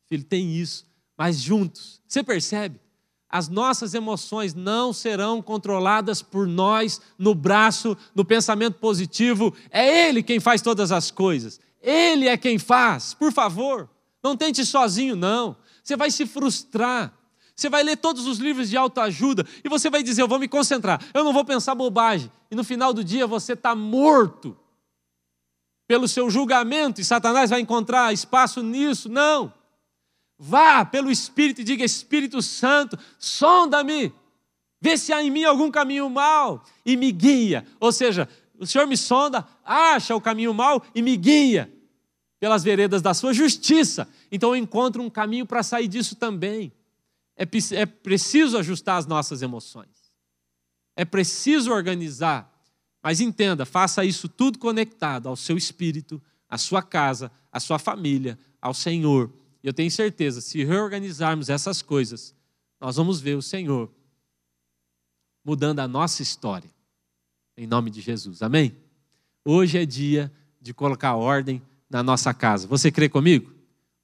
filho, 0.10 0.24
tem 0.24 0.56
isso, 0.56 0.86
mas 1.18 1.40
juntos, 1.40 2.02
você 2.08 2.24
percebe? 2.24 2.80
As 3.30 3.48
nossas 3.48 3.94
emoções 3.94 4.56
não 4.56 4.92
serão 4.92 5.40
controladas 5.40 6.20
por 6.20 6.48
nós 6.48 7.00
no 7.18 7.36
braço, 7.36 7.96
no 8.16 8.26
pensamento 8.26 8.80
positivo. 8.80 9.54
É 9.70 10.08
Ele 10.08 10.24
quem 10.24 10.40
faz 10.40 10.64
todas 10.64 10.92
as 10.92 11.12
coisas. 11.12 11.60
Ele 11.80 12.28
é 12.28 12.36
quem 12.36 12.58
faz. 12.58 13.14
Por 13.14 13.32
favor, 13.32 13.88
não 14.24 14.36
tente 14.36 14.66
sozinho, 14.66 15.16
não. 15.16 15.56
Você 15.84 15.96
vai 15.96 16.10
se 16.10 16.26
frustrar. 16.26 17.14
Você 17.56 17.70
vai 17.70 17.84
ler 17.84 17.98
todos 17.98 18.26
os 18.26 18.40
livros 18.40 18.70
de 18.70 18.78
autoajuda 18.78 19.46
e 19.64 19.70
você 19.70 19.92
vai 19.92 20.02
dizer: 20.02 20.24
Eu 20.24 20.28
vou 20.28 20.40
me 20.40 20.48
concentrar, 20.48 21.00
eu 21.14 21.24
não 21.24 21.34
vou 21.34 21.46
pensar 21.46 21.76
bobagem. 21.76 22.32
E 22.50 22.56
no 22.56 22.64
final 22.64 22.94
do 22.94 23.04
dia 23.04 23.28
você 23.28 23.54
está 23.54 23.76
morto 23.76 24.58
pelo 25.88 26.08
seu 26.08 26.30
julgamento 26.30 27.00
e 27.00 27.06
Satanás 27.06 27.50
vai 27.50 27.60
encontrar 27.60 28.12
espaço 28.14 28.64
nisso. 28.64 29.08
Não. 29.08 29.54
Vá 30.42 30.86
pelo 30.86 31.12
Espírito 31.12 31.60
e 31.60 31.66
diga: 31.66 31.84
Espírito 31.84 32.42
Santo, 32.42 32.98
sonda-me, 33.20 34.14
vê 34.80 34.98
se 34.98 35.12
há 35.12 35.22
em 35.22 35.30
mim 35.30 35.44
algum 35.44 35.70
caminho 35.70 36.10
mal 36.10 36.64
e 36.86 36.96
me 36.96 37.12
guia. 37.12 37.68
Ou 37.78 37.92
seja, 37.92 38.30
o 38.58 38.66
Senhor 38.66 38.88
me 38.88 38.96
sonda, 38.96 39.46
acha 39.66 40.16
o 40.16 40.22
caminho 40.22 40.54
mal 40.54 40.82
e 40.96 41.02
me 41.02 41.18
guia 41.18 41.70
pelas 42.40 42.64
veredas 42.64 43.02
da 43.02 43.14
sua 43.14 43.34
justiça. 43.34 44.08
Então 44.32 44.52
eu 44.52 44.56
encontro 44.56 45.04
um 45.04 45.10
caminho 45.10 45.46
para 45.46 45.62
sair 45.62 45.90
disso 45.90 46.16
também. 46.16 46.72
É, 47.36 47.44
é 47.76 47.86
preciso 47.86 48.58
ajustar 48.58 48.98
as 48.98 49.06
nossas 49.06 49.42
emoções. 49.42 49.90
É 50.96 51.04
preciso 51.04 51.72
organizar. 51.72 52.50
Mas 53.04 53.20
entenda, 53.20 53.66
faça 53.66 54.06
isso 54.06 54.30
tudo 54.30 54.58
conectado 54.58 55.28
ao 55.28 55.36
seu 55.36 55.58
espírito, 55.58 56.22
à 56.50 56.58
sua 56.58 56.82
casa, 56.82 57.30
à 57.52 57.60
sua 57.60 57.80
família, 57.80 58.40
ao 58.62 58.74
Senhor 58.74 59.32
e 59.64 59.68
eu 59.68 59.74
tenho 59.74 59.92
certeza, 59.92 60.42
se 60.42 60.64
reorganizarmos 60.64 61.50
essas 61.50 61.82
coisas, 61.82 62.34
nós 62.80 62.96
vamos 62.96 63.20
ver 63.20 63.36
o 63.36 63.42
Senhor 63.42 63.92
mudando 65.44 65.80
a 65.80 65.88
nossa 65.88 66.22
história. 66.22 66.70
Em 67.58 67.68
nome 67.68 67.90
de 67.90 68.00
Jesus. 68.00 68.42
Amém? 68.42 68.76
Hoje 69.44 69.78
é 69.78 69.86
dia 69.86 70.32
de 70.62 70.74
colocar 70.74 71.16
ordem 71.16 71.62
na 71.90 72.02
nossa 72.02 72.34
casa. 72.34 72.68
Você 72.68 72.92
crê 72.92 73.10
comigo? 73.10 73.54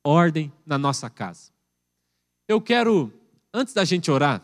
Ordem 0.04 0.52
na 0.66 0.78
nossa 0.78 1.10
casa. 1.10 1.52
Eu 2.48 2.60
quero, 2.60 3.14
antes 3.54 3.74
da 3.74 3.86
gente 3.86 4.12
orar, 4.12 4.44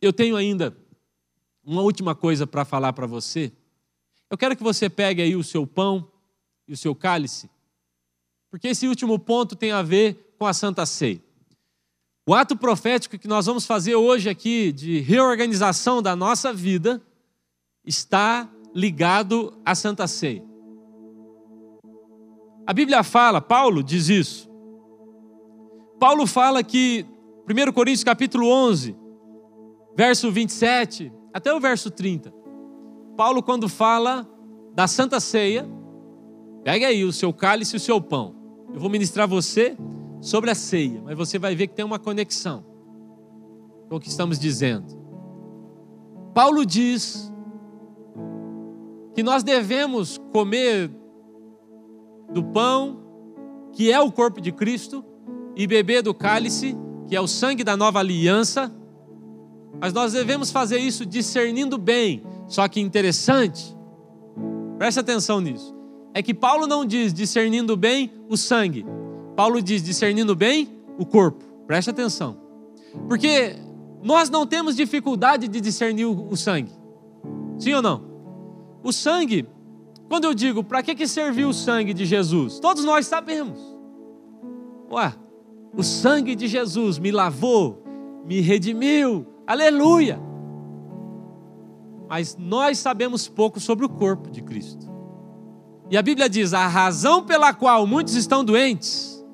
eu 0.00 0.12
tenho 0.12 0.36
ainda 0.36 0.76
uma 1.64 1.82
última 1.82 2.14
coisa 2.14 2.46
para 2.46 2.64
falar 2.64 2.92
para 2.92 3.06
você. 3.06 3.52
Eu 4.30 4.38
quero 4.38 4.56
que 4.56 4.62
você 4.62 4.88
pegue 4.88 5.20
aí 5.20 5.34
o 5.34 5.42
seu 5.42 5.66
pão 5.66 6.10
e 6.68 6.72
o 6.72 6.76
seu 6.76 6.94
cálice 6.94 7.50
porque 8.50 8.68
esse 8.68 8.86
último 8.86 9.18
ponto 9.18 9.54
tem 9.56 9.72
a 9.72 9.82
ver 9.82 10.34
com 10.38 10.46
a 10.46 10.52
Santa 10.52 10.86
Ceia. 10.86 11.22
O 12.28 12.34
ato 12.34 12.56
profético 12.56 13.18
que 13.18 13.26
nós 13.26 13.46
vamos 13.46 13.64
fazer 13.64 13.94
hoje 13.94 14.28
aqui 14.28 14.70
de 14.70 15.00
reorganização 15.00 16.02
da 16.02 16.14
nossa 16.14 16.52
vida 16.52 17.00
está 17.84 18.48
ligado 18.74 19.58
à 19.64 19.74
Santa 19.74 20.06
Ceia. 20.06 20.44
A 22.66 22.72
Bíblia 22.74 23.02
fala, 23.02 23.40
Paulo 23.40 23.82
diz 23.82 24.10
isso. 24.10 24.48
Paulo 25.98 26.26
fala 26.26 26.62
que 26.62 27.06
1 27.48 27.72
Coríntios 27.72 28.04
capítulo 28.04 28.46
11, 28.46 28.94
verso 29.96 30.30
27 30.30 31.10
até 31.32 31.52
o 31.52 31.58
verso 31.58 31.90
30. 31.90 32.30
Paulo 33.16 33.42
quando 33.42 33.70
fala 33.70 34.28
da 34.74 34.86
Santa 34.86 35.18
Ceia, 35.18 35.66
pega 36.62 36.88
aí 36.88 37.04
o 37.04 37.12
seu 37.12 37.32
cálice 37.32 37.74
e 37.74 37.78
o 37.78 37.80
seu 37.80 38.00
pão. 38.00 38.37
Eu 38.72 38.80
vou 38.80 38.90
ministrar 38.90 39.26
você 39.26 39.76
sobre 40.20 40.50
a 40.50 40.54
ceia, 40.54 41.00
mas 41.04 41.16
você 41.16 41.38
vai 41.38 41.54
ver 41.54 41.68
que 41.68 41.74
tem 41.74 41.84
uma 41.84 41.98
conexão 41.98 42.64
com 43.88 43.96
o 43.96 44.00
que 44.00 44.08
estamos 44.08 44.38
dizendo. 44.38 44.98
Paulo 46.34 46.64
diz 46.66 47.32
que 49.14 49.22
nós 49.22 49.42
devemos 49.42 50.18
comer 50.32 50.90
do 52.32 52.44
pão, 52.44 53.00
que 53.72 53.90
é 53.90 54.00
o 54.00 54.12
corpo 54.12 54.40
de 54.40 54.52
Cristo, 54.52 55.04
e 55.56 55.66
beber 55.66 56.02
do 56.02 56.14
cálice, 56.14 56.76
que 57.08 57.16
é 57.16 57.20
o 57.20 57.26
sangue 57.26 57.64
da 57.64 57.76
nova 57.76 57.98
aliança, 57.98 58.72
mas 59.80 59.92
nós 59.92 60.12
devemos 60.12 60.50
fazer 60.50 60.78
isso 60.78 61.06
discernindo 61.06 61.78
bem. 61.78 62.22
Só 62.46 62.66
que 62.68 62.80
interessante, 62.80 63.76
preste 64.78 65.00
atenção 65.00 65.40
nisso 65.40 65.77
é 66.18 66.22
que 66.22 66.34
Paulo 66.34 66.66
não 66.66 66.84
diz 66.84 67.14
discernindo 67.14 67.76
bem 67.76 68.10
o 68.28 68.36
sangue. 68.36 68.84
Paulo 69.36 69.62
diz 69.62 69.84
discernindo 69.84 70.34
bem 70.34 70.68
o 70.98 71.06
corpo. 71.06 71.44
Preste 71.64 71.90
atenção. 71.90 72.36
Porque 73.08 73.54
nós 74.02 74.28
não 74.28 74.44
temos 74.44 74.74
dificuldade 74.74 75.46
de 75.46 75.60
discernir 75.60 76.06
o 76.06 76.36
sangue. 76.36 76.72
Sim 77.56 77.74
ou 77.74 77.82
não? 77.82 78.02
O 78.82 78.92
sangue, 78.92 79.46
quando 80.08 80.24
eu 80.24 80.34
digo, 80.34 80.64
para 80.64 80.82
que, 80.82 80.92
que 80.92 81.06
serviu 81.06 81.50
o 81.50 81.54
sangue 81.54 81.94
de 81.94 82.04
Jesus? 82.04 82.58
Todos 82.58 82.84
nós 82.84 83.06
sabemos. 83.06 83.56
Ué, 84.90 85.14
o 85.72 85.84
sangue 85.84 86.34
de 86.34 86.48
Jesus 86.48 86.98
me 86.98 87.12
lavou, 87.12 87.84
me 88.26 88.40
redimiu, 88.40 89.24
aleluia. 89.46 90.18
Mas 92.08 92.36
nós 92.36 92.76
sabemos 92.78 93.28
pouco 93.28 93.60
sobre 93.60 93.86
o 93.86 93.88
corpo 93.88 94.28
de 94.32 94.42
Cristo. 94.42 94.87
E 95.90 95.96
a 95.96 96.02
Bíblia 96.02 96.28
diz: 96.28 96.52
a 96.52 96.66
razão 96.66 97.24
pela 97.24 97.52
qual 97.52 97.86
muitos 97.86 98.14
estão 98.14 98.44
doentes 98.44 99.24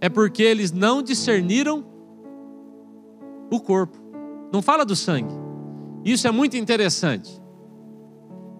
é 0.00 0.08
porque 0.08 0.42
eles 0.42 0.72
não 0.72 1.02
discerniram 1.02 1.84
o 3.50 3.60
corpo. 3.60 3.98
Não 4.52 4.60
fala 4.60 4.84
do 4.84 4.94
sangue. 4.94 5.32
Isso 6.04 6.28
é 6.28 6.30
muito 6.30 6.56
interessante. 6.56 7.40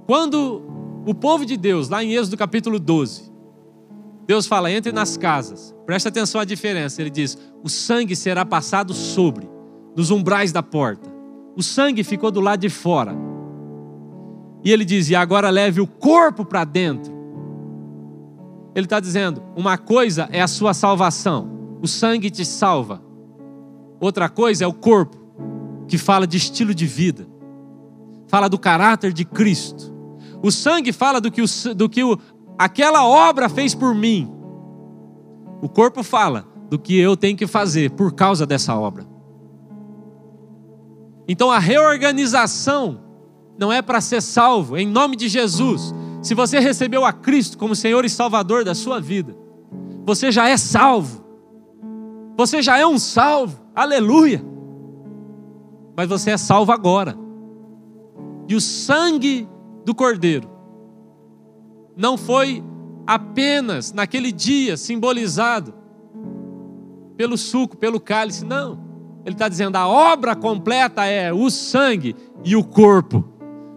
Quando 0.07 0.62
o 1.07 1.14
povo 1.14 1.45
de 1.45 1.57
Deus, 1.57 1.88
lá 1.88 2.03
em 2.03 2.14
Êxodo 2.14 2.36
capítulo 2.36 2.78
12, 2.78 3.32
Deus 4.26 4.47
fala: 4.47 4.70
entre 4.70 4.92
nas 4.92 5.16
casas, 5.16 5.74
presta 5.84 6.09
atenção 6.09 6.40
à 6.40 6.45
diferença. 6.45 7.01
Ele 7.01 7.11
diz: 7.11 7.38
o 7.62 7.68
sangue 7.68 8.16
será 8.16 8.45
passado 8.45 8.92
sobre, 8.92 9.49
nos 9.97 10.11
umbrais 10.11 10.53
da 10.53 10.62
porta. 10.62 11.12
O 11.57 11.62
sangue 11.62 12.03
ficou 12.03 12.30
do 12.30 12.40
lado 12.40 12.61
de 12.61 12.68
fora. 12.68 13.14
E 14.64 14.72
ele 14.72 14.84
diz: 14.84 15.10
e 15.10 15.14
agora 15.14 15.50
leve 15.50 15.80
o 15.80 15.86
corpo 15.86 16.44
para 16.44 16.64
dentro. 16.64 17.12
Ele 18.74 18.86
está 18.86 18.98
dizendo: 18.98 19.42
uma 19.54 19.76
coisa 19.76 20.28
é 20.32 20.40
a 20.40 20.48
sua 20.48 20.72
salvação, 20.72 21.78
o 21.82 21.86
sangue 21.86 22.30
te 22.30 22.44
salva. 22.44 23.02
Outra 24.00 24.28
coisa 24.28 24.64
é 24.64 24.66
o 24.66 24.72
corpo, 24.72 25.16
que 25.86 25.98
fala 25.98 26.26
de 26.26 26.36
estilo 26.36 26.74
de 26.74 26.86
vida, 26.86 27.26
fala 28.26 28.48
do 28.48 28.58
caráter 28.58 29.12
de 29.12 29.24
Cristo. 29.24 29.92
O 30.42 30.50
sangue 30.50 30.92
fala 30.92 31.20
do 31.20 31.30
que, 31.30 31.40
o, 31.40 31.74
do 31.74 31.88
que 31.88 32.02
o, 32.02 32.18
aquela 32.58 33.06
obra 33.06 33.48
fez 33.48 33.74
por 33.74 33.94
mim. 33.94 34.30
O 35.62 35.68
corpo 35.68 36.02
fala 36.02 36.46
do 36.68 36.78
que 36.78 36.98
eu 36.98 37.16
tenho 37.16 37.36
que 37.36 37.46
fazer 37.46 37.90
por 37.92 38.12
causa 38.12 38.44
dessa 38.44 38.74
obra. 38.74 39.06
Então 41.26 41.50
a 41.50 41.58
reorganização 41.58 43.00
não 43.59 43.72
é 43.72 43.80
para 43.80 44.00
ser 44.00 44.20
salvo, 44.20 44.76
em 44.76 44.86
nome 44.86 45.16
de 45.16 45.28
Jesus. 45.28 45.94
Se 46.22 46.34
você 46.34 46.59
recebeu 46.59 47.05
a 47.05 47.12
Cristo 47.12 47.59
como 47.59 47.74
Senhor 47.74 48.05
e 48.05 48.11
Salvador 48.11 48.64
da 48.64 48.74
sua 48.74 49.00
vida, 49.00 49.36
você 50.05 50.32
já 50.32 50.48
é 50.48 50.57
salvo. 50.57 51.24
Você 52.36 52.62
já 52.62 52.78
é 52.78 52.86
um 52.86 52.98
salvo. 52.98 53.61
Aleluia. 53.74 54.44
Mas 55.96 56.09
você 56.09 56.32
é 56.32 56.36
salvo 56.36 56.72
agora. 56.72 57.16
E 58.48 58.55
o 58.55 58.61
sangue 58.61 59.48
do 59.84 59.94
Cordeiro 59.94 60.50
não 61.96 62.16
foi 62.16 62.62
apenas 63.07 63.92
naquele 63.92 64.32
dia 64.32 64.76
simbolizado 64.76 65.74
pelo 67.16 67.38
suco, 67.38 67.76
pelo 67.76 68.00
cálice, 68.00 68.44
não. 68.44 68.82
Ele 69.24 69.34
está 69.34 69.48
dizendo 69.48 69.76
a 69.76 69.86
obra 69.86 70.34
completa 70.34 71.05
é 71.05 71.32
o 71.32 71.48
sangue 71.50 72.14
e 72.44 72.57
o 72.57 72.64
corpo. 72.64 73.24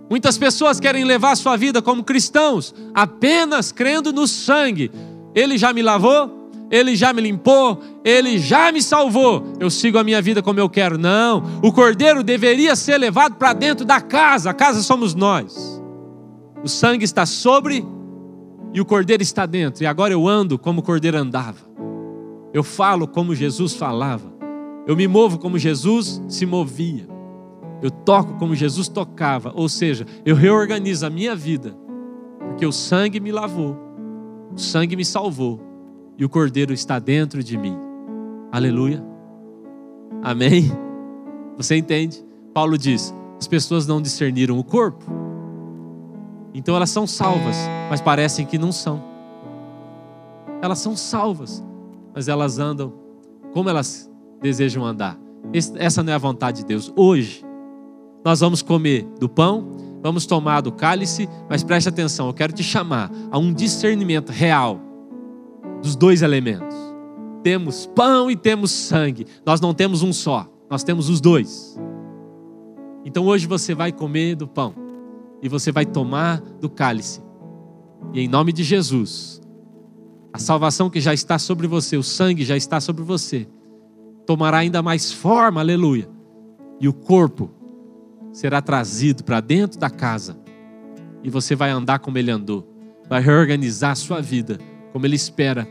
Muitas 0.10 0.38
pessoas 0.38 0.80
querem 0.80 1.04
levar 1.04 1.32
a 1.32 1.36
sua 1.36 1.58
vida 1.58 1.82
como 1.82 2.04
cristãos 2.04 2.74
apenas 2.94 3.72
crendo 3.72 4.14
no 4.14 4.28
sangue. 4.28 4.90
Ele 5.36 5.58
já 5.58 5.74
me 5.74 5.82
lavou, 5.82 6.50
ele 6.72 6.96
já 6.96 7.12
me 7.12 7.22
limpou, 7.22 7.82
ele 8.04 8.38
já 8.38 8.72
me 8.72 8.82
salvou. 8.82 9.44
Eu 9.60 9.70
sigo 9.70 9.98
a 9.98 10.04
minha 10.04 10.22
vida 10.22 10.42
como 10.42 10.60
eu 10.60 10.70
quero. 10.70 10.98
Não, 10.98 11.44
o 11.62 11.72
cordeiro 11.72 12.24
deveria 12.24 12.76
ser 12.76 12.98
levado 12.98 13.36
para 13.36 13.54
dentro 13.54 13.86
da 13.86 14.00
casa. 14.00 14.50
A 14.50 14.54
casa 14.54 14.82
somos 14.82 15.14
nós. 15.14 15.82
O 16.64 16.68
sangue 16.68 17.04
está 17.04 17.26
sobre 17.26 17.86
e 18.74 18.80
o 18.80 18.86
cordeiro 18.86 19.24
está 19.24 19.46
dentro. 19.46 19.84
E 19.84 19.88
agora 19.88 20.14
eu 20.14 20.28
ando 20.28 20.58
como 20.58 20.80
o 20.80 20.84
cordeiro 20.84 21.18
andava. 21.18 21.68
Eu 22.54 22.64
falo 22.64 23.08
como 23.08 23.36
Jesus 23.36 23.74
falava. 23.74 24.34
Eu 24.86 24.96
me 24.96 25.08
movo 25.08 25.38
como 25.38 25.60
Jesus 25.60 26.22
se 26.30 26.46
movia. 26.46 27.17
Eu 27.82 27.92
toco 27.92 28.36
como 28.36 28.56
Jesus 28.56 28.88
tocava. 28.88 29.52
Ou 29.56 29.70
seja, 29.70 30.06
eu 30.26 30.36
reorganizo 30.36 31.06
a 31.06 31.10
minha 31.10 31.36
vida. 31.36 31.76
Porque 32.40 32.66
o 32.66 32.72
sangue 32.72 33.20
me 33.20 33.32
lavou. 33.32 33.78
O 34.54 34.58
sangue 34.58 34.96
me 34.96 35.06
salvou. 35.06 35.62
E 36.18 36.26
o 36.26 36.30
cordeiro 36.30 36.74
está 36.74 37.00
dentro 37.00 37.44
de 37.44 37.58
mim. 37.58 37.78
Aleluia. 38.52 39.04
Amém? 40.24 40.72
Você 41.58 41.76
entende? 41.76 42.26
Paulo 42.54 42.78
diz: 42.78 43.14
as 43.40 43.48
pessoas 43.48 43.86
não 43.86 44.02
discerniram 44.02 44.58
o 44.58 44.64
corpo 44.64 45.28
então 46.58 46.76
elas 46.76 46.90
são 46.90 47.06
salvas, 47.06 47.56
mas 47.88 48.02
parecem 48.02 48.44
que 48.44 48.58
não 48.58 48.72
são. 48.72 49.04
Elas 50.60 50.80
são 50.80 50.96
salvas, 50.98 51.64
mas 52.16 52.28
elas 52.28 52.58
andam 52.58 52.92
como 53.54 53.70
elas 53.70 54.12
desejam 54.42 54.84
andar. 54.84 55.20
Essa 55.76 56.02
não 56.02 56.12
é 56.12 56.16
a 56.16 56.18
vontade 56.18 56.62
de 56.62 56.66
Deus. 56.66 56.92
Hoje, 56.96 57.46
nós 58.24 58.40
vamos 58.40 58.62
comer 58.62 59.08
do 59.20 59.30
pão, 59.30 59.70
vamos 60.02 60.26
tomar 60.26 60.62
do 60.62 60.72
cálice, 60.72 61.28
mas 61.50 61.64
preste 61.64 61.90
atenção, 61.90 62.28
eu 62.28 62.34
quero 62.34 62.54
te 62.54 62.64
chamar 62.64 63.12
a 63.32 63.38
um 63.38 63.54
discernimento 63.54 64.32
real 64.32 64.80
dos 65.82 65.96
dois 65.96 66.22
elementos. 66.22 66.76
Temos 67.44 67.86
pão 67.86 68.30
e 68.30 68.36
temos 68.36 68.72
sangue. 68.72 69.26
Nós 69.46 69.62
não 69.62 69.74
temos 69.74 70.02
um 70.02 70.12
só, 70.12 70.48
nós 70.70 70.84
temos 70.84 71.10
os 71.10 71.22
dois. 71.22 71.80
Então 73.06 73.26
hoje 73.26 73.48
você 73.48 73.74
vai 73.74 73.92
comer 73.92 74.36
do 74.36 74.48
pão 74.48 74.76
e 75.42 75.48
você 75.48 75.72
vai 75.72 75.86
tomar 75.86 76.42
do 76.60 76.70
cálice. 76.70 77.22
E 78.14 78.22
em 78.22 78.28
nome 78.28 78.52
de 78.52 78.64
Jesus, 78.64 79.42
a 80.34 80.40
salvação 80.40 80.90
que 80.90 81.00
já 81.00 81.14
está 81.14 81.40
sobre 81.40 81.68
você, 81.68 81.98
o 81.98 82.04
sangue 82.04 82.44
já 82.44 82.58
está 82.58 82.80
sobre 82.80 83.04
você, 83.04 83.48
tomará 84.26 84.58
ainda 84.58 84.82
mais 84.82 85.12
forma, 85.12 85.62
aleluia. 85.62 86.10
E 86.80 86.88
o 86.88 86.94
corpo 86.94 87.50
será 88.38 88.62
trazido 88.62 89.24
para 89.24 89.40
dentro 89.40 89.80
da 89.80 89.90
casa. 89.90 90.38
E 91.24 91.30
você 91.30 91.56
vai 91.56 91.72
andar 91.72 91.98
como 91.98 92.20
ele 92.20 92.30
andou, 92.30 92.72
vai 93.10 93.20
reorganizar 93.20 93.94
a 93.94 93.96
sua 93.96 94.22
vida, 94.22 94.60
como 94.94 95.08
ele 95.08 95.16
espera 95.16 95.68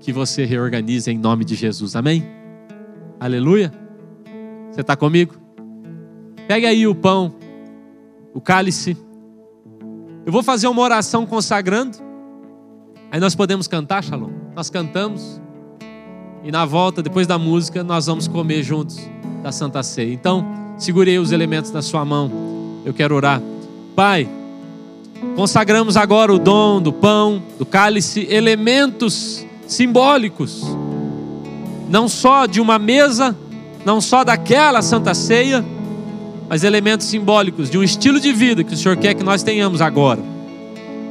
que 0.00 0.12
você 0.12 0.44
reorganize 0.44 1.08
em 1.08 1.16
nome 1.16 1.44
de 1.44 1.54
Jesus. 1.54 1.94
Amém? 1.94 2.28
Aleluia. 3.20 3.72
Você 4.72 4.80
está 4.80 4.96
comigo? 4.96 5.36
Pegue 6.48 6.66
aí 6.66 6.84
o 6.84 6.96
pão 6.96 7.36
o 8.34 8.40
cálice. 8.40 8.96
Eu 10.26 10.32
vou 10.32 10.42
fazer 10.42 10.66
uma 10.66 10.82
oração 10.82 11.24
consagrando. 11.26 11.96
Aí 13.08 13.20
nós 13.20 13.36
podemos 13.36 13.68
cantar, 13.68 14.02
Shalom. 14.02 14.32
Nós 14.52 14.68
cantamos. 14.68 15.40
E 16.42 16.50
na 16.50 16.64
volta, 16.64 17.04
depois 17.04 17.28
da 17.28 17.38
música, 17.38 17.84
nós 17.84 18.06
vamos 18.06 18.26
comer 18.26 18.64
juntos 18.64 18.98
da 19.44 19.52
Santa 19.52 19.80
Ceia. 19.84 20.12
Então, 20.12 20.67
segurei 20.78 21.18
os 21.18 21.32
elementos 21.32 21.70
na 21.72 21.82
sua 21.82 22.04
mão. 22.04 22.30
Eu 22.84 22.94
quero 22.94 23.14
orar. 23.14 23.42
Pai, 23.94 24.28
consagramos 25.34 25.96
agora 25.96 26.32
o 26.32 26.38
dom 26.38 26.80
do 26.80 26.92
pão, 26.92 27.42
do 27.58 27.66
cálice, 27.66 28.26
elementos 28.30 29.44
simbólicos, 29.66 30.64
não 31.90 32.08
só 32.08 32.46
de 32.46 32.60
uma 32.60 32.78
mesa, 32.78 33.36
não 33.84 34.00
só 34.00 34.24
daquela 34.24 34.80
Santa 34.80 35.12
Ceia, 35.14 35.64
mas 36.48 36.64
elementos 36.64 37.06
simbólicos 37.06 37.68
de 37.68 37.76
um 37.76 37.82
estilo 37.82 38.18
de 38.18 38.32
vida 38.32 38.64
que 38.64 38.72
o 38.72 38.76
Senhor 38.76 38.96
quer 38.96 39.14
que 39.14 39.24
nós 39.24 39.42
tenhamos 39.42 39.82
agora. 39.82 40.22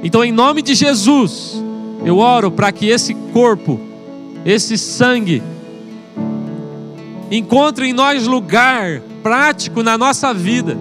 Então, 0.03 0.23
em 0.23 0.31
nome 0.31 0.61
de 0.61 0.73
Jesus, 0.73 1.61
eu 2.05 2.17
oro 2.17 2.49
para 2.49 2.71
que 2.71 2.87
esse 2.87 3.13
corpo, 3.33 3.79
esse 4.45 4.77
sangue, 4.77 5.43
encontre 7.29 7.87
em 7.87 7.93
nós 7.93 8.25
lugar 8.25 9.01
prático 9.27 9.83
na 9.83 9.97
nossa 9.97 10.33
vida. 10.33 10.77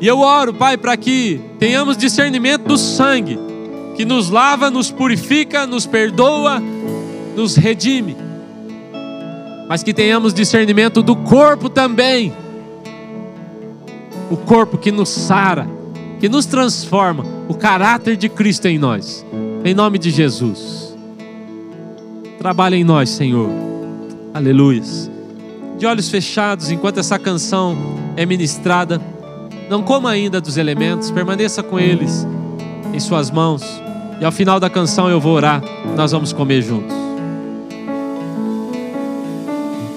E 0.00 0.06
eu 0.06 0.20
oro, 0.20 0.54
Pai, 0.54 0.76
para 0.76 0.96
que 0.96 1.40
tenhamos 1.58 1.96
discernimento 1.96 2.62
do 2.62 2.78
sangue, 2.78 3.36
que 3.96 4.04
nos 4.04 4.30
lava, 4.30 4.70
nos 4.70 4.92
purifica, 4.92 5.66
nos 5.66 5.84
perdoa, 5.84 6.62
nos 7.34 7.56
redime. 7.56 8.16
Mas 9.68 9.82
que 9.82 9.92
tenhamos 9.92 10.32
discernimento 10.32 11.02
do 11.02 11.16
corpo 11.16 11.68
também 11.68 12.32
o 14.30 14.36
corpo 14.36 14.78
que 14.78 14.92
nos 14.92 15.08
sara, 15.08 15.68
que 16.20 16.28
nos 16.28 16.46
transforma, 16.46 17.24
o 17.48 17.54
caráter 17.54 18.16
de 18.16 18.28
Cristo 18.28 18.66
em 18.66 18.78
nós. 18.78 19.26
Em 19.64 19.74
nome 19.74 19.98
de 19.98 20.10
Jesus. 20.10 20.96
Trabalha 22.38 22.76
em 22.76 22.84
nós, 22.84 23.10
Senhor. 23.10 23.50
Aleluia. 24.32 25.13
De 25.76 25.86
olhos 25.86 26.08
fechados, 26.08 26.70
enquanto 26.70 26.98
essa 26.98 27.18
canção 27.18 27.76
é 28.16 28.24
ministrada, 28.24 29.00
não 29.68 29.82
coma 29.82 30.10
ainda 30.10 30.40
dos 30.40 30.56
elementos, 30.56 31.10
permaneça 31.10 31.62
com 31.62 31.78
eles 31.78 32.26
em 32.92 33.00
suas 33.00 33.30
mãos. 33.30 33.62
E 34.20 34.24
ao 34.24 34.32
final 34.32 34.60
da 34.60 34.70
canção 34.70 35.08
eu 35.08 35.20
vou 35.20 35.34
orar, 35.34 35.62
nós 35.96 36.12
vamos 36.12 36.32
comer 36.32 36.62
juntos. 36.62 36.94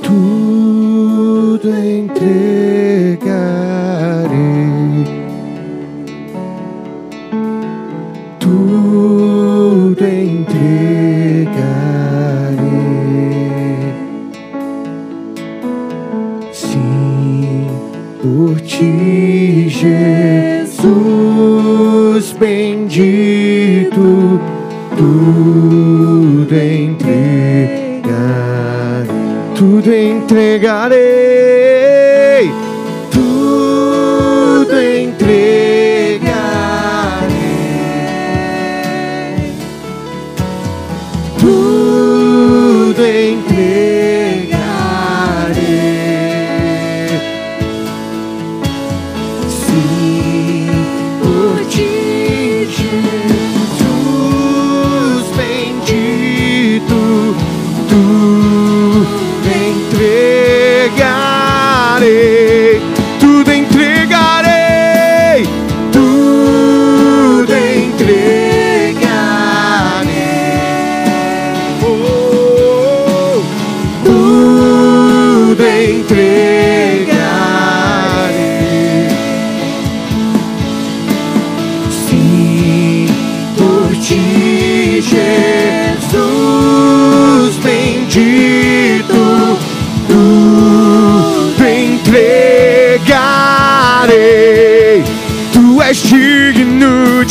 Tu 0.03 0.47
tudo 1.57 1.69
entregarei. 1.69 2.86
Tudo 30.27 30.41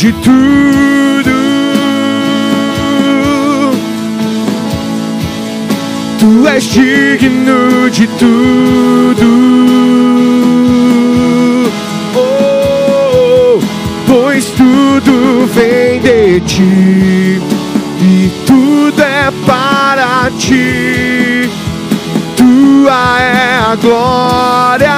de 0.07 0.13
tudo. 0.13 1.31
Tu 6.19 6.47
és 6.47 6.63
digno 6.63 7.89
de 7.89 8.07
tudo. 8.07 9.27
Oh, 12.15 13.59
pois 14.07 14.45
tudo 14.51 15.45
vem 15.53 15.99
de 15.99 16.39
ti 16.41 17.41
e 18.01 18.31
tudo 18.45 19.01
é 19.01 19.31
para 19.45 20.31
ti. 20.37 21.49
Tua 22.37 23.19
é 23.19 23.59
a 23.71 23.75
glória. 23.75 24.97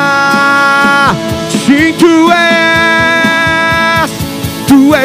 Sim, 1.65 1.93
tu 1.97 2.31
és, 2.31 2.68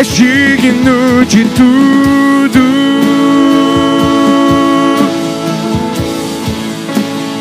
és 0.00 0.08
digno 0.08 1.24
de 1.24 1.44
tudo. 1.54 2.64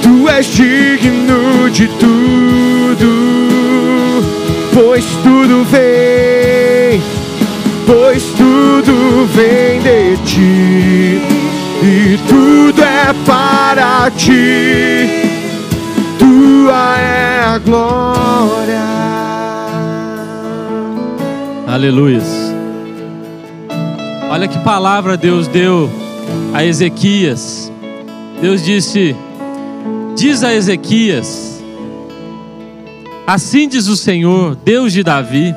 Tu 0.01 0.29
és 0.29 0.47
digno 0.47 1.69
de 1.71 1.87
tudo, 1.87 3.11
pois 4.73 5.05
tudo 5.23 5.63
vem, 5.71 7.01
pois 7.87 8.23
tudo 8.37 9.27
vem 9.33 9.81
de 9.81 10.17
ti, 10.23 11.21
e 11.81 12.19
tudo 12.27 12.83
é 12.83 13.13
para 13.25 14.11
ti, 14.11 15.09
tua 16.19 16.97
é 16.99 17.43
a 17.45 17.57
glória. 17.57 18.83
Aleluias. 21.67 22.42
Olha 24.33 24.47
que 24.47 24.57
palavra 24.57 25.15
Deus 25.15 25.47
deu 25.47 25.87
a 26.55 26.65
Ezequias. 26.65 27.71
Deus 28.41 28.65
disse: 28.65 29.15
Diz 30.15 30.43
a 30.43 30.51
Ezequias: 30.51 31.63
Assim 33.27 33.67
diz 33.67 33.85
o 33.85 33.95
Senhor, 33.95 34.55
Deus 34.55 34.91
de 34.91 35.03
Davi: 35.03 35.53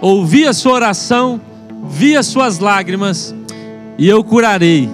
Ouvi 0.00 0.46
a 0.46 0.52
sua 0.52 0.74
oração, 0.74 1.40
vi 1.88 2.16
as 2.16 2.26
suas 2.26 2.60
lágrimas, 2.60 3.34
e 3.98 4.08
eu 4.08 4.22
curarei 4.22 4.88